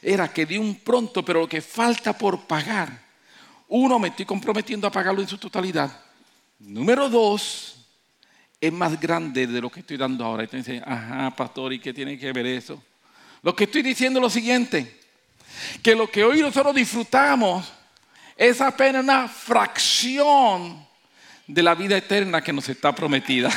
era 0.01 0.33
que 0.33 0.47
di 0.47 0.57
un 0.57 0.77
pronto, 0.77 1.23
pero 1.23 1.41
lo 1.41 1.49
que 1.49 1.61
falta 1.61 2.17
por 2.17 2.47
pagar 2.47 3.02
uno, 3.75 3.99
me 3.99 4.09
estoy 4.09 4.27
comprometiendo 4.27 4.87
a 4.87 4.93
pagarlo 4.93 5.23
en 5.23 5.29
su 5.29 5.39
totalidad. 5.39 5.91
Número 6.59 7.09
dos, 7.09 7.77
es 8.61 8.71
más 8.71 9.01
grande 9.01 9.47
de 9.47 9.63
lo 9.63 9.71
que 9.71 9.81
estoy 9.81 9.97
dando 9.97 10.27
ahora. 10.27 10.43
Entonces, 10.43 10.83
ajá, 10.85 11.35
pastor, 11.35 11.73
¿y 11.73 11.79
qué 11.79 11.95
tiene 11.95 12.19
que 12.19 12.31
ver 12.33 12.45
eso? 12.45 12.83
Lo 13.41 13.57
que 13.57 13.65
estoy 13.65 13.81
diciendo 13.81 14.19
es 14.19 14.23
lo 14.23 14.29
siguiente, 14.29 15.01
que 15.83 15.95
lo 15.95 16.11
que 16.11 16.23
hoy 16.23 16.43
nosotros 16.43 16.75
disfrutamos 16.75 17.73
es 18.37 18.61
apenas 18.61 19.05
una 19.05 19.27
fracción 19.27 20.87
de 21.47 21.63
la 21.63 21.75
vida 21.75 21.97
eterna 21.97 22.43
que 22.43 22.53
nos 22.53 22.69
está 22.69 22.95
prometida. 22.95 23.51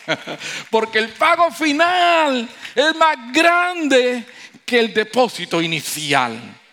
Porque 0.70 1.00
el 1.00 1.10
pago 1.10 1.50
final 1.50 2.48
es 2.74 2.96
más 2.96 3.30
grande 3.30 4.24
que 4.64 4.80
el 4.80 4.94
depósito 4.94 5.60
inicial. 5.60 6.63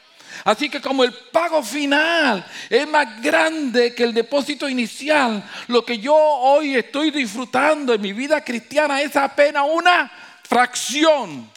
Así 0.44 0.70
que 0.70 0.82
como 0.82 1.04
el 1.04 1.14
pago 1.14 1.62
final 1.64 2.46
es 2.70 2.88
más 2.88 3.22
grande 3.22 3.94
que 3.94 4.04
el 4.04 4.14
depósito 4.14 4.68
inicial, 4.68 5.44
lo 5.68 5.86
que 5.86 6.00
yo 6.00 6.16
hoy 6.16 6.76
estoy 6.76 7.12
disfrutando 7.12 7.94
en 7.94 8.02
mi 8.02 8.14
vida 8.14 8.44
cristiana 8.44 9.02
es 9.02 9.16
apenas 9.16 9.66
una 9.72 10.12
fracción 10.44 11.50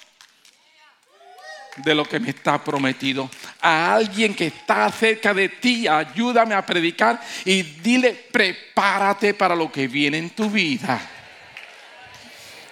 de 1.77 1.95
lo 1.95 2.05
que 2.05 2.21
me 2.21 2.31
está 2.31 2.63
prometido. 2.63 3.31
A 3.61 3.95
alguien 3.95 4.35
que 4.35 4.47
está 4.47 4.91
cerca 4.91 5.35
de 5.35 5.49
ti, 5.49 5.89
ayúdame 5.89 6.55
a 6.55 6.65
predicar 6.65 7.21
y 7.45 7.63
dile, 7.63 8.13
prepárate 8.31 9.35
para 9.35 9.57
lo 9.57 9.71
que 9.73 9.89
viene 9.89 10.19
en 10.19 10.31
tu 10.31 10.51
vida. 10.51 11.01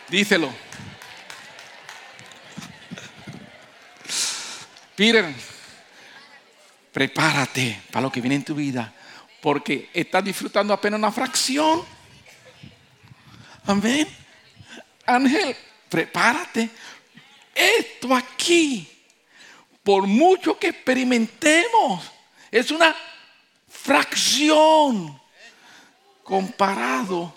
Díselo. 0.08 0.52
Peter, 4.94 5.34
prepárate 6.92 7.82
para 7.90 8.02
lo 8.02 8.12
que 8.12 8.20
viene 8.20 8.36
en 8.36 8.44
tu 8.44 8.54
vida, 8.54 8.92
porque 9.40 9.90
estás 9.92 10.22
disfrutando 10.22 10.74
apenas 10.74 10.98
una 10.98 11.10
fracción. 11.10 11.82
Amén. 13.66 14.06
Ángel, 15.06 15.56
prepárate. 15.88 16.70
Esto 17.54 18.14
aquí, 18.14 18.88
por 19.82 20.06
mucho 20.06 20.58
que 20.58 20.68
experimentemos, 20.68 22.10
es 22.50 22.70
una 22.70 22.94
fracción 23.68 25.20
comparado 26.22 27.36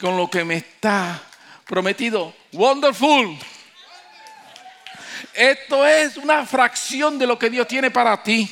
con 0.00 0.16
lo 0.16 0.28
que 0.30 0.44
me 0.44 0.56
está 0.56 1.22
prometido. 1.66 2.34
Wonderful. 2.52 3.38
Esto 5.32 5.86
es 5.86 6.16
una 6.16 6.46
fracción 6.46 7.18
de 7.18 7.26
lo 7.26 7.38
que 7.38 7.50
Dios 7.50 7.66
tiene 7.66 7.90
para 7.90 8.22
ti. 8.22 8.50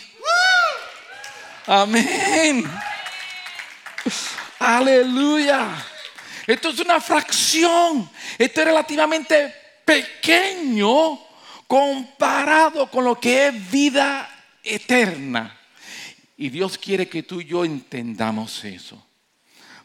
Amén. 1.67 2.65
Aleluya. 4.59 5.85
Esto 6.47 6.71
es 6.71 6.81
una 6.81 7.01
fracción. 7.01 8.11
Esto 8.37 8.61
es 8.61 8.67
relativamente 8.67 9.55
pequeño 9.85 11.21
comparado 11.67 12.91
con 12.91 13.05
lo 13.05 13.19
que 13.19 13.49
es 13.49 13.71
vida 13.71 14.29
eterna. 14.63 15.59
Y 16.37 16.49
Dios 16.49 16.77
quiere 16.77 17.09
que 17.09 17.23
tú 17.23 17.41
y 17.41 17.45
yo 17.45 17.65
entendamos 17.65 18.65
eso. 18.65 19.07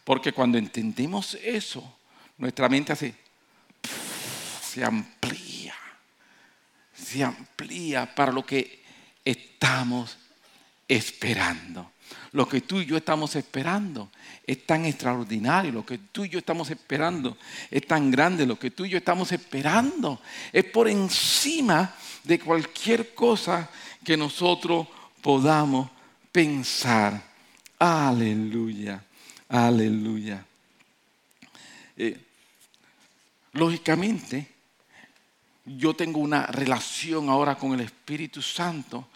Porque 0.04 0.32
cuando 0.32 0.58
entendemos 0.58 1.36
eso, 1.44 2.00
nuestra 2.38 2.70
mente 2.70 2.94
hace, 2.94 3.14
se 4.64 4.84
amplía, 4.84 5.76
se 6.96 7.24
amplía 7.24 8.16
para 8.16 8.32
lo 8.32 8.44
que 8.46 8.84
estamos 9.24 10.18
esperando. 10.88 11.92
Lo 12.32 12.48
que 12.48 12.62
tú 12.62 12.80
y 12.80 12.86
yo 12.86 12.98
estamos 12.98 13.36
esperando 13.36 14.12
es 14.46 14.66
tan 14.66 14.86
extraordinario, 14.86 15.72
lo 15.72 15.86
que 15.86 15.98
tú 15.98 16.26
y 16.26 16.30
yo 16.30 16.40
estamos 16.40 16.70
esperando 16.70 17.38
es 17.72 17.86
tan 17.88 18.12
grande, 18.12 18.46
lo 18.46 18.60
que 18.60 18.72
tú 18.72 18.86
y 18.86 18.90
yo 18.90 18.98
estamos 18.98 19.32
esperando 19.32 20.22
es 20.52 20.66
por 20.66 20.88
encima 20.88 21.96
de 22.24 22.40
cualquier 22.40 23.14
cosa 23.14 23.70
que 24.04 24.16
nosotros 24.18 24.88
podamos 25.22 25.90
pensar. 26.32 27.22
Aleluya, 27.80 29.04
aleluya. 29.50 30.46
Eh, 31.98 32.18
lógicamente, 33.54 34.48
yo 35.66 35.94
tengo 35.94 36.20
una 36.20 36.46
relación 36.48 37.30
ahora 37.30 37.56
con 37.56 37.74
el 37.74 37.82
Espíritu 37.82 38.42
Santo 38.42 39.10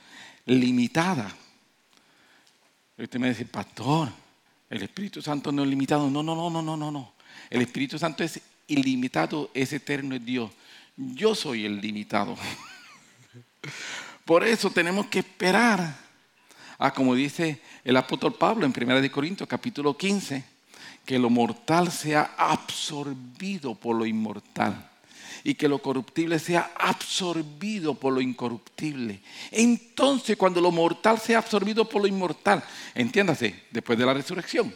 limitada. 0.45 1.34
Usted 3.01 3.19
me 3.19 3.29
dice, 3.29 3.45
pastor, 3.45 4.09
el 4.69 4.83
Espíritu 4.83 5.21
Santo 5.21 5.51
no 5.51 5.63
es 5.63 5.69
limitado. 5.69 6.09
No, 6.09 6.21
no, 6.21 6.35
no, 6.35 6.49
no, 6.49 6.61
no, 6.61 6.77
no, 6.77 6.91
no. 6.91 7.13
El 7.49 7.61
Espíritu 7.61 7.97
Santo 7.97 8.23
es 8.23 8.39
ilimitado, 8.67 9.49
es 9.53 9.73
eterno, 9.73 10.15
es 10.15 10.23
Dios. 10.23 10.51
Yo 10.95 11.33
soy 11.33 11.65
el 11.65 11.81
limitado. 11.81 12.37
Por 14.25 14.43
eso 14.43 14.69
tenemos 14.69 15.07
que 15.07 15.19
esperar 15.19 15.95
a, 16.77 16.93
como 16.93 17.15
dice 17.15 17.61
el 17.83 17.97
apóstol 17.97 18.35
Pablo 18.35 18.65
en 18.65 18.73
1 18.75 19.11
Corintios 19.11 19.49
capítulo 19.49 19.97
15, 19.97 20.43
que 21.03 21.17
lo 21.17 21.31
mortal 21.31 21.91
sea 21.91 22.35
absorbido 22.37 23.73
por 23.73 23.95
lo 23.95 24.05
inmortal 24.05 24.90
y 25.43 25.56
que 25.56 25.67
lo 25.67 25.80
corruptible 25.80 26.39
sea 26.39 26.71
absorbido 26.75 27.95
por 27.95 28.13
lo 28.13 28.21
incorruptible. 28.21 29.21
Entonces, 29.51 30.38
cuando 30.38 30.62
lo 30.62 30.71
mortal 30.71 31.19
sea 31.19 31.39
absorbido 31.39 31.88
por 31.88 32.01
lo 32.01 32.08
inmortal, 32.08 32.63
entiéndase, 32.93 33.63
después 33.71 33.97
de 33.97 34.06
la 34.06 34.13
resurrección, 34.13 34.73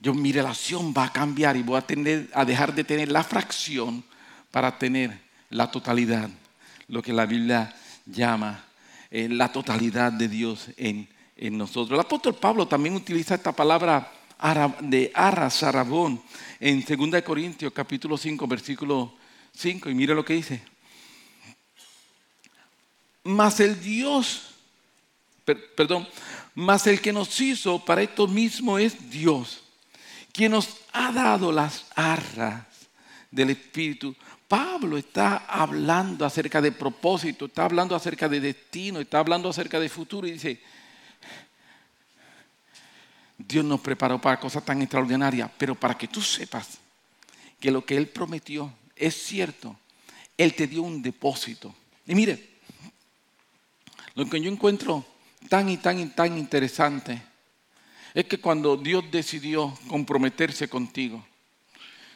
yo 0.00 0.14
mi 0.14 0.32
relación 0.32 0.92
va 0.96 1.04
a 1.04 1.12
cambiar 1.12 1.56
y 1.56 1.62
voy 1.62 1.78
a, 1.78 1.82
tener, 1.82 2.28
a 2.34 2.44
dejar 2.44 2.74
de 2.74 2.82
tener 2.82 3.10
la 3.10 3.22
fracción 3.22 4.02
para 4.50 4.76
tener 4.78 5.16
la 5.48 5.70
totalidad, 5.70 6.28
lo 6.88 7.02
que 7.02 7.12
la 7.12 7.26
Biblia 7.26 7.74
llama 8.06 8.64
eh, 9.10 9.28
la 9.28 9.52
totalidad 9.52 10.10
de 10.10 10.26
Dios 10.26 10.70
en, 10.76 11.08
en 11.36 11.56
nosotros. 11.56 11.96
El 11.96 12.04
apóstol 12.04 12.34
Pablo 12.34 12.66
también 12.66 12.96
utiliza 12.96 13.34
esta 13.34 13.52
palabra 13.52 14.10
de 14.80 15.10
Arras, 15.14 15.62
Arabón, 15.62 16.22
en 16.58 16.84
2 16.84 17.22
Corintios 17.22 17.72
capítulo 17.72 18.16
5, 18.16 18.46
versículo 18.46 19.14
5, 19.54 19.90
y 19.90 19.94
mire 19.94 20.14
lo 20.14 20.24
que 20.24 20.34
dice. 20.34 20.62
Mas 23.24 23.60
el 23.60 23.80
Dios, 23.80 24.54
perdón, 25.76 26.08
mas 26.54 26.86
el 26.86 27.00
que 27.00 27.12
nos 27.12 27.40
hizo 27.40 27.84
para 27.84 28.02
esto 28.02 28.26
mismo 28.26 28.78
es 28.78 29.10
Dios, 29.10 29.62
quien 30.32 30.52
nos 30.52 30.76
ha 30.92 31.12
dado 31.12 31.52
las 31.52 31.86
arras 31.94 32.66
del 33.30 33.50
Espíritu 33.50 34.14
Pablo 34.52 34.98
está 34.98 35.46
hablando 35.48 36.26
acerca 36.26 36.60
de 36.60 36.72
propósito, 36.72 37.46
está 37.46 37.64
hablando 37.64 37.96
acerca 37.96 38.28
de 38.28 38.38
destino, 38.38 39.00
está 39.00 39.18
hablando 39.18 39.48
acerca 39.48 39.80
de 39.80 39.88
futuro 39.88 40.26
y 40.26 40.32
dice, 40.32 40.60
Dios 43.48 43.64
nos 43.64 43.80
preparó 43.80 44.20
para 44.20 44.38
cosas 44.38 44.64
tan 44.64 44.80
extraordinarias, 44.82 45.50
pero 45.58 45.74
para 45.74 45.96
que 45.96 46.08
tú 46.08 46.20
sepas 46.20 46.78
que 47.60 47.70
lo 47.70 47.84
que 47.84 47.96
Él 47.96 48.08
prometió 48.08 48.72
es 48.96 49.14
cierto, 49.14 49.76
Él 50.36 50.54
te 50.54 50.66
dio 50.66 50.82
un 50.82 51.02
depósito. 51.02 51.74
Y 52.06 52.14
mire, 52.14 52.50
lo 54.14 54.28
que 54.28 54.40
yo 54.40 54.50
encuentro 54.50 55.04
tan 55.48 55.68
y 55.68 55.76
tan 55.76 55.98
y 55.98 56.06
tan 56.06 56.36
interesante 56.36 57.22
es 58.14 58.26
que 58.26 58.38
cuando 58.38 58.76
Dios 58.76 59.04
decidió 59.10 59.76
comprometerse 59.88 60.68
contigo, 60.68 61.24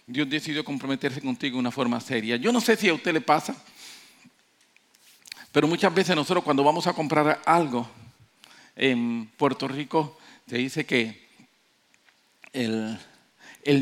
Dios 0.07 0.29
decidió 0.29 0.65
comprometerse 0.65 1.21
contigo 1.21 1.55
de 1.55 1.61
una 1.61 1.71
forma 1.71 2.01
seria. 2.01 2.37
Yo 2.37 2.53
no 2.53 2.61
sé 2.61 2.77
si 2.77 2.89
a 2.89 2.95
usted 2.95 3.12
le 3.12 3.21
pasa, 3.21 3.57
pero 5.51 5.67
muchas 5.67 5.93
veces 5.93 6.15
nosotros 6.15 6.45
cuando 6.45 6.62
vamos 6.62 6.87
a 6.87 6.93
comprar 6.93 7.41
algo 7.47 7.89
en 8.77 9.31
Puerto 9.37 9.67
Rico, 9.67 10.19
se 10.49 10.59
dice 10.59 10.87
que 10.87 11.27
el, 12.53 12.99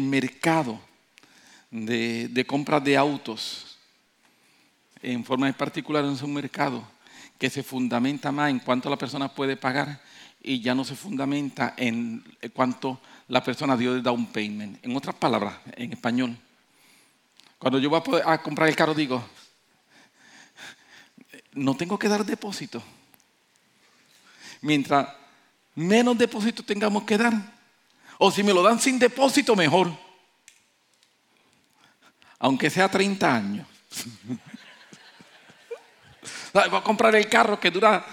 mercado 0.03 0.81
de, 1.71 2.29
de 2.29 2.47
compras 2.47 2.83
de 2.83 2.97
autos 2.97 3.79
en 5.03 5.25
forma 5.25 5.53
particular 5.53 6.05
es 6.05 6.23
un 6.23 6.33
mercado 6.33 6.87
que 7.39 7.51
se 7.51 7.63
fundamenta 7.63 8.33
más 8.33 8.51
en 8.51 8.61
cuánto 8.61 8.89
la 8.89 8.97
persona 8.97 9.29
puede 9.29 9.57
pagar 9.57 10.01
y 10.43 10.61
ya 10.61 10.75
no 10.75 10.85
se 10.85 10.97
fundamenta 10.97 11.75
en 11.77 12.25
cuánto 12.53 13.01
la 13.29 13.43
persona 13.43 13.77
dio 13.77 13.95
de 13.95 14.03
down 14.03 14.27
payment. 14.27 14.85
En 14.85 14.97
otras 14.97 15.15
palabras, 15.17 15.55
en 15.77 15.93
español, 15.93 16.37
cuando 17.59 17.79
yo 17.79 17.91
voy 17.91 18.21
a, 18.25 18.43
comprar 18.43 18.69
el 18.69 18.77
carro 18.77 18.95
digo, 18.95 19.27
no 21.53 21.75
tengo 21.77 21.99
que 21.99 22.09
dar 22.09 22.25
depósito. 22.25 22.83
Mientras 24.61 25.24
menos 25.75 26.17
depósito 26.17 26.63
tengamos 26.63 27.05
que 27.05 27.19
dar, 27.19 27.33
o 28.19 28.31
si 28.31 28.43
me 28.43 28.53
lo 28.53 28.63
dan 28.63 28.81
sin 28.81 28.99
depósito, 28.99 29.57
mejor. 29.57 29.91
Aunque 32.39 32.71
sea 32.71 32.89
30 32.89 33.35
años. 33.35 33.67
Voy 36.53 36.63
a 36.63 36.83
comprar 36.83 37.15
el 37.17 37.29
carro 37.29 37.59
que 37.59 37.71
dura, 37.71 38.07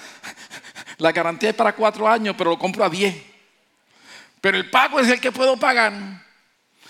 la 0.97 1.11
garantía 1.11 1.49
es 1.49 1.55
para 1.55 1.75
4 1.75 2.07
años, 2.07 2.35
pero 2.37 2.49
lo 2.51 2.59
compro 2.59 2.83
a 2.83 2.89
10. 2.89 3.15
Pero 4.41 4.57
el 4.57 4.69
pago 4.69 4.99
es 4.99 5.07
el 5.09 5.21
que 5.21 5.31
puedo 5.31 5.57
pagar. 5.57 5.93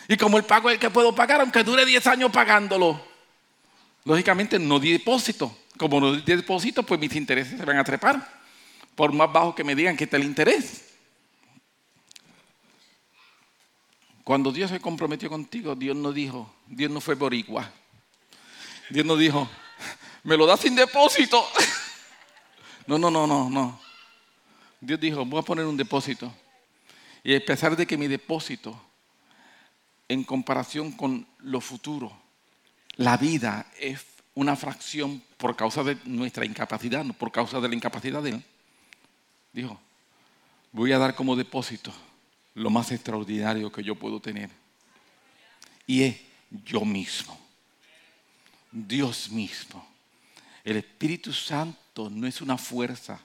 Y 0.07 0.17
como 0.17 0.37
el 0.37 0.45
pago 0.45 0.69
es 0.69 0.75
el 0.75 0.79
que 0.79 0.89
puedo 0.89 1.13
pagar, 1.13 1.41
aunque 1.41 1.63
dure 1.63 1.85
10 1.85 2.07
años 2.07 2.31
pagándolo, 2.31 3.05
lógicamente 4.05 4.57
no 4.57 4.79
di 4.79 4.93
depósito. 4.93 5.57
Como 5.77 5.99
no 5.99 6.13
di 6.13 6.21
depósito, 6.21 6.83
pues 6.83 6.99
mis 6.99 7.13
intereses 7.15 7.57
se 7.57 7.65
van 7.65 7.77
a 7.77 7.83
trepar. 7.83 8.40
Por 8.95 9.13
más 9.13 9.31
bajo 9.31 9.55
que 9.55 9.63
me 9.63 9.75
digan 9.75 9.97
que 9.97 10.03
está 10.03 10.17
el 10.17 10.23
interés. 10.23 10.91
Cuando 14.23 14.51
Dios 14.51 14.69
se 14.69 14.79
comprometió 14.79 15.29
contigo, 15.29 15.75
Dios 15.75 15.95
no 15.95 16.13
dijo, 16.13 16.53
Dios 16.67 16.91
no 16.91 17.01
fue 17.01 17.15
boricua. 17.15 17.69
Dios 18.89 19.05
no 19.05 19.17
dijo, 19.17 19.49
me 20.23 20.37
lo 20.37 20.45
das 20.45 20.59
sin 20.61 20.75
depósito. 20.75 21.45
No, 22.87 22.97
no, 22.97 23.11
no, 23.11 23.27
no, 23.27 23.47
no. 23.49 23.79
Dios 24.81 24.99
dijo, 24.99 25.23
voy 25.23 25.39
a 25.39 25.43
poner 25.43 25.65
un 25.65 25.77
depósito. 25.77 26.33
Y 27.23 27.35
a 27.35 27.45
pesar 27.45 27.77
de 27.77 27.85
que 27.85 27.95
mi 27.95 28.07
depósito, 28.07 28.77
en 30.09 30.23
comparación 30.23 30.91
con 30.91 31.25
lo 31.37 31.61
futuro, 31.61 32.11
la 32.95 33.17
vida 33.17 33.67
es 33.79 34.03
una 34.33 34.55
fracción 34.55 35.23
por 35.37 35.55
causa 35.55 35.83
de 35.83 35.97
nuestra 36.05 36.43
incapacidad, 36.43 37.05
no 37.05 37.13
por 37.13 37.31
causa 37.31 37.61
de 37.61 37.69
la 37.69 37.75
incapacidad 37.75 38.23
de 38.23 38.31
Él, 38.31 38.43
dijo, 39.53 39.79
voy 40.71 40.91
a 40.91 40.97
dar 40.97 41.15
como 41.15 41.35
depósito 41.35 41.93
lo 42.55 42.69
más 42.69 42.91
extraordinario 42.91 43.71
que 43.71 43.83
yo 43.83 43.95
puedo 43.95 44.19
tener. 44.19 44.49
Y 45.87 46.03
es 46.03 46.17
yo 46.65 46.85
mismo, 46.85 47.37
Dios 48.71 49.29
mismo. 49.29 49.87
El 50.63 50.77
Espíritu 50.77 51.33
Santo 51.33 52.09
no 52.09 52.27
es 52.27 52.41
una 52.41 52.57
fuerza, 52.57 53.19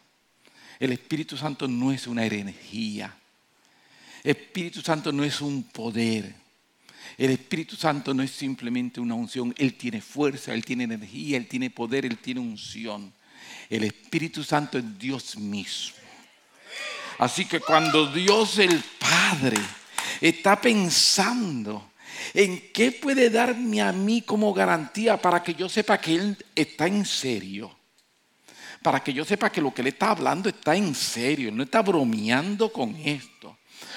el 0.78 0.92
Espíritu 0.92 1.36
Santo 1.36 1.68
no 1.68 1.92
es 1.92 2.06
una 2.06 2.24
energía. 2.24 3.14
Espíritu 4.22 4.82
Santo 4.82 5.12
no 5.12 5.24
es 5.24 5.40
un 5.40 5.62
poder. 5.62 6.34
El 7.16 7.30
Espíritu 7.30 7.76
Santo 7.76 8.12
no 8.12 8.22
es 8.22 8.30
simplemente 8.30 9.00
una 9.00 9.14
unción. 9.14 9.54
Él 9.56 9.74
tiene 9.74 10.00
fuerza, 10.00 10.52
Él 10.52 10.64
tiene 10.64 10.84
energía, 10.84 11.36
Él 11.36 11.46
tiene 11.46 11.70
poder, 11.70 12.04
Él 12.04 12.18
tiene 12.18 12.40
unción. 12.40 13.12
El 13.70 13.84
Espíritu 13.84 14.42
Santo 14.44 14.78
es 14.78 14.98
Dios 14.98 15.36
mismo. 15.36 16.05
Así 17.18 17.44
que 17.44 17.60
cuando 17.60 18.06
Dios 18.06 18.58
el 18.58 18.82
Padre 18.98 19.58
está 20.20 20.60
pensando 20.60 21.90
en 22.34 22.72
qué 22.72 22.92
puede 22.92 23.30
darme 23.30 23.82
a 23.82 23.92
mí 23.92 24.22
como 24.22 24.52
garantía 24.52 25.20
para 25.20 25.42
que 25.42 25.54
yo 25.54 25.68
sepa 25.68 25.98
que 25.98 26.14
Él 26.14 26.44
está 26.54 26.86
en 26.86 27.04
serio, 27.04 27.74
para 28.82 29.02
que 29.02 29.12
yo 29.12 29.24
sepa 29.24 29.50
que 29.50 29.60
lo 29.60 29.72
que 29.72 29.82
Él 29.82 29.88
está 29.88 30.10
hablando 30.10 30.48
está 30.48 30.76
en 30.76 30.94
serio, 30.94 31.50
no 31.52 31.62
está 31.62 31.82
bromeando 31.82 32.72
con 32.72 32.94
esto 32.96 33.56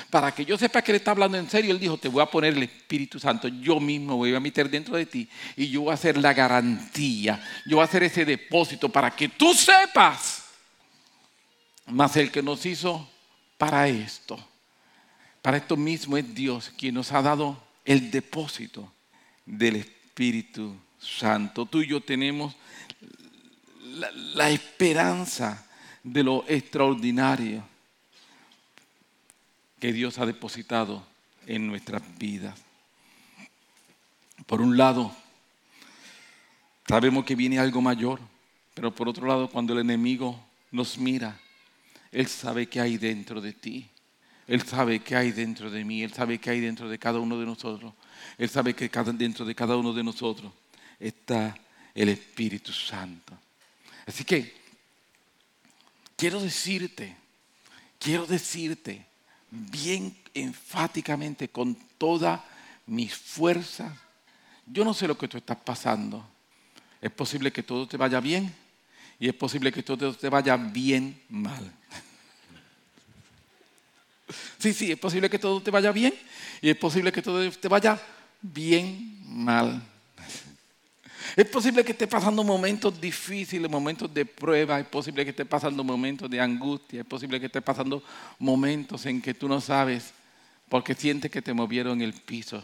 para 0.09 0.33
que 0.33 0.45
yo 0.45 0.57
sepa 0.57 0.81
que 0.81 0.91
Él 0.91 0.97
está 0.97 1.11
hablando 1.11 1.37
en 1.37 1.49
serio, 1.49 1.71
Él 1.71 1.79
dijo, 1.79 1.97
te 1.97 2.07
voy 2.07 2.21
a 2.21 2.25
poner 2.25 2.55
el 2.55 2.63
Espíritu 2.63 3.19
Santo, 3.19 3.47
yo 3.47 3.79
mismo 3.79 4.17
voy 4.17 4.33
a 4.33 4.39
meter 4.39 4.69
dentro 4.69 4.95
de 4.95 5.05
ti 5.05 5.29
y 5.55 5.69
yo 5.69 5.81
voy 5.81 5.91
a 5.91 5.93
hacer 5.93 6.17
la 6.17 6.33
garantía, 6.33 7.41
yo 7.65 7.77
voy 7.77 7.83
a 7.83 7.85
hacer 7.85 8.03
ese 8.03 8.25
depósito 8.25 8.89
para 8.89 9.11
que 9.11 9.29
tú 9.29 9.53
sepas. 9.53 10.38
Mas 11.89 12.15
el 12.17 12.31
que 12.31 12.43
nos 12.43 12.65
hizo 12.65 13.07
para 13.57 13.87
esto, 13.87 14.39
para 15.41 15.57
esto 15.57 15.75
mismo 15.75 16.17
es 16.17 16.33
Dios 16.33 16.71
quien 16.77 16.95
nos 16.95 17.11
ha 17.11 17.21
dado 17.21 17.61
el 17.83 18.11
depósito 18.11 18.91
del 19.45 19.77
Espíritu 19.77 20.75
Santo. 20.99 21.65
Tú 21.65 21.81
y 21.81 21.87
yo 21.87 22.01
tenemos 22.01 22.55
la, 23.81 24.11
la 24.11 24.49
esperanza 24.49 25.65
de 26.03 26.23
lo 26.23 26.45
extraordinario 26.47 27.63
que 29.79 29.93
Dios 29.93 30.19
ha 30.19 30.25
depositado 30.25 31.03
en 31.47 31.67
nuestras 31.67 32.01
vidas. 32.17 32.59
Por 34.45 34.61
un 34.61 34.77
lado, 34.77 35.15
sabemos 36.87 37.25
que 37.25 37.35
viene 37.35 37.59
algo 37.59 37.81
mayor, 37.81 38.19
pero 38.73 38.93
por 38.93 39.09
otro 39.09 39.27
lado, 39.27 39.49
cuando 39.49 39.73
el 39.73 39.79
enemigo 39.79 40.39
nos 40.71 40.97
mira, 40.97 41.39
Él 42.11 42.27
sabe 42.27 42.67
que 42.67 42.79
hay 42.79 42.97
dentro 42.97 43.41
de 43.41 43.53
ti. 43.53 43.89
Él 44.47 44.63
sabe 44.63 44.99
que 45.01 45.15
hay 45.15 45.31
dentro 45.31 45.69
de 45.69 45.85
mí, 45.85 46.01
Él 46.01 46.11
sabe 46.11 46.39
que 46.39 46.49
hay 46.49 46.59
dentro 46.59 46.89
de 46.89 46.97
cada 46.97 47.19
uno 47.19 47.39
de 47.39 47.45
nosotros. 47.45 47.93
Él 48.37 48.49
sabe 48.49 48.73
que 48.73 48.89
dentro 49.13 49.45
de 49.45 49.53
cada 49.53 49.77
uno 49.77 49.93
de 49.93 50.03
nosotros 50.03 50.51
está 50.99 51.55
el 51.93 52.09
Espíritu 52.09 52.73
Santo. 52.73 53.37
Así 54.07 54.23
que 54.23 54.55
quiero 56.15 56.41
decirte, 56.41 57.15
quiero 57.99 58.25
decirte 58.25 59.05
bien 59.51 60.15
enfáticamente, 60.33 61.49
con 61.49 61.75
toda 61.97 62.43
mis 62.87 63.13
fuerzas. 63.15 63.91
Yo 64.65 64.83
no 64.83 64.93
sé 64.93 65.07
lo 65.07 65.17
que 65.17 65.27
tú 65.27 65.37
estás 65.37 65.57
pasando. 65.57 66.27
Es 67.01 67.11
posible 67.11 67.51
que 67.51 67.63
todo 67.63 67.87
te 67.87 67.97
vaya 67.97 68.19
bien 68.19 68.53
y 69.19 69.27
es 69.27 69.35
posible 69.35 69.71
que 69.71 69.83
todo 69.83 70.13
te 70.13 70.29
vaya 70.29 70.57
bien 70.57 71.21
mal. 71.29 71.71
Sí, 74.57 74.73
sí, 74.73 74.91
es 74.91 74.99
posible 74.99 75.29
que 75.29 75.39
todo 75.39 75.61
te 75.61 75.71
vaya 75.71 75.91
bien 75.91 76.13
y 76.61 76.69
es 76.69 76.77
posible 76.77 77.11
que 77.11 77.21
todo 77.21 77.49
te 77.51 77.67
vaya 77.67 77.99
bien 78.41 79.21
mal. 79.25 79.81
Es 81.35 81.45
posible 81.47 81.83
que 81.83 81.91
esté 81.91 82.07
pasando 82.07 82.43
momentos 82.43 82.99
difíciles, 82.99 83.69
momentos 83.69 84.13
de 84.13 84.25
prueba, 84.25 84.79
es 84.79 84.87
posible 84.87 85.23
que 85.23 85.31
esté 85.31 85.45
pasando 85.45 85.83
momentos 85.83 86.29
de 86.29 86.41
angustia, 86.41 87.01
es 87.01 87.07
posible 87.07 87.39
que 87.39 87.45
esté 87.45 87.61
pasando 87.61 88.03
momentos 88.39 89.05
en 89.05 89.21
que 89.21 89.33
tú 89.33 89.47
no 89.47 89.61
sabes 89.61 90.13
porque 90.67 90.95
sientes 90.95 91.31
que 91.31 91.41
te 91.41 91.53
movieron 91.53 92.01
el 92.01 92.13
piso. 92.13 92.63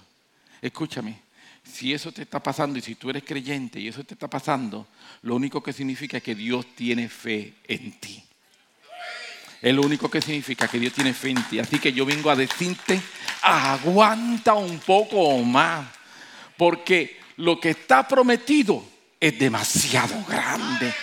Escúchame, 0.62 1.20
si 1.64 1.94
eso 1.94 2.12
te 2.12 2.24
está 2.24 2.42
pasando 2.42 2.78
y 2.78 2.82
si 2.82 2.96
tú 2.96 3.10
eres 3.10 3.24
creyente 3.24 3.80
y 3.80 3.88
eso 3.88 4.04
te 4.04 4.14
está 4.14 4.30
pasando, 4.30 4.88
lo 5.22 5.36
único 5.36 5.62
que 5.62 5.74
significa 5.74 6.18
es 6.18 6.24
que 6.24 6.36
Dios 6.36 6.66
tiene 6.76 7.10
fe 7.10 7.54
en 7.68 8.00
ti. 8.00 8.24
Es 9.66 9.74
lo 9.74 9.82
único 9.82 10.12
que 10.12 10.22
significa 10.22 10.68
que 10.68 10.78
Dios 10.78 10.94
tiene 10.94 11.12
fe 11.12 11.32
en 11.32 11.42
ti. 11.46 11.58
Así 11.58 11.80
que 11.80 11.92
yo 11.92 12.06
vengo 12.06 12.30
a 12.30 12.36
decirte, 12.36 13.02
aguanta 13.42 14.54
un 14.54 14.78
poco 14.78 15.40
más. 15.40 15.88
Porque 16.56 17.20
lo 17.38 17.60
que 17.60 17.72
está 17.72 18.08
prometido 18.08 18.86
es 19.20 19.40
demasiado 19.40 20.24
grande. 20.30 20.94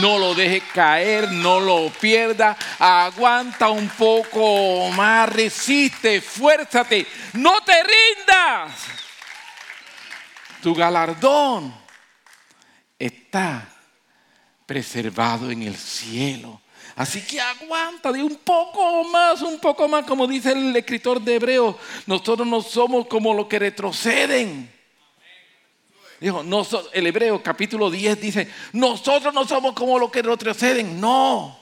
No 0.00 0.18
lo 0.18 0.34
dejes 0.34 0.64
caer, 0.74 1.30
no 1.30 1.60
lo 1.60 1.90
pierda. 1.90 2.56
Aguanta 2.80 3.68
un 3.68 3.88
poco 3.88 4.90
más, 4.90 5.28
resiste, 5.28 6.16
esfuérzate. 6.16 7.06
No 7.34 7.60
te 7.60 7.74
rindas. 7.84 8.72
Tu 10.60 10.74
galardón 10.74 11.72
está 12.98 13.64
preservado 14.66 15.52
en 15.52 15.62
el 15.62 15.76
cielo. 15.76 16.60
Así 16.98 17.22
que 17.22 17.40
aguanta 17.40 18.10
de 18.10 18.24
un 18.24 18.34
poco 18.38 19.04
más, 19.04 19.40
un 19.42 19.60
poco 19.60 19.86
más, 19.86 20.04
como 20.04 20.26
dice 20.26 20.50
el 20.50 20.74
escritor 20.74 21.20
de 21.20 21.36
Hebreo. 21.36 21.78
Nosotros 22.06 22.44
no 22.44 22.60
somos 22.60 23.06
como 23.06 23.32
los 23.32 23.46
que 23.46 23.60
retroceden. 23.60 24.68
Dijo, 26.18 26.44
el 26.92 27.06
Hebreo 27.06 27.40
capítulo 27.40 27.88
10 27.88 28.20
dice, 28.20 28.50
nosotros 28.72 29.32
no 29.32 29.44
somos 29.44 29.74
como 29.74 29.96
los 29.96 30.10
que 30.10 30.22
retroceden. 30.22 31.00
No, 31.00 31.56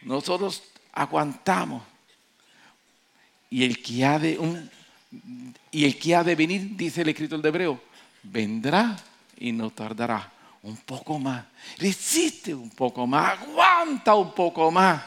nosotros 0.00 0.62
aguantamos. 0.94 1.82
Y 3.50 3.64
el 3.64 3.82
que 3.82 4.02
ha 4.02 4.18
de, 4.18 4.38
un, 4.38 4.70
y 5.70 5.84
el 5.84 5.98
que 5.98 6.14
ha 6.14 6.24
de 6.24 6.34
venir, 6.34 6.70
dice 6.74 7.02
el 7.02 7.10
escritor 7.10 7.42
de 7.42 7.48
Hebreo, 7.50 7.82
vendrá 8.22 8.96
y 9.36 9.52
no 9.52 9.68
tardará 9.68 10.32
un 10.66 10.76
poco 10.78 11.18
más. 11.18 11.44
Resiste 11.78 12.52
un 12.52 12.70
poco 12.70 13.06
más, 13.06 13.38
aguanta 13.38 14.14
un 14.16 14.34
poco 14.34 14.70
más. 14.70 15.02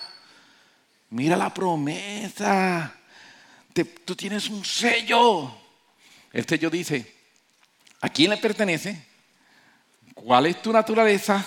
Mira 1.10 1.36
la 1.36 1.53
promesa. 1.53 2.95
tú 4.05 4.16
tienes 4.16 4.47
un 4.49 4.64
sello. 4.64 5.53
El 6.32 6.47
sello 6.47 6.70
dice, 6.70 7.14
¿a 7.99 8.07
quién 8.07 8.30
le 8.32 8.38
pertenece? 8.38 9.05
¿Cuál 10.14 10.45
es 10.45 10.62
tu 10.62 10.72
naturaleza? 10.72 11.45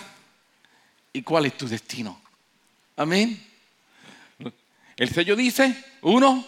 ¿Y 1.12 1.22
cuál 1.22 1.46
es 1.46 1.56
tu 1.56 1.66
destino? 1.66 2.20
Amén. 2.96 3.42
El 4.96 5.08
sello 5.08 5.34
dice, 5.34 5.74
uno, 6.02 6.46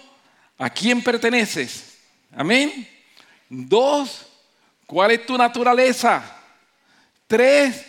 ¿a 0.58 0.68
quién 0.68 1.02
perteneces? 1.02 1.98
Amén. 2.36 2.86
Dos, 3.48 4.26
¿cuál 4.86 5.12
es 5.12 5.24
tu 5.24 5.38
naturaleza? 5.38 6.33
Tres, 7.26 7.84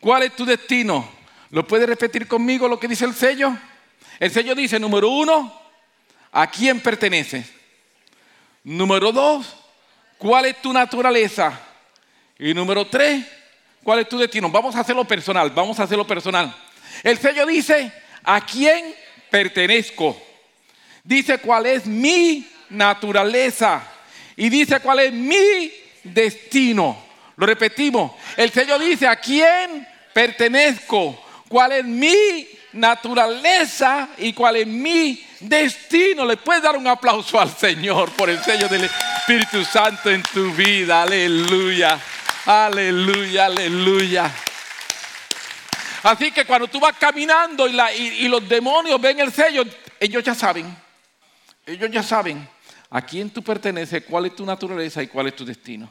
¿cuál 0.00 0.24
es 0.24 0.34
tu 0.34 0.44
destino? 0.44 1.08
¿Lo 1.50 1.66
puedes 1.66 1.88
repetir 1.88 2.26
conmigo 2.26 2.66
lo 2.66 2.80
que 2.80 2.88
dice 2.88 3.04
el 3.04 3.14
sello? 3.14 3.56
El 4.18 4.30
sello 4.30 4.54
dice, 4.54 4.78
número 4.80 5.08
uno, 5.08 5.60
¿a 6.32 6.50
quién 6.50 6.80
perteneces? 6.80 7.46
Número 8.64 9.12
dos, 9.12 9.54
¿cuál 10.18 10.46
es 10.46 10.60
tu 10.60 10.72
naturaleza? 10.72 11.60
Y 12.38 12.52
número 12.54 12.86
tres, 12.86 13.24
¿cuál 13.84 14.00
es 14.00 14.08
tu 14.08 14.18
destino? 14.18 14.50
Vamos 14.50 14.74
a 14.74 14.80
hacerlo 14.80 15.04
personal, 15.04 15.50
vamos 15.50 15.78
a 15.78 15.84
hacerlo 15.84 16.06
personal. 16.06 16.54
El 17.02 17.18
sello 17.18 17.46
dice, 17.46 17.92
¿a 18.24 18.44
quién 18.44 18.94
pertenezco? 19.30 20.20
Dice 21.04 21.38
cuál 21.38 21.66
es 21.66 21.86
mi 21.86 22.48
naturaleza 22.70 23.86
y 24.36 24.48
dice 24.48 24.80
cuál 24.80 25.00
es 25.00 25.12
mi 25.12 25.72
destino. 26.02 27.04
Lo 27.36 27.46
repetimos. 27.46 28.12
El 28.36 28.50
sello 28.50 28.78
dice 28.78 29.06
a 29.06 29.16
quién 29.16 29.86
pertenezco, 30.12 31.20
cuál 31.48 31.72
es 31.72 31.84
mi 31.84 32.48
naturaleza 32.72 34.08
y 34.18 34.32
cuál 34.32 34.56
es 34.56 34.66
mi 34.66 35.24
destino. 35.40 36.24
Le 36.24 36.36
puedes 36.36 36.62
dar 36.62 36.76
un 36.76 36.86
aplauso 36.86 37.38
al 37.38 37.54
Señor 37.56 38.10
por 38.12 38.28
el 38.28 38.42
sello 38.42 38.68
del 38.68 38.84
Espíritu 38.84 39.64
Santo 39.64 40.10
en 40.10 40.22
tu 40.22 40.50
vida. 40.52 41.02
Aleluya. 41.02 42.00
Aleluya, 42.46 43.46
aleluya. 43.46 44.30
Así 46.02 46.30
que 46.32 46.44
cuando 46.44 46.68
tú 46.68 46.80
vas 46.80 46.96
caminando 46.98 47.66
y, 47.66 47.80
y 47.96 48.28
los 48.28 48.46
demonios 48.46 49.00
ven 49.00 49.20
el 49.20 49.32
sello, 49.32 49.64
ellos 49.98 50.22
ya 50.22 50.34
saben. 50.34 50.76
Ellos 51.64 51.90
ya 51.90 52.02
saben 52.02 52.46
a 52.90 53.00
quién 53.00 53.30
tú 53.30 53.42
perteneces, 53.42 54.04
cuál 54.04 54.26
es 54.26 54.36
tu 54.36 54.44
naturaleza 54.44 55.02
y 55.02 55.06
cuál 55.06 55.28
es 55.28 55.36
tu 55.36 55.44
destino 55.44 55.90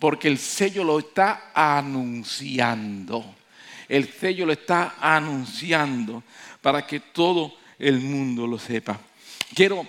porque 0.00 0.28
el 0.28 0.38
sello 0.38 0.82
lo 0.82 0.98
está 0.98 1.52
anunciando. 1.54 3.36
El 3.86 4.10
sello 4.10 4.46
lo 4.46 4.52
está 4.52 4.96
anunciando 4.98 6.24
para 6.62 6.86
que 6.86 7.00
todo 7.00 7.54
el 7.78 8.00
mundo 8.00 8.46
lo 8.46 8.58
sepa. 8.58 8.98
Quiero 9.54 9.86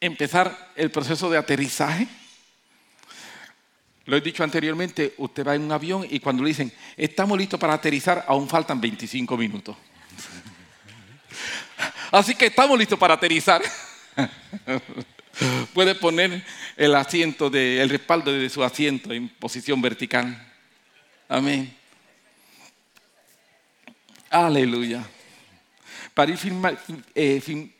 empezar 0.00 0.72
el 0.74 0.90
proceso 0.90 1.30
de 1.30 1.38
aterrizaje. 1.38 2.08
Lo 4.06 4.16
he 4.16 4.20
dicho 4.20 4.42
anteriormente, 4.42 5.14
usted 5.18 5.46
va 5.46 5.54
en 5.54 5.62
un 5.62 5.72
avión 5.72 6.04
y 6.10 6.18
cuando 6.18 6.42
le 6.42 6.48
dicen, 6.48 6.72
estamos 6.96 7.38
listos 7.38 7.60
para 7.60 7.74
aterrizar, 7.74 8.24
aún 8.26 8.48
faltan 8.48 8.80
25 8.80 9.36
minutos. 9.36 9.76
Así 12.10 12.34
que 12.34 12.46
estamos 12.46 12.76
listos 12.76 12.98
para 12.98 13.14
aterrizar. 13.14 13.62
Puede 15.74 15.94
poner 15.94 16.44
el 16.76 16.94
asiento, 16.94 17.50
de, 17.50 17.80
el 17.80 17.88
respaldo 17.88 18.32
de 18.32 18.48
su 18.48 18.62
asiento 18.62 19.12
en 19.12 19.28
posición 19.28 19.80
vertical. 19.80 20.52
Amén. 21.28 21.74
Aleluya. 24.28 25.04
Para 26.14 26.32
ir, 26.32 26.38
eh, 27.14 27.70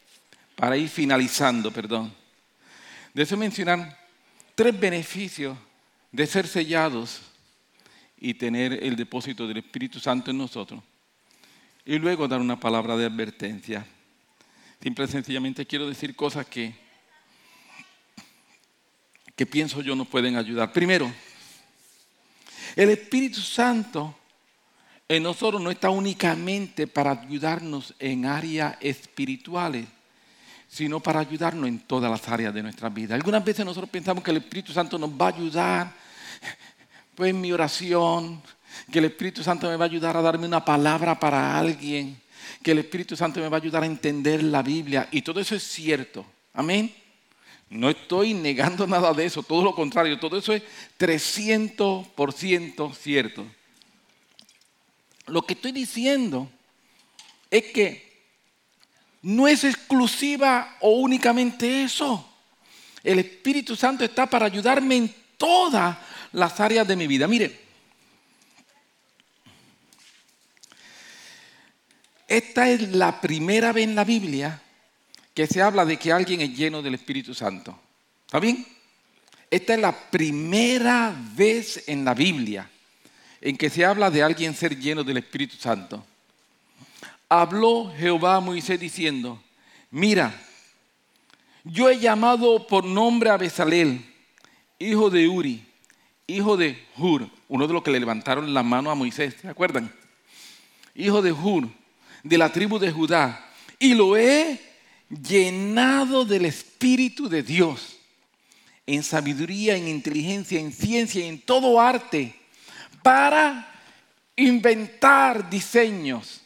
para 0.57 0.77
ir 0.77 0.89
finalizando, 0.89 1.71
perdón. 1.71 2.13
Deseo 3.13 3.37
mencionar 3.37 3.99
tres 4.55 4.79
beneficios 4.79 5.57
de 6.13 6.27
ser 6.27 6.47
sellados 6.47 7.23
y 8.19 8.35
tener 8.35 8.85
el 8.85 8.97
depósito 8.97 9.47
del 9.49 9.59
Espíritu 9.59 9.99
Santo 9.99 10.31
en 10.31 10.39
nosotros. 10.39 10.83
Y 11.85 11.99
luego 11.99 12.29
dar 12.29 12.41
una 12.41 12.61
palabra 12.61 12.97
de 12.97 13.07
advertencia. 13.07 13.87
Simple 14.83 15.07
y 15.07 15.09
sencillamente 15.09 15.67
quiero 15.67 15.89
decir 15.89 16.15
cosas 16.15 16.47
que 16.47 16.75
que 19.41 19.47
pienso 19.47 19.81
yo 19.81 19.97
nos 19.97 20.07
pueden 20.07 20.37
ayudar. 20.37 20.71
Primero, 20.71 21.11
el 22.77 22.91
Espíritu 22.91 23.41
Santo 23.41 24.15
en 25.09 25.23
nosotros 25.23 25.63
no 25.63 25.71
está 25.71 25.89
únicamente 25.89 26.87
para 26.87 27.13
ayudarnos 27.13 27.95
en 27.99 28.27
áreas 28.27 28.77
espirituales, 28.83 29.87
sino 30.69 31.01
para 31.01 31.21
ayudarnos 31.21 31.69
en 31.69 31.79
todas 31.79 32.11
las 32.11 32.29
áreas 32.29 32.53
de 32.53 32.63
nuestra 32.63 32.91
vida. 32.91 33.15
Algunas 33.15 33.43
veces 33.43 33.65
nosotros 33.65 33.89
pensamos 33.89 34.23
que 34.23 34.31
el 34.31 34.37
Espíritu 34.37 34.75
Santo 34.75 34.99
nos 34.99 35.09
va 35.09 35.29
a 35.29 35.35
ayudar, 35.35 35.95
pues 37.15 37.31
en 37.31 37.41
mi 37.41 37.51
oración, 37.51 38.43
que 38.93 38.99
el 38.99 39.07
Espíritu 39.07 39.43
Santo 39.43 39.71
me 39.71 39.77
va 39.77 39.87
a 39.87 39.89
ayudar 39.89 40.19
a 40.19 40.21
darme 40.21 40.47
una 40.47 40.63
palabra 40.63 41.19
para 41.19 41.59
alguien, 41.59 42.21
que 42.63 42.73
el 42.73 42.81
Espíritu 42.81 43.17
Santo 43.17 43.41
me 43.41 43.49
va 43.49 43.57
a 43.57 43.61
ayudar 43.61 43.85
a 43.85 43.87
entender 43.87 44.43
la 44.43 44.63
Biblia, 44.63 45.09
y 45.11 45.23
todo 45.23 45.41
eso 45.41 45.55
es 45.55 45.63
cierto. 45.63 46.27
Amén. 46.53 46.95
No 47.71 47.89
estoy 47.89 48.35
negando 48.35 48.85
nada 48.89 49.15
de 49.15 49.25
eso, 49.25 49.45
todo 49.45 49.63
lo 49.63 49.75
contrario, 49.77 50.19
todo 50.19 50.37
eso 50.37 50.53
es 50.53 50.65
300% 50.99 52.95
cierto. 52.95 53.47
Lo 55.27 55.43
que 55.43 55.55
estoy 55.55 55.71
diciendo 55.71 56.51
es 57.49 57.65
que 57.67 58.11
no 59.23 59.47
es 59.47 59.63
exclusiva 59.63 60.77
o 60.81 60.91
únicamente 60.95 61.85
eso. 61.85 62.27
El 63.05 63.21
Espíritu 63.21 63.77
Santo 63.77 64.05
está 64.05 64.27
para 64.27 64.47
ayudarme 64.47 64.97
en 64.97 65.15
todas 65.39 65.97
las 66.33 66.59
áreas 66.59 66.89
de 66.89 66.97
mi 66.97 67.07
vida. 67.07 67.29
Mire, 67.29 67.57
esta 72.27 72.69
es 72.69 72.91
la 72.91 73.21
primera 73.21 73.73
vez 73.73 73.85
en 73.85 73.95
la 73.95 74.05
Biblia 74.05 74.61
que 75.35 75.47
se 75.47 75.63
habla 75.63 75.85
de 75.85 75.97
que 75.97 76.13
alguien 76.13 76.41
es 76.41 76.57
lleno 76.57 76.83
del 76.83 76.95
Espíritu 76.95 77.35
Santo. 77.35 77.79
¿Está 78.27 78.41
bien? 78.41 78.67
Esta 79.51 79.75
es 79.75 79.81
la 79.81 80.11
primera 80.11 81.15
vez 81.35 81.85
en 81.87 82.05
la 82.05 82.15
Biblia 82.15 82.71
en 83.41 83.57
que 83.57 83.71
se 83.71 83.85
habla 83.85 84.11
de 84.11 84.23
alguien 84.23 84.55
ser 84.55 84.79
lleno 84.79 85.03
del 85.03 85.17
Espíritu 85.17 85.57
Santo. 85.57 86.05
Habló 87.29 87.93
Jehová 87.97 88.37
a 88.37 88.41
Moisés 88.41 88.79
diciendo, 88.79 89.43
mira, 89.91 90.35
yo 91.65 91.89
he 91.89 91.99
llamado 91.99 92.67
por 92.67 92.85
nombre 92.85 93.31
a 93.31 93.37
Besalel, 93.37 94.05
hijo 94.79 95.11
de 95.11 95.29
Uri, 95.29 95.65
hijo 96.27 96.57
de 96.57 96.79
Hur, 96.97 97.29
uno 97.49 97.67
de 97.67 97.73
los 97.73 97.83
que 97.83 97.91
le 97.91 98.01
levantaron 98.01 98.53
la 98.53 98.63
mano 98.63 98.91
a 98.91 98.95
Moisés, 98.95 99.37
¿se 99.41 99.49
acuerdan? 99.49 99.93
Hijo 100.95 101.23
de 101.23 101.33
Hur, 101.33 101.69
de 102.23 102.39
la 102.39 102.53
tribu 102.53 102.79
de 102.79 102.93
Judá, 102.93 103.49
y 103.79 103.95
lo 103.95 104.17
he 104.17 104.70
llenado 105.11 106.25
del 106.25 106.47
Espíritu 106.47 107.29
de 107.29 107.43
Dios, 107.43 107.99
en 108.87 109.03
sabiduría, 109.03 109.77
en 109.77 109.89
inteligencia, 109.89 110.59
en 110.61 110.73
ciencia 110.73 111.25
y 111.25 111.29
en 111.29 111.41
todo 111.41 111.81
arte, 111.81 112.35
para 113.03 113.73
inventar 114.37 115.51
diseños. 115.51 116.41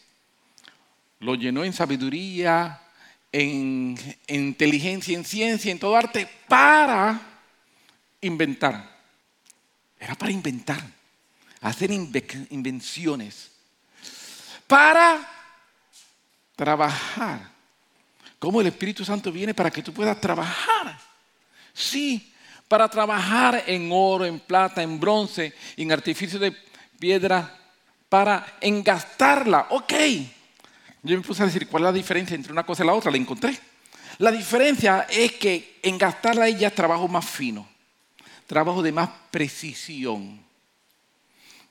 Lo 1.21 1.35
llenó 1.35 1.65
en 1.65 1.73
sabiduría, 1.73 2.81
en, 3.33 3.99
inteligencia, 4.29 5.17
en 5.17 5.25
ciencia, 5.25 5.71
en 5.71 5.79
todo 5.79 5.97
arte, 5.97 6.29
para 6.49 7.21
inventar. 8.21 8.95
Era 9.99 10.15
para 10.15 10.33
inventar, 10.33 10.83
hacer 11.61 11.91
invenciones, 11.91 13.53
para 14.67 15.31
trabajar 16.57 17.54
cómo 18.45 18.61
el 18.61 18.67
Espíritu 18.67 19.05
Santo 19.05 19.33
viene 19.33 19.55
para 19.55 19.71
que 19.71 19.83
tú 19.83 19.93
puedas 19.93 20.21
trabajar. 20.21 20.99
Sí, 21.73 22.33
para 22.69 22.89
trabajar 22.89 23.65
en 23.67 23.89
oro, 23.91 24.25
en 24.25 24.39
plata, 24.39 24.83
en 24.83 25.01
bronce, 25.01 25.55
en 25.77 25.91
artificio 25.91 26.39
de 26.39 26.55
piedra 26.99 27.59
para 28.09 28.59
engastarla. 28.61 29.69
Ok. 29.71 29.93
Yo 31.03 31.17
me 31.17 31.23
puse 31.23 31.43
a 31.43 31.47
decir, 31.47 31.67
¿cuál 31.69 31.83
es 31.83 31.87
la 31.87 31.93
diferencia 31.93 32.35
entre 32.35 32.53
una 32.53 32.65
cosa 32.65 32.85
y 32.85 32.87
la 32.87 32.95
otra? 32.95 33.11
La 33.11 33.17
encontré. 33.17 33.59
La 34.19 34.31
diferencia 34.31 35.07
es 35.09 35.33
que 35.33 35.81
engastarla 35.83 36.47
ella 36.47 36.69
es 36.69 36.75
trabajo 36.75 37.09
más 37.09 37.25
fino, 37.25 37.67
trabajo 38.47 38.83
de 38.83 38.93
más 38.93 39.11
precisión. 39.31 40.41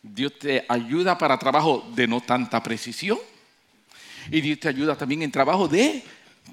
Dios 0.01 0.37
te 0.37 0.65
ayuda 0.67 1.17
para 1.17 1.37
trabajo 1.37 1.89
de 1.95 2.07
no 2.07 2.19
tanta 2.19 2.61
precisión 2.61 3.19
y 4.29 4.41
Dios 4.41 4.59
te 4.59 4.67
ayuda 4.67 4.97
también 4.97 5.21
en 5.21 5.31
trabajo 5.31 5.67
de 5.67 6.03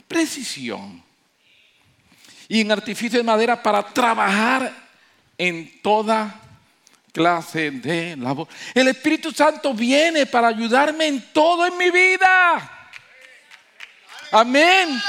precisión. 0.09 1.03
Y 2.49 2.61
en 2.61 2.72
artificio 2.72 3.18
de 3.18 3.24
madera 3.24 3.62
para 3.62 3.82
trabajar 3.82 4.72
en 5.38 5.80
toda 5.80 6.41
clase 7.12 7.70
de 7.70 8.16
labor. 8.16 8.49
El 8.74 8.88
Espíritu 8.88 9.32
Santo 9.32 9.74
viene 9.74 10.26
para 10.26 10.49
ayudarme 10.49 11.07
en 11.07 11.32
todo 11.32 11.66
en 11.66 11.76
mi 11.76 11.91
vida. 11.91 12.91
Amén. 14.32 15.01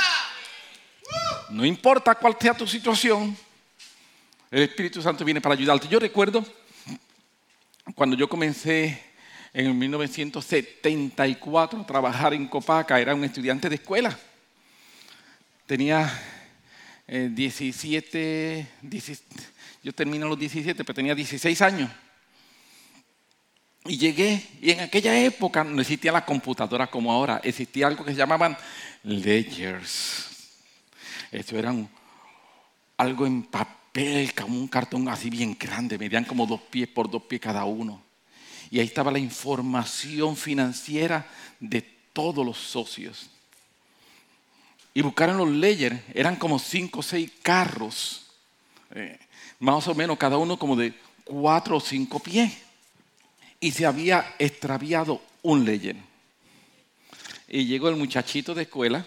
No 1.49 1.65
importa 1.65 2.15
cuál 2.15 2.35
sea 2.39 2.53
tu 2.53 2.65
situación, 2.65 3.37
el 4.49 4.63
Espíritu 4.63 5.01
Santo 5.01 5.25
viene 5.25 5.41
para 5.41 5.55
ayudarte. 5.55 5.87
Yo 5.87 5.99
recuerdo 5.99 6.45
cuando 7.95 8.15
yo 8.15 8.29
comencé 8.29 9.03
en 9.53 9.77
1974 9.77 11.81
a 11.81 11.85
trabajar 11.85 12.33
en 12.33 12.47
Copaca, 12.47 12.99
era 12.99 13.13
un 13.13 13.23
estudiante 13.23 13.69
de 13.69 13.75
escuela. 13.75 14.17
Tenía 15.65 16.11
17, 17.07 18.59
eh, 18.59 18.67
yo 19.83 19.93
termino 19.93 20.27
los 20.27 20.39
17, 20.39 20.83
pero 20.83 20.93
tenía 20.93 21.15
16 21.15 21.61
años. 21.61 21.89
Y 23.85 23.97
llegué, 23.97 24.45
y 24.61 24.71
en 24.71 24.81
aquella 24.81 25.17
época 25.19 25.63
no 25.63 25.81
existía 25.81 26.11
la 26.11 26.25
computadora 26.25 26.87
como 26.87 27.11
ahora, 27.11 27.41
existía 27.43 27.87
algo 27.87 28.05
que 28.05 28.11
se 28.11 28.17
llamaban 28.17 28.55
ledgers. 29.03 30.27
Eso 31.31 31.57
era 31.57 31.73
algo 32.97 33.25
en 33.25 33.43
papel, 33.43 34.33
como 34.33 34.59
un 34.59 34.67
cartón 34.67 35.09
así 35.09 35.29
bien 35.29 35.57
grande, 35.59 35.97
medían 35.97 36.25
como 36.25 36.45
dos 36.45 36.61
pies 36.61 36.87
por 36.87 37.09
dos 37.09 37.23
pies 37.23 37.41
cada 37.41 37.65
uno. 37.65 38.03
Y 38.69 38.79
ahí 38.79 38.85
estaba 38.85 39.11
la 39.11 39.19
información 39.19 40.37
financiera 40.37 41.27
de 41.59 41.81
todos 42.13 42.45
los 42.45 42.57
socios. 42.57 43.31
Y 44.93 45.01
buscaron 45.01 45.37
los 45.37 45.49
ledgers, 45.49 45.99
eran 46.13 46.35
como 46.35 46.59
cinco 46.59 46.99
o 46.99 47.03
seis 47.03 47.31
carros, 47.41 48.25
eh, 48.93 49.17
más 49.59 49.87
o 49.87 49.95
menos 49.95 50.17
cada 50.17 50.37
uno 50.37 50.57
como 50.57 50.75
de 50.75 50.93
cuatro 51.23 51.77
o 51.77 51.79
cinco 51.79 52.19
pies. 52.19 52.51
Y 53.59 53.71
se 53.71 53.85
había 53.85 54.35
extraviado 54.39 55.21
un 55.43 55.63
ledger. 55.63 55.95
Y 57.47 57.65
llegó 57.65 57.89
el 57.89 57.95
muchachito 57.95 58.53
de 58.53 58.63
escuela 58.63 59.05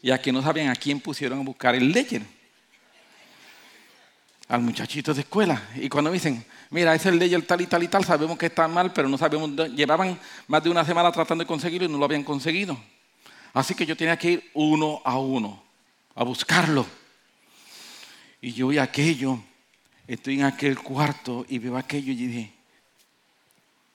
y 0.00 0.10
aquí 0.10 0.32
no 0.32 0.42
sabían 0.42 0.68
a 0.68 0.74
quién 0.74 1.00
pusieron 1.00 1.38
a 1.38 1.42
buscar 1.42 1.74
el 1.76 1.92
ledger. 1.92 2.22
Al 4.48 4.62
muchachito 4.62 5.14
de 5.14 5.20
escuela. 5.20 5.62
Y 5.76 5.88
cuando 5.88 6.10
dicen, 6.10 6.44
mira, 6.70 6.94
ese 6.94 7.08
es 7.08 7.12
el 7.12 7.20
ledger 7.20 7.42
tal 7.46 7.60
y 7.60 7.66
tal 7.66 7.82
y 7.84 7.88
tal, 7.88 8.04
sabemos 8.04 8.36
que 8.36 8.46
está 8.46 8.66
mal, 8.66 8.92
pero 8.92 9.08
no 9.08 9.16
sabemos, 9.16 9.50
llevaban 9.74 10.18
más 10.48 10.64
de 10.64 10.70
una 10.70 10.84
semana 10.84 11.12
tratando 11.12 11.44
de 11.44 11.48
conseguirlo 11.48 11.88
y 11.88 11.92
no 11.92 11.98
lo 11.98 12.04
habían 12.04 12.24
conseguido. 12.24 12.76
Así 13.52 13.74
que 13.74 13.84
yo 13.84 13.96
tenía 13.96 14.18
que 14.18 14.30
ir 14.30 14.50
uno 14.54 15.02
a 15.04 15.18
uno 15.18 15.62
a 16.14 16.24
buscarlo. 16.24 16.86
Y 18.40 18.52
yo 18.52 18.68
vi 18.68 18.78
aquello, 18.78 19.38
estoy 20.06 20.40
en 20.40 20.44
aquel 20.44 20.78
cuarto 20.78 21.46
y 21.48 21.58
veo 21.58 21.76
aquello 21.76 22.12
y 22.12 22.16
dije, 22.16 22.52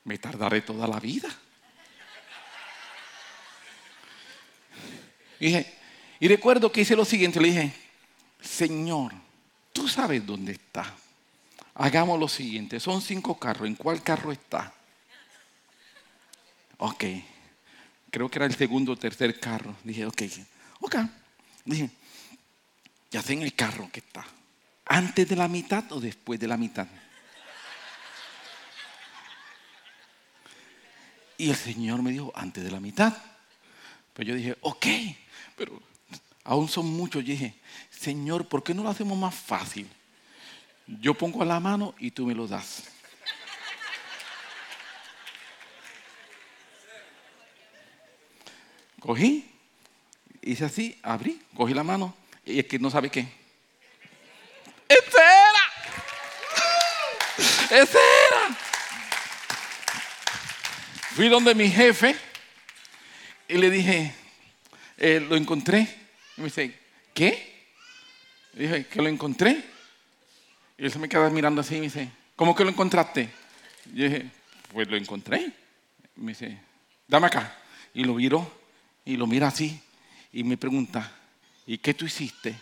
me 0.03 0.18
tardaré 0.18 0.62
toda 0.62 0.88
la 0.88 0.99
vida. 0.99 1.30
Y 5.39 5.47
dije, 5.47 5.74
y 6.20 6.28
recuerdo 6.28 6.72
que 6.72 6.82
hice 6.82 6.95
lo 6.95 7.05
siguiente, 7.05 7.39
le 7.41 7.49
dije, 7.49 7.74
Señor, 8.41 9.14
tú 9.74 9.88
sabes 9.88 10.26
dónde 10.26 10.53
está. 10.53 10.95
Hagamos 11.76 12.20
lo 12.20 12.28
siguiente, 12.28 12.80
son 12.80 13.01
cinco 13.01 13.38
carros, 13.38 13.68
¿en 13.68 13.76
cuál 13.76 14.01
carro 14.01 14.32
está? 14.32 14.74
Ok, 16.80 17.03
creo 18.10 18.30
que 18.30 18.39
era 18.39 18.45
el 18.45 18.55
segundo 18.55 18.93
o 18.93 18.97
tercer 18.97 19.39
carro. 19.39 19.76
Dije, 19.84 20.05
ok, 20.05 20.22
ok. 20.82 20.95
Dije, 21.66 21.89
ya 23.12 23.22
sé 23.22 23.34
en 23.34 23.43
el 23.43 23.53
carro 23.53 23.89
que 23.91 23.99
está. 23.99 24.26
¿Antes 24.86 25.28
de 25.28 25.36
la 25.36 25.47
mitad 25.47 25.91
o 25.91 25.99
después 25.99 26.39
de 26.39 26.47
la 26.47 26.58
mitad? 26.58 26.88
Y 31.38 31.49
el 31.49 31.55
Señor 31.55 32.01
me 32.01 32.12
dijo, 32.12 32.32
antes 32.36 32.64
de 32.64 32.72
la 32.72 32.80
mitad. 32.80 33.16
Pues 34.14 34.28
yo 34.28 34.34
dije, 34.34 34.58
ok, 34.62 34.86
pero 35.55 35.82
aún 36.43 36.68
son 36.68 36.88
muchos. 36.88 37.22
Y 37.24 37.28
dije, 37.28 37.53
Señor, 37.91 38.47
¿por 38.47 38.64
qué 38.64 38.74
no 38.74 38.84
lo 38.84 38.89
hacemos 38.89 39.18
más 39.18 39.36
fácil? 39.36 39.88
Yo 40.88 41.14
pongo 41.14 41.43
la 41.45 41.60
mano 41.60 41.93
y 41.99 42.12
tú 42.12 42.26
me 42.26 42.34
lo 42.34 42.47
das. 42.47 42.86
Cogí, 49.08 49.49
hice 50.41 50.66
así, 50.66 50.99
abrí, 51.01 51.41
cogí 51.55 51.74
la 51.74 51.86
mano 51.86 52.14
y 52.45 52.60
es 52.60 52.66
que 52.66 52.78
no 52.78 52.89
sabe 52.89 53.10
qué. 53.10 53.26
¡Ese 54.89 55.18
era! 55.18 55.64
¡Ese 57.84 57.97
era! 57.97 58.58
Fui 61.16 61.30
donde 61.30 61.55
mi 61.55 61.70
jefe 61.70 62.18
y 63.47 63.58
le 63.58 63.70
dije, 63.70 64.14
eh, 64.97 65.22
lo 65.22 65.38
encontré. 65.38 65.88
Y 66.36 66.41
me 66.41 66.47
dice, 66.47 66.78
¿qué? 67.14 67.70
Y 68.55 68.64
dije, 68.64 68.88
que 68.88 69.01
lo 69.01 69.08
encontré. 69.08 69.64
Y 70.78 70.84
él 70.84 70.91
se 70.91 70.99
me 70.99 71.08
queda 71.08 71.30
mirando 71.30 71.62
así 71.62 71.78
y 71.78 71.80
me 71.80 71.86
dice, 71.86 72.12
¿cómo 72.36 72.53
que 72.53 72.66
lo 72.66 72.72
encontraste? 72.72 73.30
Y 73.86 73.99
yo 73.99 74.10
dije, 74.10 74.26
pues 74.74 74.89
lo 74.89 74.97
encontré. 74.97 75.49
Y 76.18 76.20
me 76.20 76.34
dice, 76.34 76.60
dame 77.08 77.28
acá. 77.28 77.55
Y 77.93 78.03
lo 78.03 78.14
miro 78.16 78.57
y 79.08 79.16
lo 79.16 79.26
mira 79.26 79.47
así 79.47 79.80
y 80.34 80.43
me 80.43 80.58
pregunta, 80.58 81.10
¿y 81.66 81.78
qué 81.78 81.93
tú 81.93 82.05
hiciste? 82.05 82.53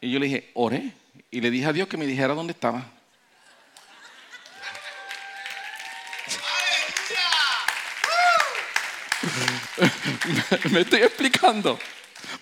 Y 0.00 0.10
yo 0.10 0.18
le 0.18 0.26
dije, 0.26 0.50
oré. 0.54 0.92
Y 1.30 1.40
le 1.40 1.50
dije 1.50 1.64
a 1.64 1.72
Dios 1.72 1.88
que 1.88 1.96
me 1.96 2.06
dijera 2.06 2.34
dónde 2.34 2.52
estaba. 2.52 2.82
me 10.70 10.80
estoy 10.80 11.00
explicando. 11.00 11.78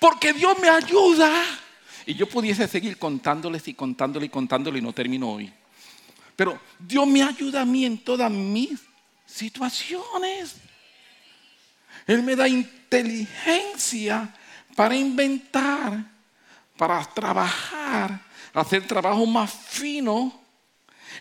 Porque 0.01 0.33
Dios 0.33 0.59
me 0.59 0.69
ayuda. 0.69 1.31
Y 2.07 2.15
yo 2.15 2.29
pudiese 2.29 2.67
seguir 2.67 2.99
contándoles 2.99 3.69
y 3.69 3.75
contándoles 3.75 4.27
y 4.27 4.31
contándoles 4.31 4.83
y 4.83 4.85
no 4.85 4.93
termino 4.93 5.31
hoy. 5.31 5.53
Pero 6.35 6.59
Dios 6.77 7.07
me 7.07 7.23
ayuda 7.23 7.61
a 7.61 7.65
mí 7.65 7.85
en 7.85 7.99
todas 7.99 8.33
mis 8.33 8.81
situaciones. 9.27 10.70
Él 12.11 12.25
me 12.25 12.35
da 12.35 12.49
inteligencia 12.49 14.35
para 14.75 14.97
inventar, 14.97 16.05
para 16.77 17.05
trabajar, 17.05 18.21
hacer 18.53 18.85
trabajo 18.85 19.25
más 19.27 19.53
fino. 19.53 20.43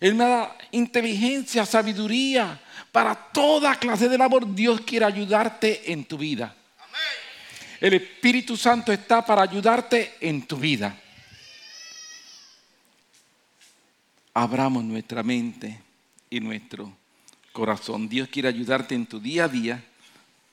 Él 0.02 0.16
me 0.16 0.24
da 0.24 0.58
inteligencia, 0.72 1.64
sabiduría 1.64 2.60
para 2.92 3.14
toda 3.14 3.76
clase 3.76 4.10
de 4.10 4.18
labor. 4.18 4.52
Dios 4.56 4.82
quiere 4.82 5.06
ayudarte 5.06 5.94
en 5.94 6.06
tu 6.06 6.18
vida. 6.18 6.56
El 7.80 7.94
Espíritu 7.94 8.58
Santo 8.58 8.92
está 8.92 9.24
para 9.24 9.44
ayudarte 9.44 10.16
en 10.20 10.42
tu 10.48 10.58
vida. 10.58 11.00
Abramos 14.34 14.84
nuestra 14.84 15.22
mente 15.22 15.80
y 16.32 16.40
nuestro 16.40 16.92
corazón. 17.54 18.10
Dios 18.10 18.28
quiere 18.28 18.48
ayudarte 18.48 18.96
en 18.96 19.06
tu 19.06 19.20
día 19.20 19.44
a 19.44 19.48
día. 19.48 19.84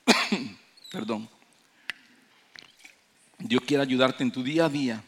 Perdón. 0.91 1.29
Dios 3.37 3.61
quiere 3.65 3.83
ayudarte 3.83 4.23
en 4.23 4.31
tu 4.31 4.43
día 4.43 4.65
a 4.65 4.69
día. 4.69 5.03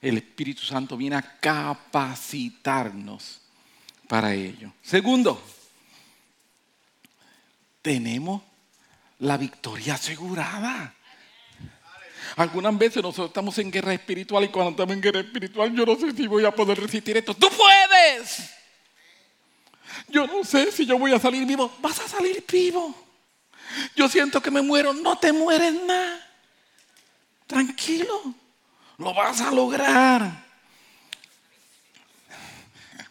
El 0.00 0.18
Espíritu 0.18 0.62
Santo 0.62 0.96
viene 0.96 1.16
a 1.16 1.38
capacitarnos 1.40 3.40
para 4.06 4.34
ello. 4.34 4.72
Segundo, 4.82 5.42
tenemos 7.82 8.42
la 9.20 9.36
victoria 9.36 9.94
asegurada. 9.94 10.94
Algunas 12.36 12.76
veces 12.76 13.02
nosotros 13.02 13.28
estamos 13.28 13.56
en 13.58 13.70
guerra 13.70 13.94
espiritual 13.94 14.44
y 14.44 14.48
cuando 14.48 14.70
estamos 14.70 14.94
en 14.94 15.00
guerra 15.00 15.20
espiritual 15.20 15.74
yo 15.74 15.86
no 15.86 15.96
sé 15.96 16.12
si 16.12 16.26
voy 16.26 16.44
a 16.44 16.50
poder 16.50 16.80
resistir 16.80 17.16
esto. 17.16 17.34
¡Tú 17.34 17.48
puedes! 17.48 18.50
Yo 20.08 20.26
no 20.26 20.44
sé 20.44 20.72
si 20.72 20.86
yo 20.86 20.98
voy 20.98 21.12
a 21.12 21.18
salir 21.18 21.46
vivo. 21.46 21.72
Vas 21.80 22.00
a 22.00 22.08
salir 22.08 22.44
vivo. 22.50 23.03
Yo 23.96 24.08
siento 24.08 24.40
que 24.40 24.50
me 24.50 24.62
muero. 24.62 24.92
No 24.92 25.18
te 25.18 25.32
mueres 25.32 25.74
nada. 25.84 26.20
Tranquilo. 27.46 28.34
Lo 28.98 29.12
vas 29.14 29.40
a 29.40 29.50
lograr. 29.50 30.44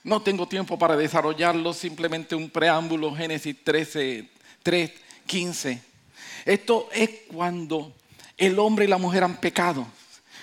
No 0.03 0.21
tengo 0.21 0.47
tiempo 0.47 0.77
para 0.77 0.97
desarrollarlo, 0.97 1.73
simplemente 1.73 2.35
un 2.35 2.49
preámbulo, 2.49 3.15
Génesis 3.15 3.55
13, 3.63 4.29
3, 4.61 4.91
15. 5.25 5.81
Esto 6.45 6.89
es 6.91 7.09
cuando 7.27 7.95
el 8.37 8.59
hombre 8.59 8.85
y 8.85 8.89
la 8.89 8.97
mujer 8.97 9.23
han 9.23 9.37
pecado. 9.37 9.87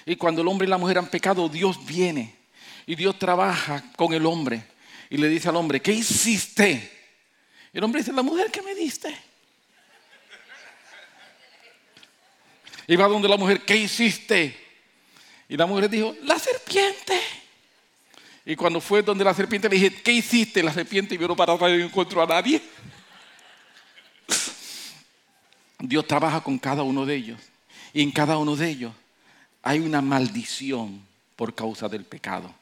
Y 0.06 0.16
cuando 0.16 0.40
el 0.40 0.48
hombre 0.48 0.66
y 0.66 0.70
la 0.70 0.78
mujer 0.78 0.98
han 0.98 1.08
pecado, 1.08 1.48
Dios 1.48 1.84
viene 1.84 2.34
y 2.86 2.94
Dios 2.94 3.18
trabaja 3.18 3.84
con 3.96 4.14
el 4.14 4.24
hombre 4.24 4.64
y 5.10 5.18
le 5.18 5.28
dice 5.28 5.48
al 5.48 5.56
hombre, 5.56 5.82
¿qué 5.82 5.92
hiciste? 5.92 6.90
Y 7.72 7.78
el 7.78 7.84
hombre 7.84 8.00
dice, 8.00 8.12
la 8.12 8.22
mujer 8.22 8.50
que 8.50 8.62
me 8.62 8.74
diste. 8.74 9.14
Y 12.90 12.96
va 12.96 13.06
donde 13.06 13.28
la 13.28 13.36
mujer, 13.36 13.60
¿qué 13.60 13.76
hiciste? 13.76 14.52
Y 15.48 15.56
la 15.56 15.64
mujer 15.64 15.88
dijo, 15.88 16.12
la 16.24 16.36
serpiente. 16.40 17.20
Y 18.44 18.56
cuando 18.56 18.80
fue 18.80 19.00
donde 19.00 19.22
la 19.22 19.32
serpiente 19.32 19.68
le 19.68 19.76
dije, 19.76 20.02
¿qué 20.02 20.10
hiciste? 20.10 20.60
La 20.60 20.72
serpiente 20.72 21.16
vino 21.16 21.36
para 21.36 21.52
atrás 21.52 21.70
y 21.70 21.76
no 21.76 21.84
encontró 21.84 22.20
a 22.20 22.26
nadie. 22.26 22.60
Dios 25.78 26.04
trabaja 26.04 26.40
con 26.40 26.58
cada 26.58 26.82
uno 26.82 27.06
de 27.06 27.14
ellos. 27.14 27.40
Y 27.92 28.02
en 28.02 28.10
cada 28.10 28.38
uno 28.38 28.56
de 28.56 28.68
ellos 28.68 28.92
hay 29.62 29.78
una 29.78 30.02
maldición 30.02 31.00
por 31.36 31.54
causa 31.54 31.88
del 31.88 32.04
pecado. 32.04 32.52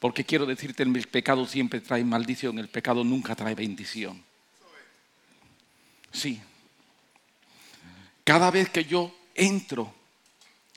Porque 0.00 0.22
quiero 0.22 0.44
decirte, 0.44 0.82
el 0.82 1.08
pecado 1.08 1.46
siempre 1.46 1.80
trae 1.80 2.04
maldición, 2.04 2.58
el 2.58 2.68
pecado 2.68 3.04
nunca 3.04 3.34
trae 3.34 3.54
bendición. 3.54 4.22
Sí. 6.12 6.42
Cada 8.22 8.50
vez 8.50 8.68
que 8.68 8.84
yo 8.84 9.16
entro 9.34 9.92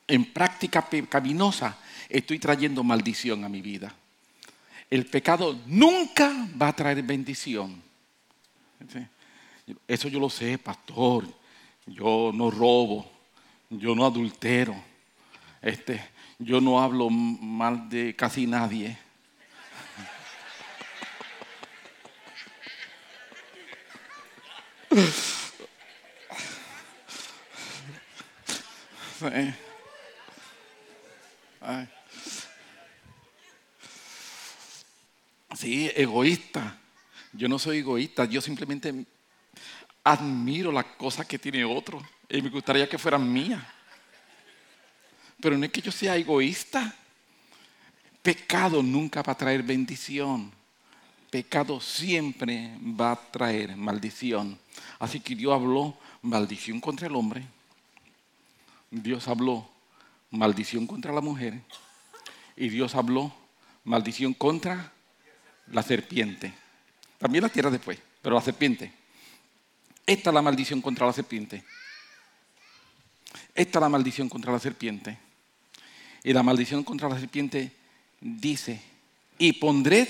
en 0.08 0.32
práctica 0.32 0.88
pecaminosa, 0.88 1.78
estoy 2.10 2.40
trayendo 2.40 2.84
maldición 2.84 3.44
a 3.44 3.50
mi 3.50 3.62
vida. 3.62 3.94
El 4.90 5.06
pecado 5.08 5.60
nunca 5.66 6.32
va 6.62 6.70
a 6.70 6.76
traer 6.76 7.02
bendición. 7.02 7.82
Eso 9.88 10.08
yo 10.08 10.20
lo 10.20 10.30
sé, 10.30 10.58
pastor. 10.58 11.26
Yo 11.88 12.32
no 12.34 12.50
robo, 12.50 13.12
yo 13.70 13.94
no 13.94 14.06
adultero, 14.06 14.76
este, 15.62 16.04
yo 16.40 16.60
no 16.60 16.82
hablo 16.82 17.12
mal 17.12 17.88
de 17.90 18.16
casi 18.16 18.48
nadie. 18.48 18.98
Sí, 35.56 35.90
egoísta. 35.96 36.78
Yo 37.32 37.48
no 37.48 37.60
soy 37.60 37.80
egoísta, 37.80 38.26
yo 38.26 38.42
simplemente 38.42 39.06
admiro 40.04 40.72
las 40.72 40.86
cosas 40.98 41.26
que 41.26 41.40
tiene 41.40 41.66
otro 41.66 42.02
y 42.30 42.42
me 42.42 42.50
gustaría 42.50 42.88
que 42.88 42.98
fueran 42.98 43.32
mías. 43.32 43.64
Pero 45.40 45.58
no 45.58 45.66
es 45.66 45.72
que 45.72 45.82
yo 45.82 45.92
sea 45.92 46.16
egoísta. 46.16 46.96
Pecado 48.22 48.82
nunca 48.82 49.22
va 49.22 49.34
a 49.34 49.38
traer 49.38 49.64
bendición. 49.64 50.52
Pecado 51.30 51.80
siempre 51.82 52.72
va 52.80 53.12
a 53.12 53.32
traer 53.32 53.76
maldición. 53.76 54.58
Así 55.00 55.20
que 55.20 55.36
Dios 55.36 55.54
habló 55.54 55.98
maldición 56.22 56.80
contra 56.80 57.08
el 57.08 57.16
hombre. 57.16 57.46
Dios 59.02 59.28
habló 59.28 59.70
maldición 60.32 60.88
contra 60.88 61.14
la 61.14 61.22
mujer. 61.22 61.62
Y 62.56 62.70
Dios 62.70 62.96
habló 62.96 63.34
maldición 63.84 64.34
contra 64.34 64.92
la 65.68 65.84
serpiente. 65.84 66.54
También 67.18 67.44
la 67.44 67.50
tierra 67.50 67.70
después, 67.70 68.00
pero 68.22 68.36
la 68.36 68.42
serpiente. 68.42 68.92
Esta 70.06 70.30
es 70.30 70.34
la 70.34 70.42
maldición 70.42 70.82
contra 70.82 71.06
la 71.06 71.14
serpiente. 71.14 71.64
Esta 73.54 73.80
es 73.80 73.82
la 73.82 73.90
maldición 73.90 74.30
contra 74.30 74.52
la 74.52 74.60
serpiente. 74.60 75.18
Y 76.24 76.34
la 76.34 76.44
maldición 76.44 76.84
contra 76.84 77.10
la 77.10 77.20
serpiente 77.20 77.72
dice, 78.20 78.82
y 79.38 79.54
pondré 79.54 80.08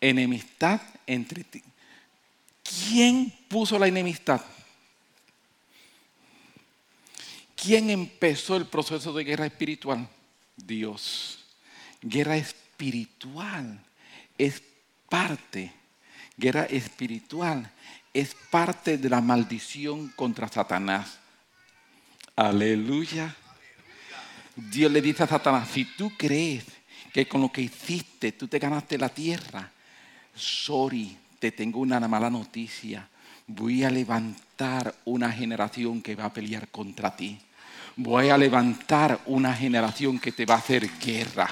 enemistad 0.00 0.80
entre 1.06 1.44
ti. 1.44 1.62
¿Quién 2.62 3.32
puso 3.48 3.78
la 3.78 3.86
enemistad? 3.86 4.40
¿Quién 7.64 7.88
empezó 7.88 8.56
el 8.56 8.66
proceso 8.66 9.14
de 9.14 9.24
guerra 9.24 9.46
espiritual? 9.46 10.06
Dios. 10.54 11.38
Guerra 12.02 12.36
espiritual 12.36 13.82
es 14.36 14.62
parte, 15.08 15.72
guerra 16.36 16.64
espiritual 16.64 17.70
es 18.12 18.36
parte 18.50 18.98
de 18.98 19.08
la 19.08 19.22
maldición 19.22 20.08
contra 20.08 20.46
Satanás. 20.48 21.18
Aleluya. 22.36 23.34
Dios 24.54 24.92
le 24.92 25.00
dice 25.00 25.22
a 25.22 25.26
Satanás, 25.26 25.70
si 25.72 25.86
tú 25.86 26.12
crees 26.18 26.66
que 27.14 27.26
con 27.26 27.40
lo 27.40 27.50
que 27.50 27.62
hiciste 27.62 28.32
tú 28.32 28.46
te 28.46 28.58
ganaste 28.58 28.98
la 28.98 29.08
tierra, 29.08 29.72
sorry, 30.34 31.16
te 31.38 31.50
tengo 31.50 31.80
una 31.80 31.98
mala 32.00 32.28
noticia. 32.28 33.08
Voy 33.46 33.84
a 33.84 33.90
levantar 33.90 34.94
una 35.06 35.32
generación 35.32 36.02
que 36.02 36.14
va 36.14 36.26
a 36.26 36.32
pelear 36.32 36.68
contra 36.68 37.16
ti. 37.16 37.40
Voy 37.96 38.28
a 38.28 38.36
levantar 38.36 39.20
una 39.26 39.54
generación 39.54 40.18
que 40.18 40.32
te 40.32 40.44
va 40.44 40.54
a 40.54 40.58
hacer 40.58 40.88
guerra. 40.98 41.48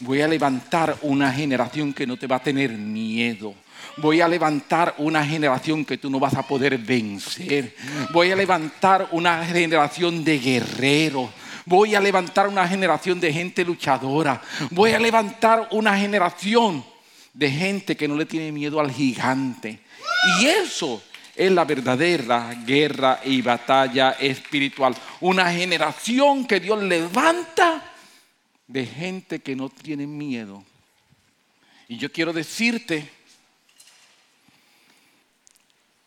Voy 0.00 0.22
a 0.22 0.28
levantar 0.28 0.96
una 1.02 1.30
generación 1.30 1.92
que 1.92 2.06
no 2.06 2.16
te 2.16 2.26
va 2.26 2.36
a 2.36 2.42
tener 2.42 2.72
miedo. 2.72 3.54
Voy 3.98 4.22
a 4.22 4.28
levantar 4.28 4.94
una 4.98 5.24
generación 5.24 5.84
que 5.84 5.98
tú 5.98 6.08
no 6.08 6.18
vas 6.18 6.34
a 6.34 6.42
poder 6.42 6.78
vencer. 6.78 7.76
Voy 8.10 8.30
a 8.30 8.36
levantar 8.36 9.08
una 9.12 9.44
generación 9.44 10.24
de 10.24 10.38
guerreros. 10.38 11.28
Voy 11.66 11.94
a 11.94 12.00
levantar 12.00 12.48
una 12.48 12.66
generación 12.66 13.20
de 13.20 13.32
gente 13.32 13.64
luchadora. 13.64 14.40
Voy 14.70 14.92
a 14.92 14.98
levantar 14.98 15.68
una 15.72 15.96
generación 15.98 16.82
de 17.34 17.50
gente 17.50 17.96
que 17.96 18.08
no 18.08 18.16
le 18.16 18.24
tiene 18.24 18.50
miedo 18.50 18.80
al 18.80 18.90
gigante. 18.90 19.80
Y 20.40 20.46
eso 20.46 21.02
es 21.34 21.50
la 21.50 21.64
verdadera 21.64 22.54
guerra 22.66 23.20
y 23.24 23.40
batalla 23.40 24.12
espiritual. 24.12 24.94
Una 25.20 25.50
generación 25.52 26.46
que 26.46 26.60
Dios 26.60 26.82
levanta 26.82 27.92
de 28.66 28.86
gente 28.86 29.40
que 29.40 29.56
no 29.56 29.68
tiene 29.68 30.06
miedo. 30.06 30.64
Y 31.88 31.96
yo 31.96 32.10
quiero 32.12 32.32
decirte 32.32 33.10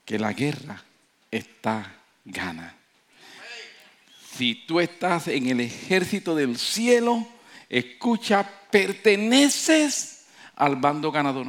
que 0.03 0.19
la 0.19 0.33
guerra 0.33 0.83
está 1.31 1.95
gana. 2.23 2.75
Si 4.35 4.55
tú 4.67 4.79
estás 4.79 5.27
en 5.27 5.47
el 5.47 5.61
ejército 5.61 6.35
del 6.35 6.57
cielo, 6.57 7.25
escucha, 7.69 8.49
perteneces 8.69 10.25
al 10.55 10.75
bando 10.75 11.11
ganador. 11.11 11.47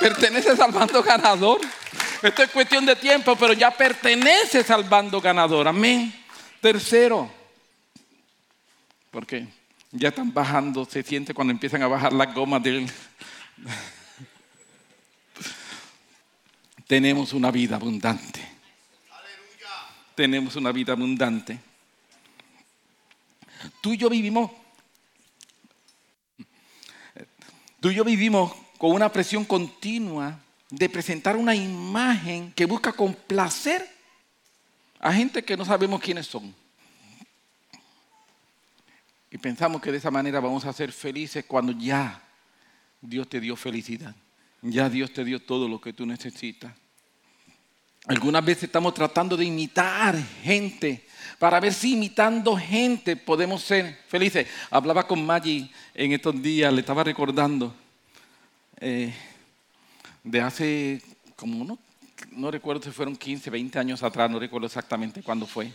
Perteneces 0.00 0.58
al 0.58 0.72
bando 0.72 1.02
ganador. 1.02 1.60
Esto 2.22 2.42
es 2.42 2.50
cuestión 2.50 2.86
de 2.86 2.96
tiempo, 2.96 3.36
pero 3.36 3.52
ya 3.52 3.70
perteneces 3.70 4.70
al 4.70 4.84
bando 4.84 5.20
ganador. 5.20 5.68
Amén. 5.68 6.12
Tercero, 6.60 7.30
porque 9.10 9.46
ya 9.90 10.08
están 10.08 10.32
bajando, 10.32 10.84
se 10.84 11.02
siente 11.02 11.34
cuando 11.34 11.52
empiezan 11.52 11.82
a 11.82 11.86
bajar 11.86 12.12
las 12.12 12.34
gomas 12.34 12.62
del 12.62 12.90
tenemos 16.86 17.32
una 17.32 17.50
vida 17.50 17.76
abundante. 17.76 18.40
Tenemos 20.16 20.56
una 20.56 20.72
vida 20.72 20.92
abundante. 20.92 21.58
Tú 23.80 23.92
y 23.92 23.96
yo 23.96 24.10
vivimos, 24.10 24.50
tú 27.80 27.90
y 27.90 27.94
yo 27.94 28.04
vivimos 28.04 28.52
con 28.80 28.92
una 28.92 29.12
presión 29.12 29.44
continua 29.44 30.40
de 30.70 30.88
presentar 30.88 31.36
una 31.36 31.54
imagen 31.54 32.50
que 32.52 32.64
busca 32.64 32.94
complacer 32.94 33.86
a 34.98 35.12
gente 35.12 35.44
que 35.44 35.54
no 35.54 35.66
sabemos 35.66 36.00
quiénes 36.00 36.26
son. 36.26 36.54
Y 39.30 39.36
pensamos 39.36 39.82
que 39.82 39.92
de 39.92 39.98
esa 39.98 40.10
manera 40.10 40.40
vamos 40.40 40.64
a 40.64 40.72
ser 40.72 40.92
felices 40.92 41.44
cuando 41.46 41.72
ya 41.72 42.22
Dios 43.02 43.28
te 43.28 43.38
dio 43.38 43.54
felicidad. 43.54 44.16
Ya 44.62 44.88
Dios 44.88 45.12
te 45.12 45.26
dio 45.26 45.42
todo 45.42 45.68
lo 45.68 45.78
que 45.78 45.92
tú 45.92 46.06
necesitas. 46.06 46.72
Algunas 48.06 48.42
veces 48.42 48.64
estamos 48.64 48.94
tratando 48.94 49.36
de 49.36 49.44
imitar 49.44 50.16
gente 50.42 51.06
para 51.38 51.60
ver 51.60 51.74
si 51.74 51.92
imitando 51.92 52.56
gente 52.56 53.14
podemos 53.14 53.60
ser 53.60 54.00
felices. 54.08 54.46
Hablaba 54.70 55.06
con 55.06 55.26
Maggie 55.26 55.70
en 55.92 56.12
estos 56.12 56.40
días, 56.40 56.72
le 56.72 56.80
estaba 56.80 57.04
recordando 57.04 57.74
eh, 58.80 59.14
de 60.24 60.40
hace 60.40 61.02
como 61.36 61.64
no, 61.64 61.78
no 62.32 62.50
recuerdo 62.50 62.82
si 62.82 62.90
fueron 62.90 63.16
15, 63.16 63.50
20 63.50 63.78
años 63.78 64.02
atrás, 64.02 64.30
no 64.30 64.38
recuerdo 64.38 64.66
exactamente 64.66 65.22
cuándo 65.22 65.46
fue, 65.46 65.72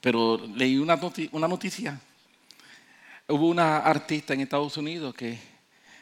pero 0.00 0.38
leí 0.54 0.78
una, 0.78 0.98
una 1.32 1.48
noticia. 1.48 2.00
Hubo 3.28 3.48
una 3.48 3.78
artista 3.78 4.34
en 4.34 4.40
Estados 4.40 4.76
Unidos 4.76 5.14
que 5.14 5.38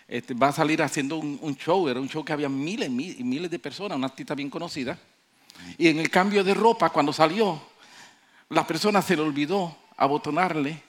este, 0.07 0.35
va 0.35 0.49
a 0.49 0.53
salir 0.53 0.83
haciendo 0.83 1.17
un, 1.17 1.57
show, 1.57 1.89
era 1.89 2.01
un 2.01 2.09
show 2.09 2.25
que 2.25 2.35
había 2.35 2.49
miles 2.49 2.89
y 2.89 3.25
miles 3.25 3.51
de 3.51 3.59
personas, 3.59 3.97
una 3.97 4.09
artista 4.09 4.35
bien 4.35 4.51
conocida. 4.51 4.99
Y 5.79 5.89
en 5.89 5.99
el 5.99 6.11
cambio 6.11 6.45
de 6.45 6.53
ropa, 6.53 6.91
cuando 6.91 7.13
salió, 7.13 7.61
la 8.51 8.67
persona 8.67 9.01
se 9.01 9.17
le 9.17 9.23
olvidó 9.23 9.77
abotonarle 9.97 10.83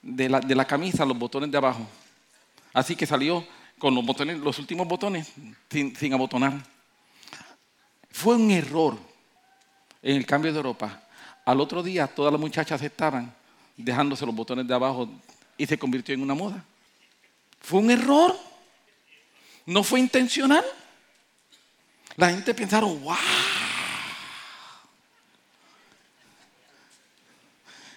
de 0.00 0.28
la, 0.28 0.40
de 0.40 0.54
la 0.54 0.66
camisa 0.66 1.04
los 1.04 1.18
botones 1.18 1.50
de 1.50 1.58
abajo. 1.58 1.86
Así 2.72 2.96
que 2.96 3.04
salió 3.04 3.46
con 3.82 3.96
los, 3.96 4.06
botones, 4.06 4.38
los 4.38 4.60
últimos 4.60 4.86
botones 4.86 5.32
sin, 5.68 6.14
abotonar. 6.14 6.52
Fue 8.12 8.36
un 8.36 8.48
error 8.52 8.96
en 10.00 10.18
el 10.18 10.24
cambio 10.24 10.52
de 10.52 10.62
ropa. 10.62 11.02
Al 11.44 11.60
otro 11.60 11.82
día 11.82 12.06
todas 12.06 12.30
las 12.30 12.40
muchachas 12.40 12.80
estaban 12.80 13.34
dejándose 13.76 14.24
los 14.24 14.36
botones 14.36 14.68
de 14.68 14.74
abajo 14.74 15.10
y 15.58 15.66
se 15.66 15.76
convirtió 15.76 16.14
en 16.14 16.22
una 16.22 16.32
moda. 16.32 16.64
Fue 17.60 17.80
un 17.80 17.90
error. 17.90 18.38
No 19.66 19.82
fue 19.82 19.98
intencional. 19.98 20.64
La 22.14 22.30
gente 22.30 22.54
pensaron, 22.54 23.02
wow. 23.02 23.16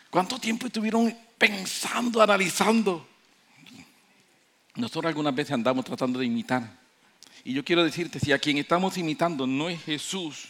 ¿Cuánto 0.10 0.40
tiempo 0.40 0.66
estuvieron 0.66 1.16
pensando, 1.38 2.24
analizando? 2.24 3.08
Nosotros 4.76 5.10
algunas 5.10 5.34
veces 5.34 5.54
andamos 5.54 5.86
tratando 5.86 6.20
de 6.20 6.26
imitar. 6.26 6.70
Y 7.44 7.54
yo 7.54 7.64
quiero 7.64 7.84
decirte, 7.84 8.20
si 8.20 8.32
a 8.32 8.40
quien 8.40 8.58
estamos 8.58 8.98
imitando 8.98 9.48
no 9.48 9.70
es 9.70 9.82
Jesús, 9.84 10.48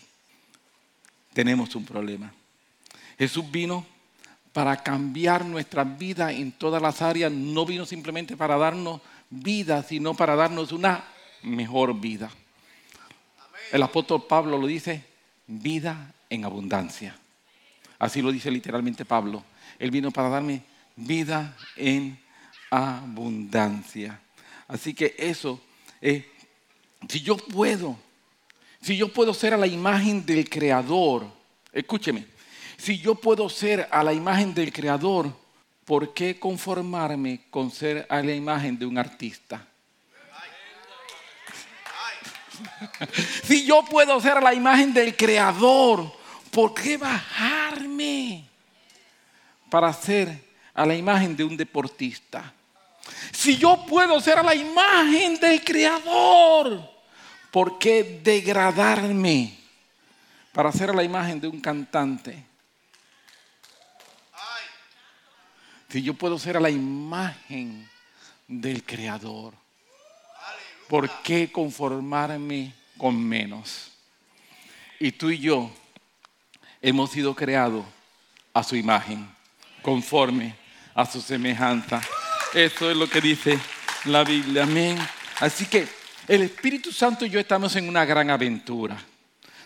tenemos 1.34 1.76
un 1.76 1.86
problema. 1.86 2.34
Jesús 3.18 3.50
vino 3.52 3.86
para 4.54 4.78
cambiar 4.78 5.44
nuestra 5.44 5.84
vida 5.84 6.32
en 6.32 6.54
todas 6.54 6.82
las 6.82 7.02
áreas. 7.02 7.32
No 7.32 7.66
vino 7.66 7.86
simplemente 7.86 8.38
para 8.38 8.58
darnos 8.58 9.02
vida, 9.30 9.84
sino 9.84 10.14
para 10.14 10.36
darnos 10.36 10.72
una 10.72 11.04
mejor 11.44 12.00
vida. 12.00 12.32
El 13.72 13.84
apóstol 13.84 14.26
Pablo 14.28 14.58
lo 14.58 14.66
dice, 14.66 15.04
vida 15.48 16.14
en 16.30 16.46
abundancia. 16.46 17.16
Así 18.00 18.22
lo 18.22 18.32
dice 18.32 18.50
literalmente 18.50 19.06
Pablo. 19.06 19.44
Él 19.78 19.92
vino 19.92 20.12
para 20.12 20.30
darme 20.30 20.62
vida 20.96 21.56
en 21.76 22.18
abundancia. 22.70 24.20
Así 24.68 24.94
que 24.94 25.16
eso, 25.18 25.62
eh, 26.02 26.32
si 27.08 27.22
yo 27.22 27.38
puedo, 27.38 27.98
si 28.82 28.98
yo 28.98 29.12
puedo 29.12 29.34
ser 29.34 29.54
a 29.54 29.58
la 29.58 29.68
imagen 29.68 30.26
del 30.26 30.50
Creador, 30.50 31.28
escúcheme, 31.72 32.26
si 32.78 33.00
yo 33.00 33.16
puedo 33.16 33.50
ser 33.50 33.88
a 33.92 34.04
la 34.04 34.14
imagen 34.14 34.54
del 34.54 34.74
Creador, 34.74 35.32
¿por 35.86 36.14
qué 36.14 36.40
conformarme 36.40 37.46
con 37.50 37.72
ser 37.72 38.06
a 38.10 38.22
la 38.22 38.34
imagen 38.34 38.78
de 38.78 38.86
un 38.86 38.98
artista? 38.98 39.68
si 43.44 43.66
yo 43.66 43.84
puedo 43.86 44.20
ser 44.20 44.38
a 44.38 44.42
la 44.42 44.54
imagen 44.54 44.94
del 44.94 45.16
Creador, 45.16 46.12
¿por 46.52 46.74
qué 46.74 46.98
bajarme 46.98 48.48
para 49.70 49.92
ser 49.94 50.55
a 50.76 50.86
la 50.86 50.96
imagen 50.96 51.36
de 51.36 51.44
un 51.44 51.58
deportista? 51.58 52.54
Si 53.32 53.58
yo 53.58 53.86
puedo 53.86 54.20
ser 54.20 54.40
a 54.40 54.44
la 54.44 54.56
imagen 54.56 55.40
del 55.40 55.64
Creador, 55.64 56.90
¿por 57.52 57.80
qué 57.80 58.22
degradarme 58.24 59.58
para 60.52 60.72
ser 60.72 60.90
a 60.90 60.94
la 60.94 61.04
imagen 61.04 61.40
de 61.40 61.48
un 61.48 61.60
cantante? 61.60 62.46
Si 65.90 66.02
yo 66.02 66.14
puedo 66.14 66.38
ser 66.38 66.58
a 66.58 66.60
la 66.60 66.70
imagen 66.70 67.90
del 68.48 68.84
Creador, 68.84 69.54
¿por 70.90 71.10
qué 71.22 71.52
conformarme 71.52 72.74
con 72.98 73.18
menos? 73.18 73.92
Y 75.00 75.12
tú 75.12 75.30
y 75.30 75.40
yo 75.40 75.72
hemos 76.82 77.12
sido 77.12 77.36
creados 77.36 77.86
a 78.54 78.64
su 78.64 78.76
imagen, 78.76 79.30
conforme 79.82 80.65
a 80.96 81.06
su 81.06 81.22
semejanza. 81.22 82.02
Eso 82.54 82.90
es 82.90 82.98
lo 82.98 83.08
que 83.08 83.22
dice 83.22 83.60
la 84.06 84.24
Biblia. 84.24 84.64
Amén. 84.64 84.98
Así 85.42 85.66
que 85.66 85.88
el 86.28 86.42
Espíritu 86.42 86.92
Santo 86.92 87.26
y 87.26 87.30
yo 87.30 87.40
estamos 87.40 87.76
en 87.76 87.88
una 87.88 88.06
gran 88.06 88.30
aventura. 88.30 88.98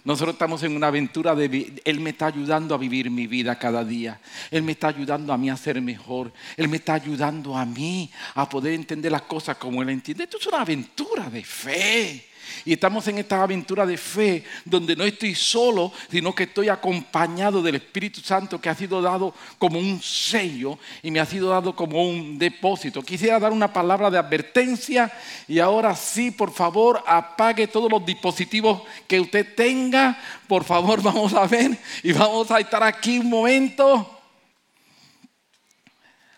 Nosotros 0.04 0.34
estamos 0.34 0.64
en 0.64 0.76
una 0.76 0.88
aventura 0.88 1.36
de... 1.36 1.82
Él 1.86 2.00
me 2.00 2.12
está 2.12 2.28
ayudando 2.28 2.74
a 2.74 2.78
vivir 2.78 3.12
mi 3.12 3.28
vida 3.28 3.60
cada 3.60 3.84
día. 3.84 4.20
Él 4.50 4.64
me 4.64 4.72
está 4.72 4.88
ayudando 4.88 5.32
a 5.32 5.38
mí 5.38 5.50
a 5.50 5.58
ser 5.58 5.80
mejor. 5.82 6.34
Él 6.58 6.68
me 6.68 6.78
está 6.78 6.96
ayudando 6.96 7.56
a 7.56 7.66
mí 7.66 8.10
a 8.34 8.50
poder 8.50 8.74
entender 8.74 9.12
las 9.12 9.24
cosas 9.24 9.58
como 9.58 9.82
Él 9.84 9.90
entiende. 9.90 10.24
Esto 10.24 10.38
es 10.38 10.48
una 10.48 10.62
aventura 10.62 11.30
de 11.30 11.44
fe. 11.44 12.29
Y 12.66 12.74
estamos 12.74 13.08
en 13.08 13.18
esta 13.18 13.42
aventura 13.42 13.86
de 13.86 13.98
fe 13.98 14.44
donde 14.66 14.96
no 14.96 15.04
estoy 15.04 15.36
solo, 15.36 15.92
sino 16.10 16.34
que 16.34 16.44
estoy 16.44 16.70
acompañado 16.70 17.62
del 17.62 17.76
Espíritu 17.76 18.22
Santo 18.22 18.60
que 18.60 18.70
ha 18.70 18.76
sido 18.76 19.02
dado 19.02 19.34
como 19.58 19.80
un 19.80 20.02
sello 20.02 20.78
y 21.04 21.12
me 21.12 21.20
ha 21.20 21.26
sido 21.26 21.50
dado 21.50 21.76
como 21.76 22.04
un 22.04 22.38
depósito. 22.38 23.02
Quisiera 23.02 23.40
dar 23.40 23.52
una 23.52 23.72
palabra 23.72 24.10
de 24.10 24.18
advertencia 24.18 25.12
y 25.48 25.60
ahora 25.60 25.96
sí, 25.96 26.32
por 26.32 26.52
favor, 26.52 27.04
apague 27.06 27.68
todos 27.68 27.92
los 27.92 28.06
dispositivos 28.06 28.82
que 29.08 29.20
usted 29.20 29.56
tenga. 29.56 30.18
Por 30.48 30.64
favor, 30.64 31.02
vamos 31.04 31.34
a 31.34 31.48
ver 31.48 31.78
y 32.04 32.12
vamos 32.12 32.50
a 32.52 32.60
estar 32.60 32.84
aquí 32.84 33.20
un 33.20 33.30
momento. 33.30 34.20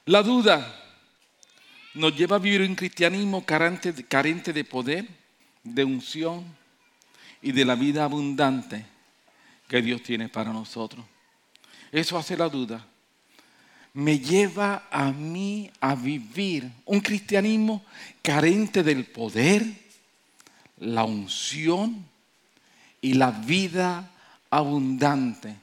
La 0.05 0.23
duda 0.23 0.77
nos 1.93 2.15
lleva 2.15 2.37
a 2.37 2.39
vivir 2.39 2.61
un 2.61 2.75
cristianismo 2.75 3.45
carente 3.45 4.53
de 4.53 4.63
poder 4.63 5.20
de 5.63 5.83
unción 5.83 6.43
y 7.41 7.51
de 7.51 7.65
la 7.65 7.75
vida 7.75 8.03
abundante 8.03 8.85
que 9.67 9.81
Dios 9.81 10.03
tiene 10.03 10.29
para 10.29 10.51
nosotros. 10.51 11.05
Eso 11.91 12.17
hace 12.17 12.37
la 12.37 12.49
duda. 12.49 12.85
Me 13.93 14.19
lleva 14.19 14.87
a 14.89 15.11
mí 15.11 15.69
a 15.81 15.95
vivir 15.95 16.71
un 16.85 17.01
cristianismo 17.01 17.83
carente 18.21 18.83
del 18.83 19.05
poder, 19.05 19.65
la 20.77 21.03
unción 21.03 22.05
y 23.01 23.13
la 23.13 23.31
vida 23.31 24.09
abundante 24.49 25.55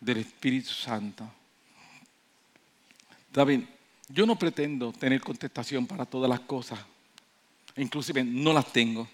del 0.00 0.18
Espíritu 0.18 0.70
Santo. 0.70 1.30
David, 3.32 3.62
yo 4.08 4.26
no 4.26 4.38
pretendo 4.38 4.92
tener 4.92 5.20
contestación 5.20 5.86
para 5.86 6.06
todas 6.06 6.30
las 6.30 6.40
cosas, 6.40 6.78
inclusive 7.76 8.22
no 8.22 8.52
las 8.52 8.72
tengo. 8.72 9.08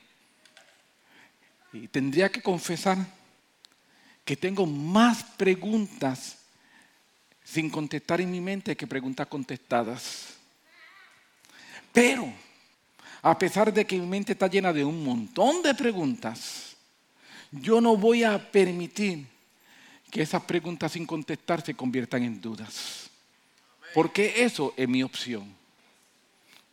Y 1.73 1.89
tendría 1.89 2.31
que 2.31 2.43
confesar 2.43 2.99
que 4.25 4.37
tengo 4.37 4.67
más 4.67 5.23
preguntas 5.23 6.39
sin 7.45 7.71
contestar 7.71 8.21
en 8.21 8.31
mi 8.31 8.41
mente 8.41 8.77
que 8.77 8.87
preguntas 8.87 9.27
contestadas. 9.27 10.35
Pero, 11.93 12.33
a 13.23 13.37
pesar 13.39 13.73
de 13.73 13.85
que 13.85 13.99
mi 13.99 14.07
mente 14.07 14.33
está 14.33 14.47
llena 14.47 14.73
de 14.73 14.85
un 14.85 15.05
montón 15.05 15.63
de 15.63 15.75
preguntas, 15.75 16.77
yo 17.51 17.81
no 17.81 17.97
voy 17.97 18.23
a 18.23 18.51
permitir 18.51 19.27
que 20.11 20.23
esas 20.23 20.43
preguntas 20.43 20.93
sin 20.93 21.07
contestar 21.07 21.65
se 21.65 21.75
conviertan 21.75 22.23
en 22.23 22.41
dudas. 22.41 23.11
Porque 23.95 24.45
eso 24.45 24.73
es 24.77 24.89
mi 24.89 25.03
opción. 25.03 25.53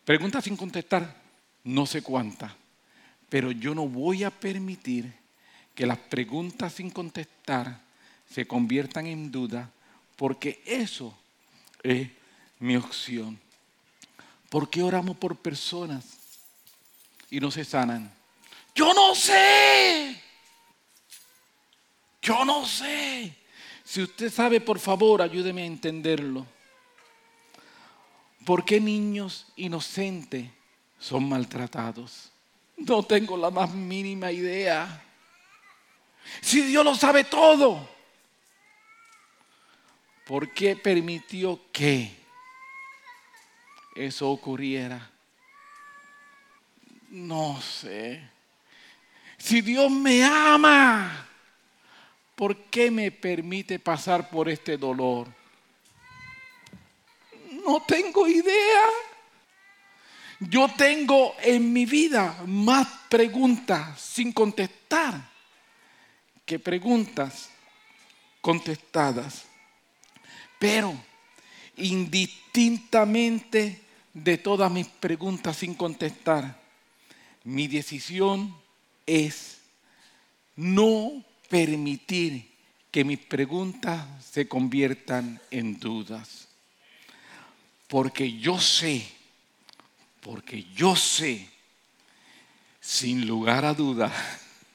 Preguntas 0.05 0.43
sin 0.43 0.55
contestar, 0.55 1.15
no 1.63 1.85
sé 1.85 2.01
cuántas. 2.01 2.51
Pero 3.29 3.51
yo 3.51 3.75
no 3.75 3.87
voy 3.87 4.23
a 4.23 4.31
permitir 4.31 5.13
que 5.75 5.85
las 5.85 5.97
preguntas 5.97 6.73
sin 6.73 6.89
contestar 6.89 7.81
se 8.29 8.47
conviertan 8.47 9.05
en 9.07 9.31
duda, 9.31 9.69
porque 10.15 10.61
eso 10.65 11.17
es 11.83 12.09
mi 12.59 12.75
opción. 12.75 13.39
¿Por 14.49 14.69
qué 14.69 14.81
oramos 14.81 15.17
por 15.17 15.35
personas 15.35 16.17
y 17.29 17.39
no 17.39 17.51
se 17.51 17.65
sanan? 17.65 18.11
Yo 18.73 18.93
no 18.93 19.13
sé. 19.13 20.21
Yo 22.21 22.45
no 22.45 22.65
sé. 22.65 23.35
Si 23.83 24.01
usted 24.01 24.31
sabe, 24.31 24.59
por 24.61 24.79
favor, 24.79 25.21
ayúdeme 25.21 25.63
a 25.63 25.65
entenderlo. 25.65 26.45
¿Por 28.45 28.63
qué 28.65 28.79
niños 28.79 29.47
inocentes 29.55 30.49
son 30.99 31.27
maltratados? 31.27 32.31
No 32.77 33.03
tengo 33.03 33.35
la 33.35 33.49
más 33.49 33.73
mínima 33.73 34.31
idea. 34.31 35.03
Si 36.41 36.61
Dios 36.61 36.83
lo 36.85 36.95
sabe 36.95 37.23
todo, 37.23 37.89
¿por 40.25 40.53
qué 40.53 40.75
permitió 40.75 41.59
que 41.71 42.11
eso 43.95 44.29
ocurriera? 44.29 45.09
No 47.09 47.59
sé. 47.61 48.29
Si 49.37 49.61
Dios 49.61 49.89
me 49.89 50.23
ama, 50.23 51.27
¿por 52.35 52.55
qué 52.65 52.91
me 52.91 53.11
permite 53.11 53.79
pasar 53.79 54.29
por 54.29 54.49
este 54.49 54.77
dolor? 54.77 55.27
No 57.65 57.81
tengo 57.87 58.27
idea. 58.27 58.83
Yo 60.39 60.69
tengo 60.77 61.35
en 61.41 61.73
mi 61.73 61.85
vida 61.85 62.43
más 62.45 62.87
preguntas 63.09 63.99
sin 63.99 64.31
contestar 64.31 65.29
que 66.45 66.59
preguntas 66.59 67.49
contestadas. 68.41 69.45
Pero 70.59 70.95
indistintamente 71.77 73.81
de 74.13 74.37
todas 74.37 74.71
mis 74.71 74.87
preguntas 74.87 75.57
sin 75.57 75.73
contestar, 75.73 76.61
mi 77.43 77.67
decisión 77.67 78.55
es 79.05 79.57
no 80.55 81.23
permitir 81.49 82.49
que 82.91 83.03
mis 83.03 83.19
preguntas 83.19 84.05
se 84.23 84.47
conviertan 84.47 85.41
en 85.51 85.79
dudas. 85.79 86.47
Porque 87.87 88.37
yo 88.37 88.59
sé, 88.59 89.07
porque 90.27 90.65
yo 90.75 90.93
sé, 90.93 91.47
sin 92.81 93.25
lugar 93.25 93.63
a 93.63 93.73
duda, 93.73 94.11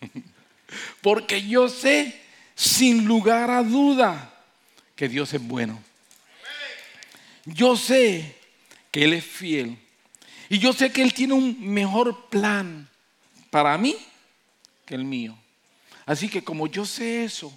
porque 1.02 1.46
yo 1.46 1.68
sé, 1.68 2.18
sin 2.54 3.04
lugar 3.04 3.50
a 3.50 3.62
duda, 3.62 4.32
que 4.96 5.10
Dios 5.10 5.34
es 5.34 5.46
bueno. 5.46 5.78
Yo 7.44 7.76
sé 7.76 8.34
que 8.90 9.04
Él 9.04 9.12
es 9.12 9.26
fiel. 9.26 9.76
Y 10.48 10.58
yo 10.58 10.72
sé 10.72 10.90
que 10.90 11.02
Él 11.02 11.12
tiene 11.12 11.34
un 11.34 11.60
mejor 11.60 12.30
plan 12.30 12.88
para 13.50 13.76
mí 13.76 13.94
que 14.86 14.94
el 14.94 15.04
mío. 15.04 15.36
Así 16.06 16.30
que 16.30 16.42
como 16.42 16.66
yo 16.66 16.86
sé 16.86 17.24
eso, 17.24 17.52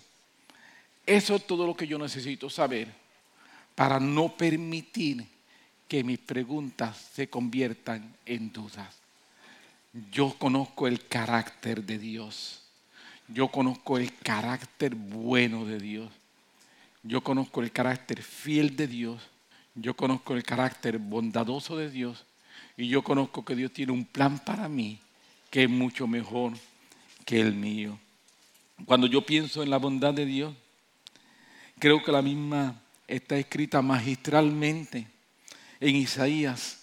eso 1.05 1.35
es 1.37 1.47
todo 1.47 1.65
lo 1.65 1.73
que 1.73 1.87
yo 1.87 1.97
necesito 1.97 2.49
saber 2.49 2.93
para 3.73 4.01
no 4.01 4.35
permitir 4.35 5.34
que 5.87 6.03
mis 6.03 6.19
preguntas 6.19 6.97
se 7.13 7.29
conviertan 7.29 8.15
en 8.25 8.51
dudas. 8.51 8.95
Yo 10.11 10.35
conozco 10.37 10.87
el 10.87 11.05
carácter 11.07 11.83
de 11.83 11.99
Dios. 11.99 12.61
Yo 13.27 13.47
conozco 13.47 13.97
el 13.97 14.13
carácter 14.13 14.95
bueno 14.95 15.65
de 15.65 15.79
Dios. 15.79 16.11
Yo 17.03 17.21
conozco 17.21 17.61
el 17.61 17.71
carácter 17.71 18.21
fiel 18.21 18.75
de 18.75 18.87
Dios. 18.87 19.21
Yo 19.75 19.95
conozco 19.95 20.33
el 20.33 20.43
carácter 20.43 20.97
bondadoso 20.97 21.77
de 21.77 21.89
Dios. 21.89 22.25
Y 22.77 22.87
yo 22.87 23.03
conozco 23.03 23.45
que 23.45 23.55
Dios 23.55 23.71
tiene 23.71 23.91
un 23.91 24.05
plan 24.05 24.39
para 24.39 24.67
mí 24.67 24.99
que 25.49 25.63
es 25.63 25.69
mucho 25.69 26.07
mejor 26.07 26.51
que 27.23 27.39
el 27.39 27.53
mío. 27.53 27.97
Cuando 28.85 29.07
yo 29.07 29.25
pienso 29.25 29.63
en 29.63 29.69
la 29.69 29.77
bondad 29.77 30.13
de 30.13 30.25
Dios, 30.25 30.53
creo 31.79 32.03
que 32.03 32.11
la 32.11 32.21
misma 32.21 32.81
está 33.07 33.37
escrita 33.37 33.81
magistralmente 33.81 35.07
en 35.87 35.95
Isaías 35.95 36.79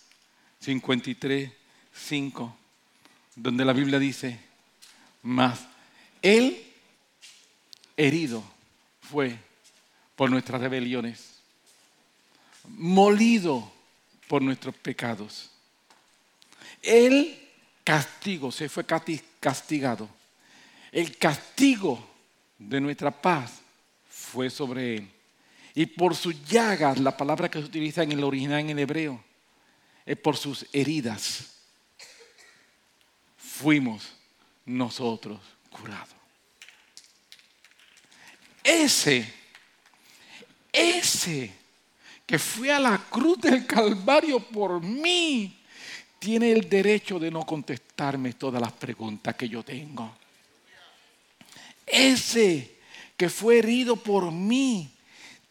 53, 0.61 1.51
5, 1.95 2.57
donde 3.37 3.65
la 3.65 3.73
Biblia 3.73 3.99
dice, 3.99 4.39
más 5.23 5.61
Él 6.21 6.63
herido 7.97 8.43
fue 9.01 9.37
por 10.17 10.31
nuestras 10.31 10.61
rebeliones, 10.61 11.41
molido 12.69 13.73
por 14.29 14.43
nuestros 14.43 14.75
pecados. 14.77 15.51
Él 16.83 17.39
castigo, 17.85 18.53
se 18.53 18.69
fue 18.69 18.85
castigado 18.85 20.09
el 20.93 21.17
castigo 21.17 22.07
de 22.59 22.81
nuestra 22.81 23.11
paz 23.11 23.61
fue 24.09 24.51
sobre 24.51 24.97
él. 24.97 25.11
Y 25.75 25.87
por 25.87 26.15
sus 26.15 26.45
llagas, 26.45 26.99
la 26.99 27.17
palabra 27.17 27.51
que 27.51 27.59
se 27.59 27.65
utiliza 27.65 28.03
en 28.03 28.13
el 28.13 28.25
original 28.25 28.61
en 28.61 28.79
hebreo, 28.79 29.25
es 30.05 30.17
por 30.19 30.37
sus 30.37 30.67
heridas. 30.73 31.51
Fuimos 33.37 34.13
nosotros 34.67 35.41
curados. 35.71 36.09
Ese, 38.63 39.33
ese 40.71 41.53
que 42.27 42.39
fue 42.39 42.71
a 42.71 42.79
la 42.79 42.99
cruz 42.99 43.41
del 43.41 43.67
Calvario 43.67 44.41
por 44.41 44.81
mí, 44.81 45.59
tiene 46.19 46.53
el 46.53 46.69
derecho 46.69 47.19
de 47.19 47.31
no 47.31 47.45
contestarme 47.45 48.35
todas 48.35 48.61
las 48.61 48.73
preguntas 48.73 49.35
que 49.35 49.49
yo 49.49 49.65
tengo. 49.65 50.17
Ese 51.85 52.77
que 53.17 53.29
fue 53.29 53.59
herido 53.59 53.97
por 53.97 54.31
mí 54.31 54.89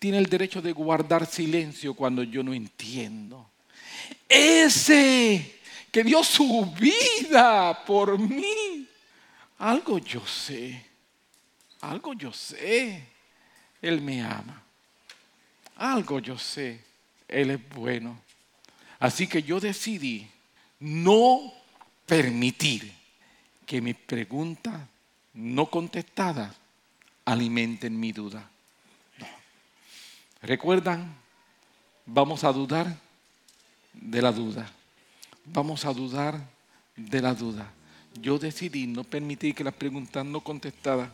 tiene 0.01 0.17
el 0.17 0.25
derecho 0.25 0.63
de 0.63 0.71
guardar 0.71 1.27
silencio 1.27 1.93
cuando 1.93 2.23
yo 2.23 2.41
no 2.41 2.55
entiendo. 2.55 3.51
Ese 4.27 5.59
que 5.91 6.03
dio 6.03 6.23
su 6.23 6.65
vida 6.79 7.85
por 7.85 8.17
mí. 8.17 8.87
Algo 9.59 9.99
yo 9.99 10.25
sé. 10.25 10.83
Algo 11.81 12.13
yo 12.13 12.33
sé. 12.33 13.09
Él 13.79 14.01
me 14.01 14.23
ama. 14.23 14.63
Algo 15.75 16.17
yo 16.17 16.35
sé. 16.35 16.81
Él 17.27 17.51
es 17.51 17.69
bueno. 17.69 18.19
Así 18.97 19.27
que 19.27 19.43
yo 19.43 19.59
decidí 19.59 20.27
no 20.79 21.53
permitir 22.07 22.91
que 23.67 23.81
mis 23.81 23.97
preguntas 23.97 24.81
no 25.35 25.67
contestadas 25.67 26.55
alimenten 27.23 27.99
mi 27.99 28.11
duda. 28.11 28.50
¿Recuerdan? 30.41 31.15
Vamos 32.05 32.43
a 32.43 32.51
dudar 32.51 32.97
de 33.93 34.21
la 34.21 34.31
duda. 34.31 34.69
Vamos 35.45 35.85
a 35.85 35.93
dudar 35.93 36.39
de 36.95 37.21
la 37.21 37.33
duda. 37.33 37.71
Yo 38.19 38.39
decidí 38.39 38.87
no 38.87 39.03
permitir 39.03 39.53
que 39.53 39.63
las 39.63 39.73
preguntas 39.73 40.25
no 40.25 40.41
contestadas 40.41 41.09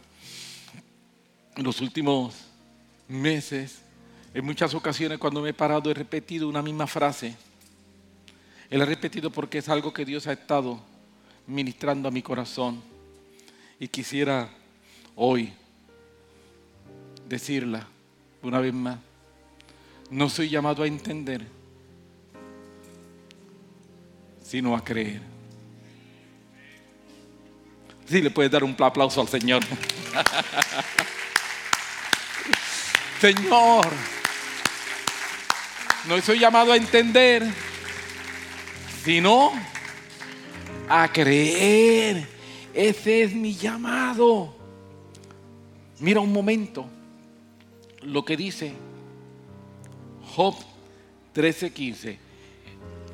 en 1.55 1.63
los 1.63 1.82
últimos 1.82 2.36
meses, 3.07 3.80
en 4.34 4.45
muchas 4.45 4.73
ocasiones 4.73 5.17
cuando 5.17 5.41
me 5.41 5.49
he 5.49 5.53
parado 5.53 5.91
he 5.91 5.93
repetido 5.93 6.47
una 6.47 6.61
misma 6.61 6.88
frase. 6.88 7.36
Él 8.69 8.82
ha 8.82 8.86
repetido 8.86 9.30
porque 9.30 9.59
es 9.59 9.69
algo 9.69 9.93
que 9.93 10.05
Dios 10.05 10.28
ha 10.28 10.34
estado 10.34 10.80
ministrando 11.47 12.07
a 12.07 12.11
mi 12.11 12.21
corazón. 12.21 12.82
Y 13.80 13.88
quisiera 13.88 14.49
hoy 15.15 15.53
decirla 17.28 17.88
una 18.41 18.59
vez 18.59 18.73
más. 18.73 19.07
No 20.10 20.30
soy 20.30 20.49
llamado 20.49 20.84
a 20.84 20.88
entender, 20.88 21.45
sino 24.41 24.76
a 24.76 24.84
creer. 24.84 25.22
Sí, 28.08 28.22
le 28.22 28.32
puedes 28.32 28.49
dar 28.49 28.64
un 28.64 28.76
aplauso 28.80 29.20
al 29.20 29.28
Señor. 29.28 29.62
Señor, 33.20 33.88
no 36.08 36.22
soy 36.22 36.39
llamado 36.39 36.72
a 36.72 36.78
entender, 36.78 37.43
sino 39.03 39.51
a 40.88 41.12
creer. 41.12 42.26
Ese 42.74 43.24
es 43.24 43.34
mi 43.34 43.55
llamado. 43.55 44.55
Mira 45.99 46.22
un 46.22 46.32
momento 46.32 46.86
lo 48.03 48.24
que 48.24 48.38
dice 48.38 48.86
Job 50.38 50.53
13:15. 51.33 52.15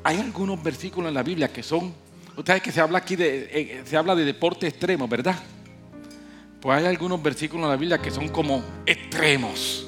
Hay 0.02 0.20
algunos 0.20 0.62
versículos 0.62 1.08
en 1.08 1.14
la 1.14 1.22
Biblia 1.22 1.50
que 1.50 1.62
son, 1.62 1.94
ustedes 2.36 2.60
que 2.60 2.70
se 2.70 2.82
habla 2.82 2.98
aquí 2.98 3.16
de, 3.16 3.48
eh, 3.50 3.82
se 3.86 3.96
habla 3.96 4.14
de 4.14 4.26
deporte 4.26 4.66
extremo, 4.66 5.08
¿verdad? 5.08 5.36
Pues 6.60 6.78
hay 6.78 6.84
algunos 6.84 7.22
versículos 7.22 7.64
en 7.64 7.70
la 7.70 7.76
Biblia 7.76 7.96
que 7.96 8.10
son 8.10 8.28
como 8.28 8.62
extremos. 8.84 9.86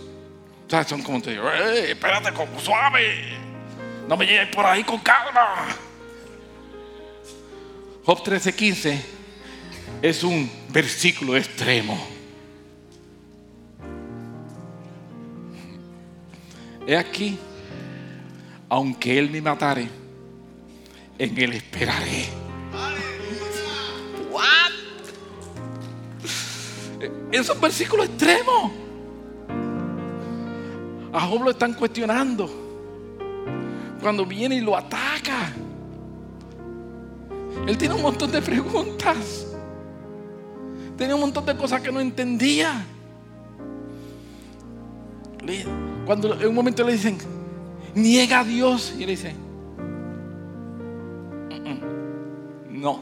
O 0.67 0.71
sea, 0.71 0.83
son 0.85 1.03
como 1.03 1.21
te 1.21 1.33
digo, 1.33 1.47
espérate, 1.51 2.33
como 2.33 2.59
suave. 2.59 3.35
No 4.09 4.17
me 4.17 4.25
llegues 4.25 4.49
por 4.49 4.65
ahí 4.65 4.83
con 4.83 4.99
calma. 5.01 5.67
Job 8.07 8.23
13:15 8.25 8.99
es 10.01 10.25
un 10.25 10.51
versículo 10.71 11.37
extremo. 11.37 12.16
He 16.87 16.97
aquí, 16.97 17.37
aunque 18.69 19.19
Él 19.19 19.29
me 19.31 19.41
matare, 19.41 19.89
en 21.19 21.39
Él 21.39 21.55
esperaré. 21.55 22.27
What? 24.31 24.73
Es 27.33 27.51
un 27.51 27.61
versículo 27.61 28.05
extremo. 28.05 28.73
A 31.13 31.21
Job 31.21 31.43
lo 31.43 31.51
están 31.51 31.75
cuestionando. 31.75 32.49
Cuando 34.01 34.25
viene 34.25 34.57
y 34.57 34.61
lo 34.61 34.77
ataca. 34.77 35.53
Él 37.67 37.77
tiene 37.77 37.95
un 37.95 38.03
montón 38.03 38.31
de 38.31 38.41
preguntas. 38.41 39.47
Tenía 40.97 41.17
un 41.17 41.23
montón 41.23 41.45
de 41.45 41.57
cosas 41.57 41.81
que 41.81 41.91
no 41.91 41.99
entendía. 42.01 42.85
Cuando 46.07 46.41
en 46.41 46.47
un 46.47 46.55
momento 46.55 46.85
le 46.85 46.93
dicen, 46.93 47.19
niega 47.95 48.41
a 48.41 48.45
Dios, 48.45 48.95
y 48.97 49.01
le 49.01 49.11
dice, 49.13 49.35
no, 52.71 53.01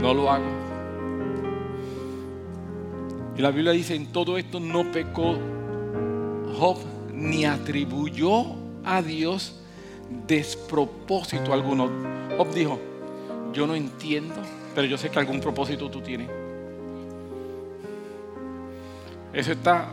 no 0.00 0.14
lo 0.14 0.30
hago. 0.30 0.46
Y 3.36 3.42
la 3.42 3.50
Biblia 3.50 3.72
dice, 3.72 3.94
en 3.94 4.06
todo 4.06 4.38
esto 4.38 4.58
no 4.58 4.90
pecó 4.90 5.36
Job 6.58 6.78
ni 7.12 7.44
atribuyó 7.44 8.54
a 8.82 9.02
Dios 9.02 9.60
despropósito 10.26 11.52
alguno. 11.52 11.90
Job 12.38 12.54
dijo, 12.54 12.80
yo 13.52 13.66
no 13.66 13.74
entiendo, 13.74 14.36
pero 14.74 14.86
yo 14.86 14.96
sé 14.96 15.10
que 15.10 15.18
algún 15.18 15.40
propósito 15.40 15.90
tú 15.90 16.00
tienes. 16.00 16.30
Eso 19.32 19.52
está 19.52 19.88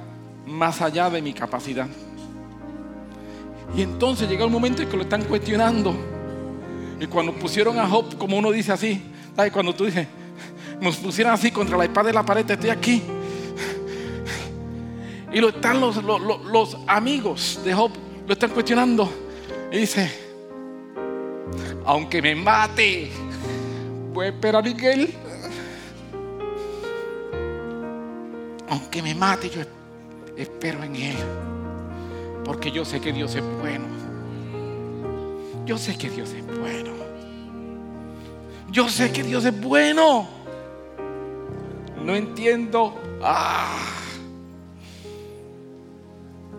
más 0.46 0.82
allá 0.82 1.10
de 1.10 1.22
mi 1.22 1.34
capacidad. 1.34 1.88
Y 3.76 3.82
entonces 3.82 4.28
llega 4.30 4.46
un 4.46 4.52
momento 4.52 4.82
en 4.82 4.90
que 4.90 4.98
lo 4.98 5.04
están 5.04 5.24
cuestionando. 5.24 5.96
Y 7.00 7.08
cuando 7.08 7.34
pusieron 7.34 7.80
a 7.80 7.88
Job, 7.88 8.18
como 8.18 8.38
uno 8.38 8.52
dice 8.52 8.72
así, 8.72 9.02
¿sabes? 9.36 9.52
cuando 9.52 9.74
tú 9.74 9.86
dices, 9.86 10.08
nos 10.82 10.98
pusieron 10.98 11.34
así 11.34 11.52
contra 11.52 11.78
la 11.78 11.86
espada 11.86 12.08
de 12.08 12.14
la 12.14 12.24
pared, 12.24 12.50
estoy 12.50 12.70
aquí. 12.70 13.02
Y 15.32 15.40
lo 15.40 15.50
están 15.50 15.80
los, 15.80 16.04
los, 16.04 16.78
amigos 16.88 17.60
de 17.64 17.74
Job, 17.74 17.92
lo 18.28 18.34
están 18.34 18.50
cuestionando. 18.50 19.10
Y 19.72 19.78
dice, 19.78 20.12
aunque 21.86 22.22
me 22.22 22.36
mate, 22.36 23.10
voy 24.14 24.26
a 24.26 24.30
esperar 24.30 24.62
a 24.62 24.68
Miguel. 24.68 25.14
Aunque 28.70 29.02
me 29.02 29.16
mate, 29.16 29.50
yo 29.50 29.62
espero 29.62 29.81
en 30.84 30.96
Él. 30.96 31.16
Porque 32.44 32.72
yo 32.72 32.86
sé 32.86 33.00
que 33.00 33.12
Dios 33.12 33.36
es 33.36 33.44
bueno. 33.60 33.86
Yo 35.66 35.78
sé 35.78 35.98
que 35.98 36.10
Dios 36.10 36.32
es 36.32 36.46
bueno. 36.46 36.92
Yo 38.72 38.90
sé 38.90 39.12
que 39.12 39.24
Dios 39.24 39.46
es 39.46 39.62
bueno. 39.62 40.28
No 42.04 42.16
entiendo. 42.16 42.96
Ah, 43.22 43.78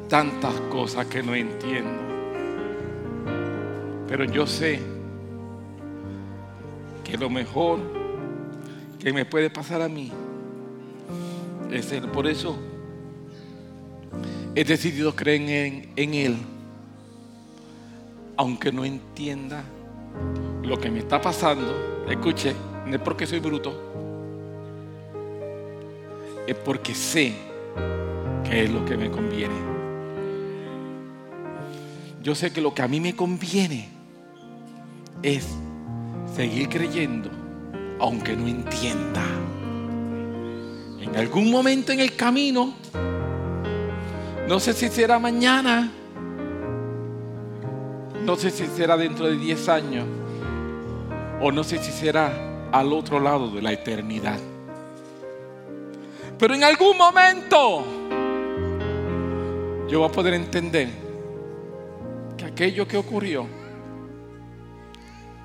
tantas 0.08 0.54
cosas 0.70 1.06
que 1.06 1.22
no 1.22 1.34
entiendo. 1.34 2.00
Pero 4.06 4.24
yo 4.24 4.46
sé 4.46 4.80
que 7.02 7.16
lo 7.16 7.30
mejor 7.30 7.80
que 8.98 9.12
me 9.12 9.24
puede 9.24 9.50
pasar 9.50 9.82
a 9.82 9.88
mí 9.88 10.12
es 11.70 11.90
Él. 11.92 12.08
Por 12.08 12.26
eso 12.26 12.71
he 14.54 14.64
decidido 14.64 15.14
creer 15.14 15.40
en, 15.40 15.88
en 15.96 16.14
Él, 16.14 16.36
aunque 18.36 18.70
no 18.72 18.84
entienda 18.84 19.64
lo 20.62 20.78
que 20.78 20.90
me 20.90 20.98
está 20.98 21.20
pasando. 21.20 22.04
Escuche, 22.08 22.54
no 22.86 22.94
es 22.94 23.00
porque 23.00 23.26
soy 23.26 23.40
bruto, 23.40 23.72
es 26.46 26.56
porque 26.56 26.94
sé 26.94 27.32
que 28.44 28.64
es 28.64 28.70
lo 28.70 28.84
que 28.84 28.96
me 28.96 29.10
conviene. 29.10 29.54
Yo 32.22 32.34
sé 32.34 32.52
que 32.52 32.60
lo 32.60 32.72
que 32.72 32.82
a 32.82 32.88
mí 32.88 33.00
me 33.00 33.16
conviene 33.16 33.88
es 35.22 35.48
seguir 36.36 36.68
creyendo, 36.68 37.30
aunque 37.98 38.36
no 38.36 38.46
entienda. 38.46 39.24
En 41.00 41.16
algún 41.16 41.50
momento 41.50 41.92
en 41.92 42.00
el 42.00 42.14
camino 42.14 42.74
no 44.52 44.60
sé 44.60 44.74
si 44.74 44.90
será 44.90 45.18
mañana. 45.18 45.90
No 48.22 48.36
sé 48.36 48.50
si 48.50 48.66
será 48.66 48.98
dentro 48.98 49.24
de 49.24 49.38
10 49.38 49.68
años. 49.70 50.04
O 51.40 51.50
no 51.50 51.64
sé 51.64 51.78
si 51.78 51.90
será 51.90 52.68
al 52.70 52.92
otro 52.92 53.18
lado 53.18 53.50
de 53.50 53.62
la 53.62 53.72
eternidad. 53.72 54.38
Pero 56.38 56.52
en 56.52 56.64
algún 56.64 56.98
momento 56.98 57.82
yo 59.88 60.00
voy 60.00 60.08
a 60.10 60.12
poder 60.12 60.34
entender 60.34 60.90
que 62.36 62.44
aquello 62.44 62.86
que 62.86 62.98
ocurrió 62.98 63.46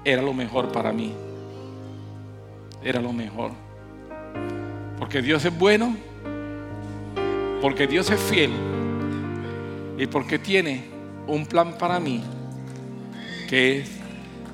era 0.03 0.21
lo 0.21 0.33
mejor 0.33 0.69
para 0.69 0.91
mí. 0.91 1.13
Era 2.83 2.99
lo 2.99 3.13
mejor. 3.13 3.51
Porque 4.99 5.21
Dios 5.21 5.45
es 5.45 5.57
bueno. 5.57 5.95
Porque 7.61 7.87
Dios 7.87 8.11
es 8.11 8.19
fiel 8.19 8.76
y 9.97 10.07
porque 10.07 10.39
tiene 10.39 10.85
un 11.27 11.45
plan 11.45 11.77
para 11.77 11.99
mí 11.99 12.23
que 13.49 13.79
es 13.79 13.89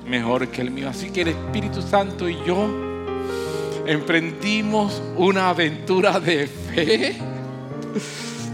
mejor 0.07 0.47
que 0.47 0.61
el 0.61 0.71
mío. 0.71 0.89
Así 0.89 1.09
que 1.09 1.21
el 1.21 1.29
Espíritu 1.29 1.81
Santo 1.81 2.29
y 2.29 2.37
yo 2.45 2.67
emprendimos 3.85 5.01
una 5.17 5.49
aventura 5.49 6.19
de 6.19 6.47
fe 6.47 7.15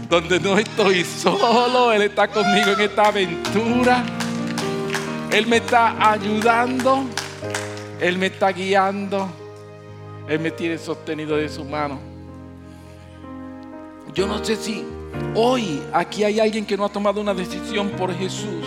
donde 0.08 0.40
no 0.40 0.58
estoy 0.58 1.04
solo, 1.04 1.92
Él 1.92 2.02
está 2.02 2.26
conmigo 2.26 2.72
en 2.72 2.80
esta 2.80 3.06
aventura. 3.06 4.04
Él 5.30 5.46
me 5.46 5.58
está 5.58 6.10
ayudando, 6.12 7.04
Él 8.00 8.18
me 8.18 8.26
está 8.26 8.50
guiando, 8.50 9.28
Él 10.28 10.40
me 10.40 10.50
tiene 10.50 10.78
sostenido 10.78 11.36
de 11.36 11.48
su 11.48 11.64
mano. 11.64 12.00
Yo 14.12 14.26
no 14.26 14.44
sé 14.44 14.56
si 14.56 14.84
Hoy 15.34 15.82
aquí 15.92 16.24
hay 16.24 16.40
alguien 16.40 16.66
que 16.66 16.76
no 16.76 16.84
ha 16.84 16.88
tomado 16.88 17.20
una 17.20 17.34
decisión 17.34 17.90
por 17.90 18.14
Jesús. 18.14 18.64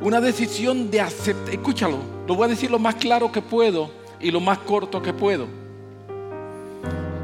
Una 0.00 0.20
decisión 0.20 0.90
de 0.90 1.00
aceptar. 1.00 1.54
Escúchalo, 1.54 1.98
lo 2.26 2.34
voy 2.34 2.46
a 2.46 2.48
decir 2.48 2.70
lo 2.70 2.78
más 2.78 2.96
claro 2.96 3.30
que 3.30 3.42
puedo 3.42 3.90
y 4.20 4.30
lo 4.30 4.40
más 4.40 4.58
corto 4.58 5.00
que 5.02 5.12
puedo. 5.12 5.46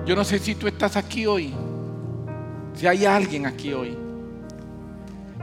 Yo 0.07 0.17
no 0.17 0.25
sé 0.25 0.39
si 0.39 0.55
tú 0.55 0.67
estás 0.67 0.97
aquí 0.97 1.27
hoy. 1.27 1.53
Si 2.75 2.87
hay 2.87 3.05
alguien 3.05 3.47
aquí 3.47 3.73
hoy 3.73 3.97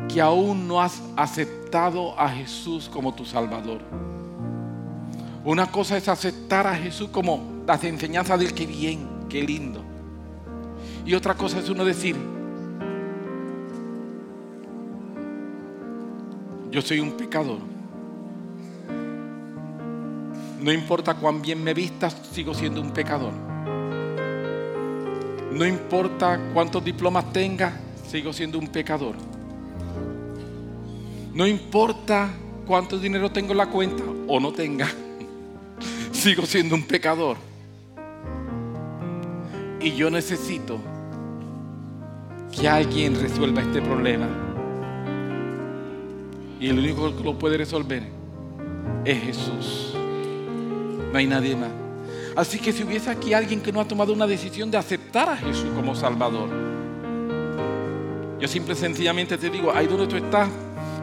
que 0.08 0.22
aún 0.22 0.68
no 0.68 0.82
has 0.82 1.02
aceptado 1.16 2.18
a 2.20 2.30
Jesús 2.30 2.90
como 2.92 3.14
tu 3.14 3.26
Salvador. 3.26 3.82
Una 5.44 5.68
cosa 5.68 5.98
es 5.98 6.08
aceptar 6.08 6.66
a 6.66 6.76
Jesús 6.76 7.10
como 7.10 7.64
las 7.68 7.84
enseñanzas 7.84 8.40
del 8.40 8.54
que 8.54 8.66
bien, 8.66 9.08
qué 9.30 9.44
lindo. 9.44 9.85
Y 11.06 11.14
otra 11.14 11.36
cosa 11.36 11.60
es 11.60 11.70
uno 11.70 11.86
decir, 11.86 12.16
yo 16.72 16.82
soy 16.82 17.00
un 17.00 17.12
pecador. 17.12 17.60
No 20.60 20.72
importa 20.72 21.14
cuán 21.14 21.44
bien 21.44 21.64
me 21.64 21.76
vistas, 21.76 22.18
sigo 22.32 22.56
siendo 22.56 22.82
un 22.82 22.90
pecador. 22.92 23.34
No 25.52 25.64
importa 25.64 26.40
cuántos 26.56 26.84
diplomas 26.84 27.32
tenga, 27.32 27.80
sigo 28.08 28.34
siendo 28.34 28.58
un 28.58 28.70
pecador. 28.70 29.16
No 31.36 31.46
importa 31.46 32.30
cuánto 32.66 32.98
dinero 32.98 33.32
tengo 33.32 33.52
en 33.52 33.58
la 33.60 33.68
cuenta 33.68 34.04
o 34.28 34.40
no 34.40 34.52
tenga, 34.52 34.88
sigo 36.12 36.48
siendo 36.48 36.74
un 36.74 36.84
pecador. 36.84 37.38
Y 39.80 39.92
yo 39.96 40.10
necesito 40.10 40.80
que 42.60 42.70
alguien 42.70 43.20
resuelva 43.20 43.62
este 43.62 43.82
problema. 43.82 44.28
Y 46.60 46.70
el 46.70 46.80
único 46.80 47.16
que 47.16 47.24
lo 47.24 47.38
puede 47.38 47.58
resolver 47.58 48.04
es 49.04 49.24
Jesús. 49.24 49.94
No 51.12 51.18
hay 51.18 51.28
nadie 51.28 51.56
más. 51.56 51.72
Así 52.36 52.60
que 52.60 52.72
si 52.72 52.84
hubiese 52.84 53.10
aquí 53.10 53.34
alguien 53.34 53.62
que 53.62 53.72
no 53.72 53.80
ha 53.80 53.88
tomado 53.88 54.14
una 54.14 54.28
decisión 54.28 54.72
de 54.72 54.78
aceptar 54.78 55.30
a 55.30 55.38
Jesús 55.38 55.68
como 55.76 55.96
Salvador, 55.96 56.50
yo 58.40 58.48
simple 58.48 58.76
sencillamente 58.76 59.38
te 59.38 59.50
digo, 59.50 59.72
ahí 59.74 59.88
donde 59.88 60.08
tú 60.08 60.18
estás, 60.18 60.50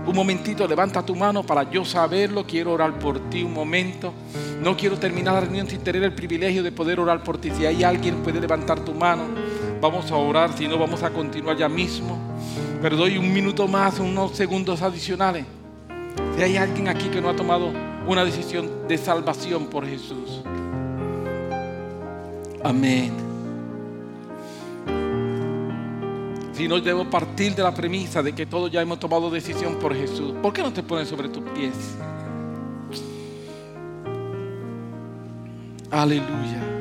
un 0.06 0.14
momentito, 0.14 0.66
levanta 0.66 1.04
tu 1.04 1.14
mano 1.14 1.42
para 1.42 1.70
yo 1.70 1.84
saberlo, 1.84 2.44
quiero 2.46 2.72
orar 2.72 2.98
por 2.98 3.30
ti 3.30 3.42
un 3.42 3.54
momento. 3.54 4.12
No 4.60 4.76
quiero 4.76 4.98
terminar 4.98 5.34
la 5.34 5.40
reunión 5.42 5.68
sin 5.68 5.80
tener 5.80 6.02
el 6.02 6.12
privilegio 6.12 6.62
de 6.62 6.72
poder 6.72 7.00
orar 7.00 7.22
por 7.22 7.38
ti. 7.38 7.50
Si 7.50 7.64
hay 7.64 7.84
alguien 7.84 8.16
puede 8.16 8.40
levantar 8.40 8.80
tu 8.80 8.92
mano 8.92 9.24
vamos 9.82 10.12
a 10.12 10.16
orar, 10.16 10.56
si 10.56 10.68
no 10.68 10.78
vamos 10.78 11.02
a 11.02 11.10
continuar 11.10 11.56
ya 11.56 11.68
mismo. 11.68 12.16
Pero 12.80 12.96
doy 12.96 13.18
un 13.18 13.32
minuto 13.32 13.66
más, 13.66 13.98
unos 13.98 14.30
segundos 14.30 14.80
adicionales. 14.80 15.44
Si 16.36 16.42
hay 16.42 16.56
alguien 16.56 16.86
aquí 16.86 17.08
que 17.08 17.20
no 17.20 17.28
ha 17.28 17.34
tomado 17.34 17.72
una 18.06 18.24
decisión 18.24 18.86
de 18.86 18.96
salvación 18.96 19.66
por 19.66 19.84
Jesús. 19.84 20.42
Amén. 22.62 23.12
Si 26.52 26.68
no 26.68 26.80
debo 26.80 27.10
partir 27.10 27.56
de 27.56 27.64
la 27.64 27.74
premisa 27.74 28.22
de 28.22 28.32
que 28.32 28.46
todos 28.46 28.70
ya 28.70 28.80
hemos 28.80 29.00
tomado 29.00 29.30
decisión 29.30 29.80
por 29.80 29.96
Jesús, 29.96 30.32
¿por 30.40 30.52
qué 30.52 30.62
no 30.62 30.72
te 30.72 30.84
pones 30.84 31.08
sobre 31.08 31.28
tus 31.28 31.42
pies? 31.50 31.74
Aleluya. 35.90 36.71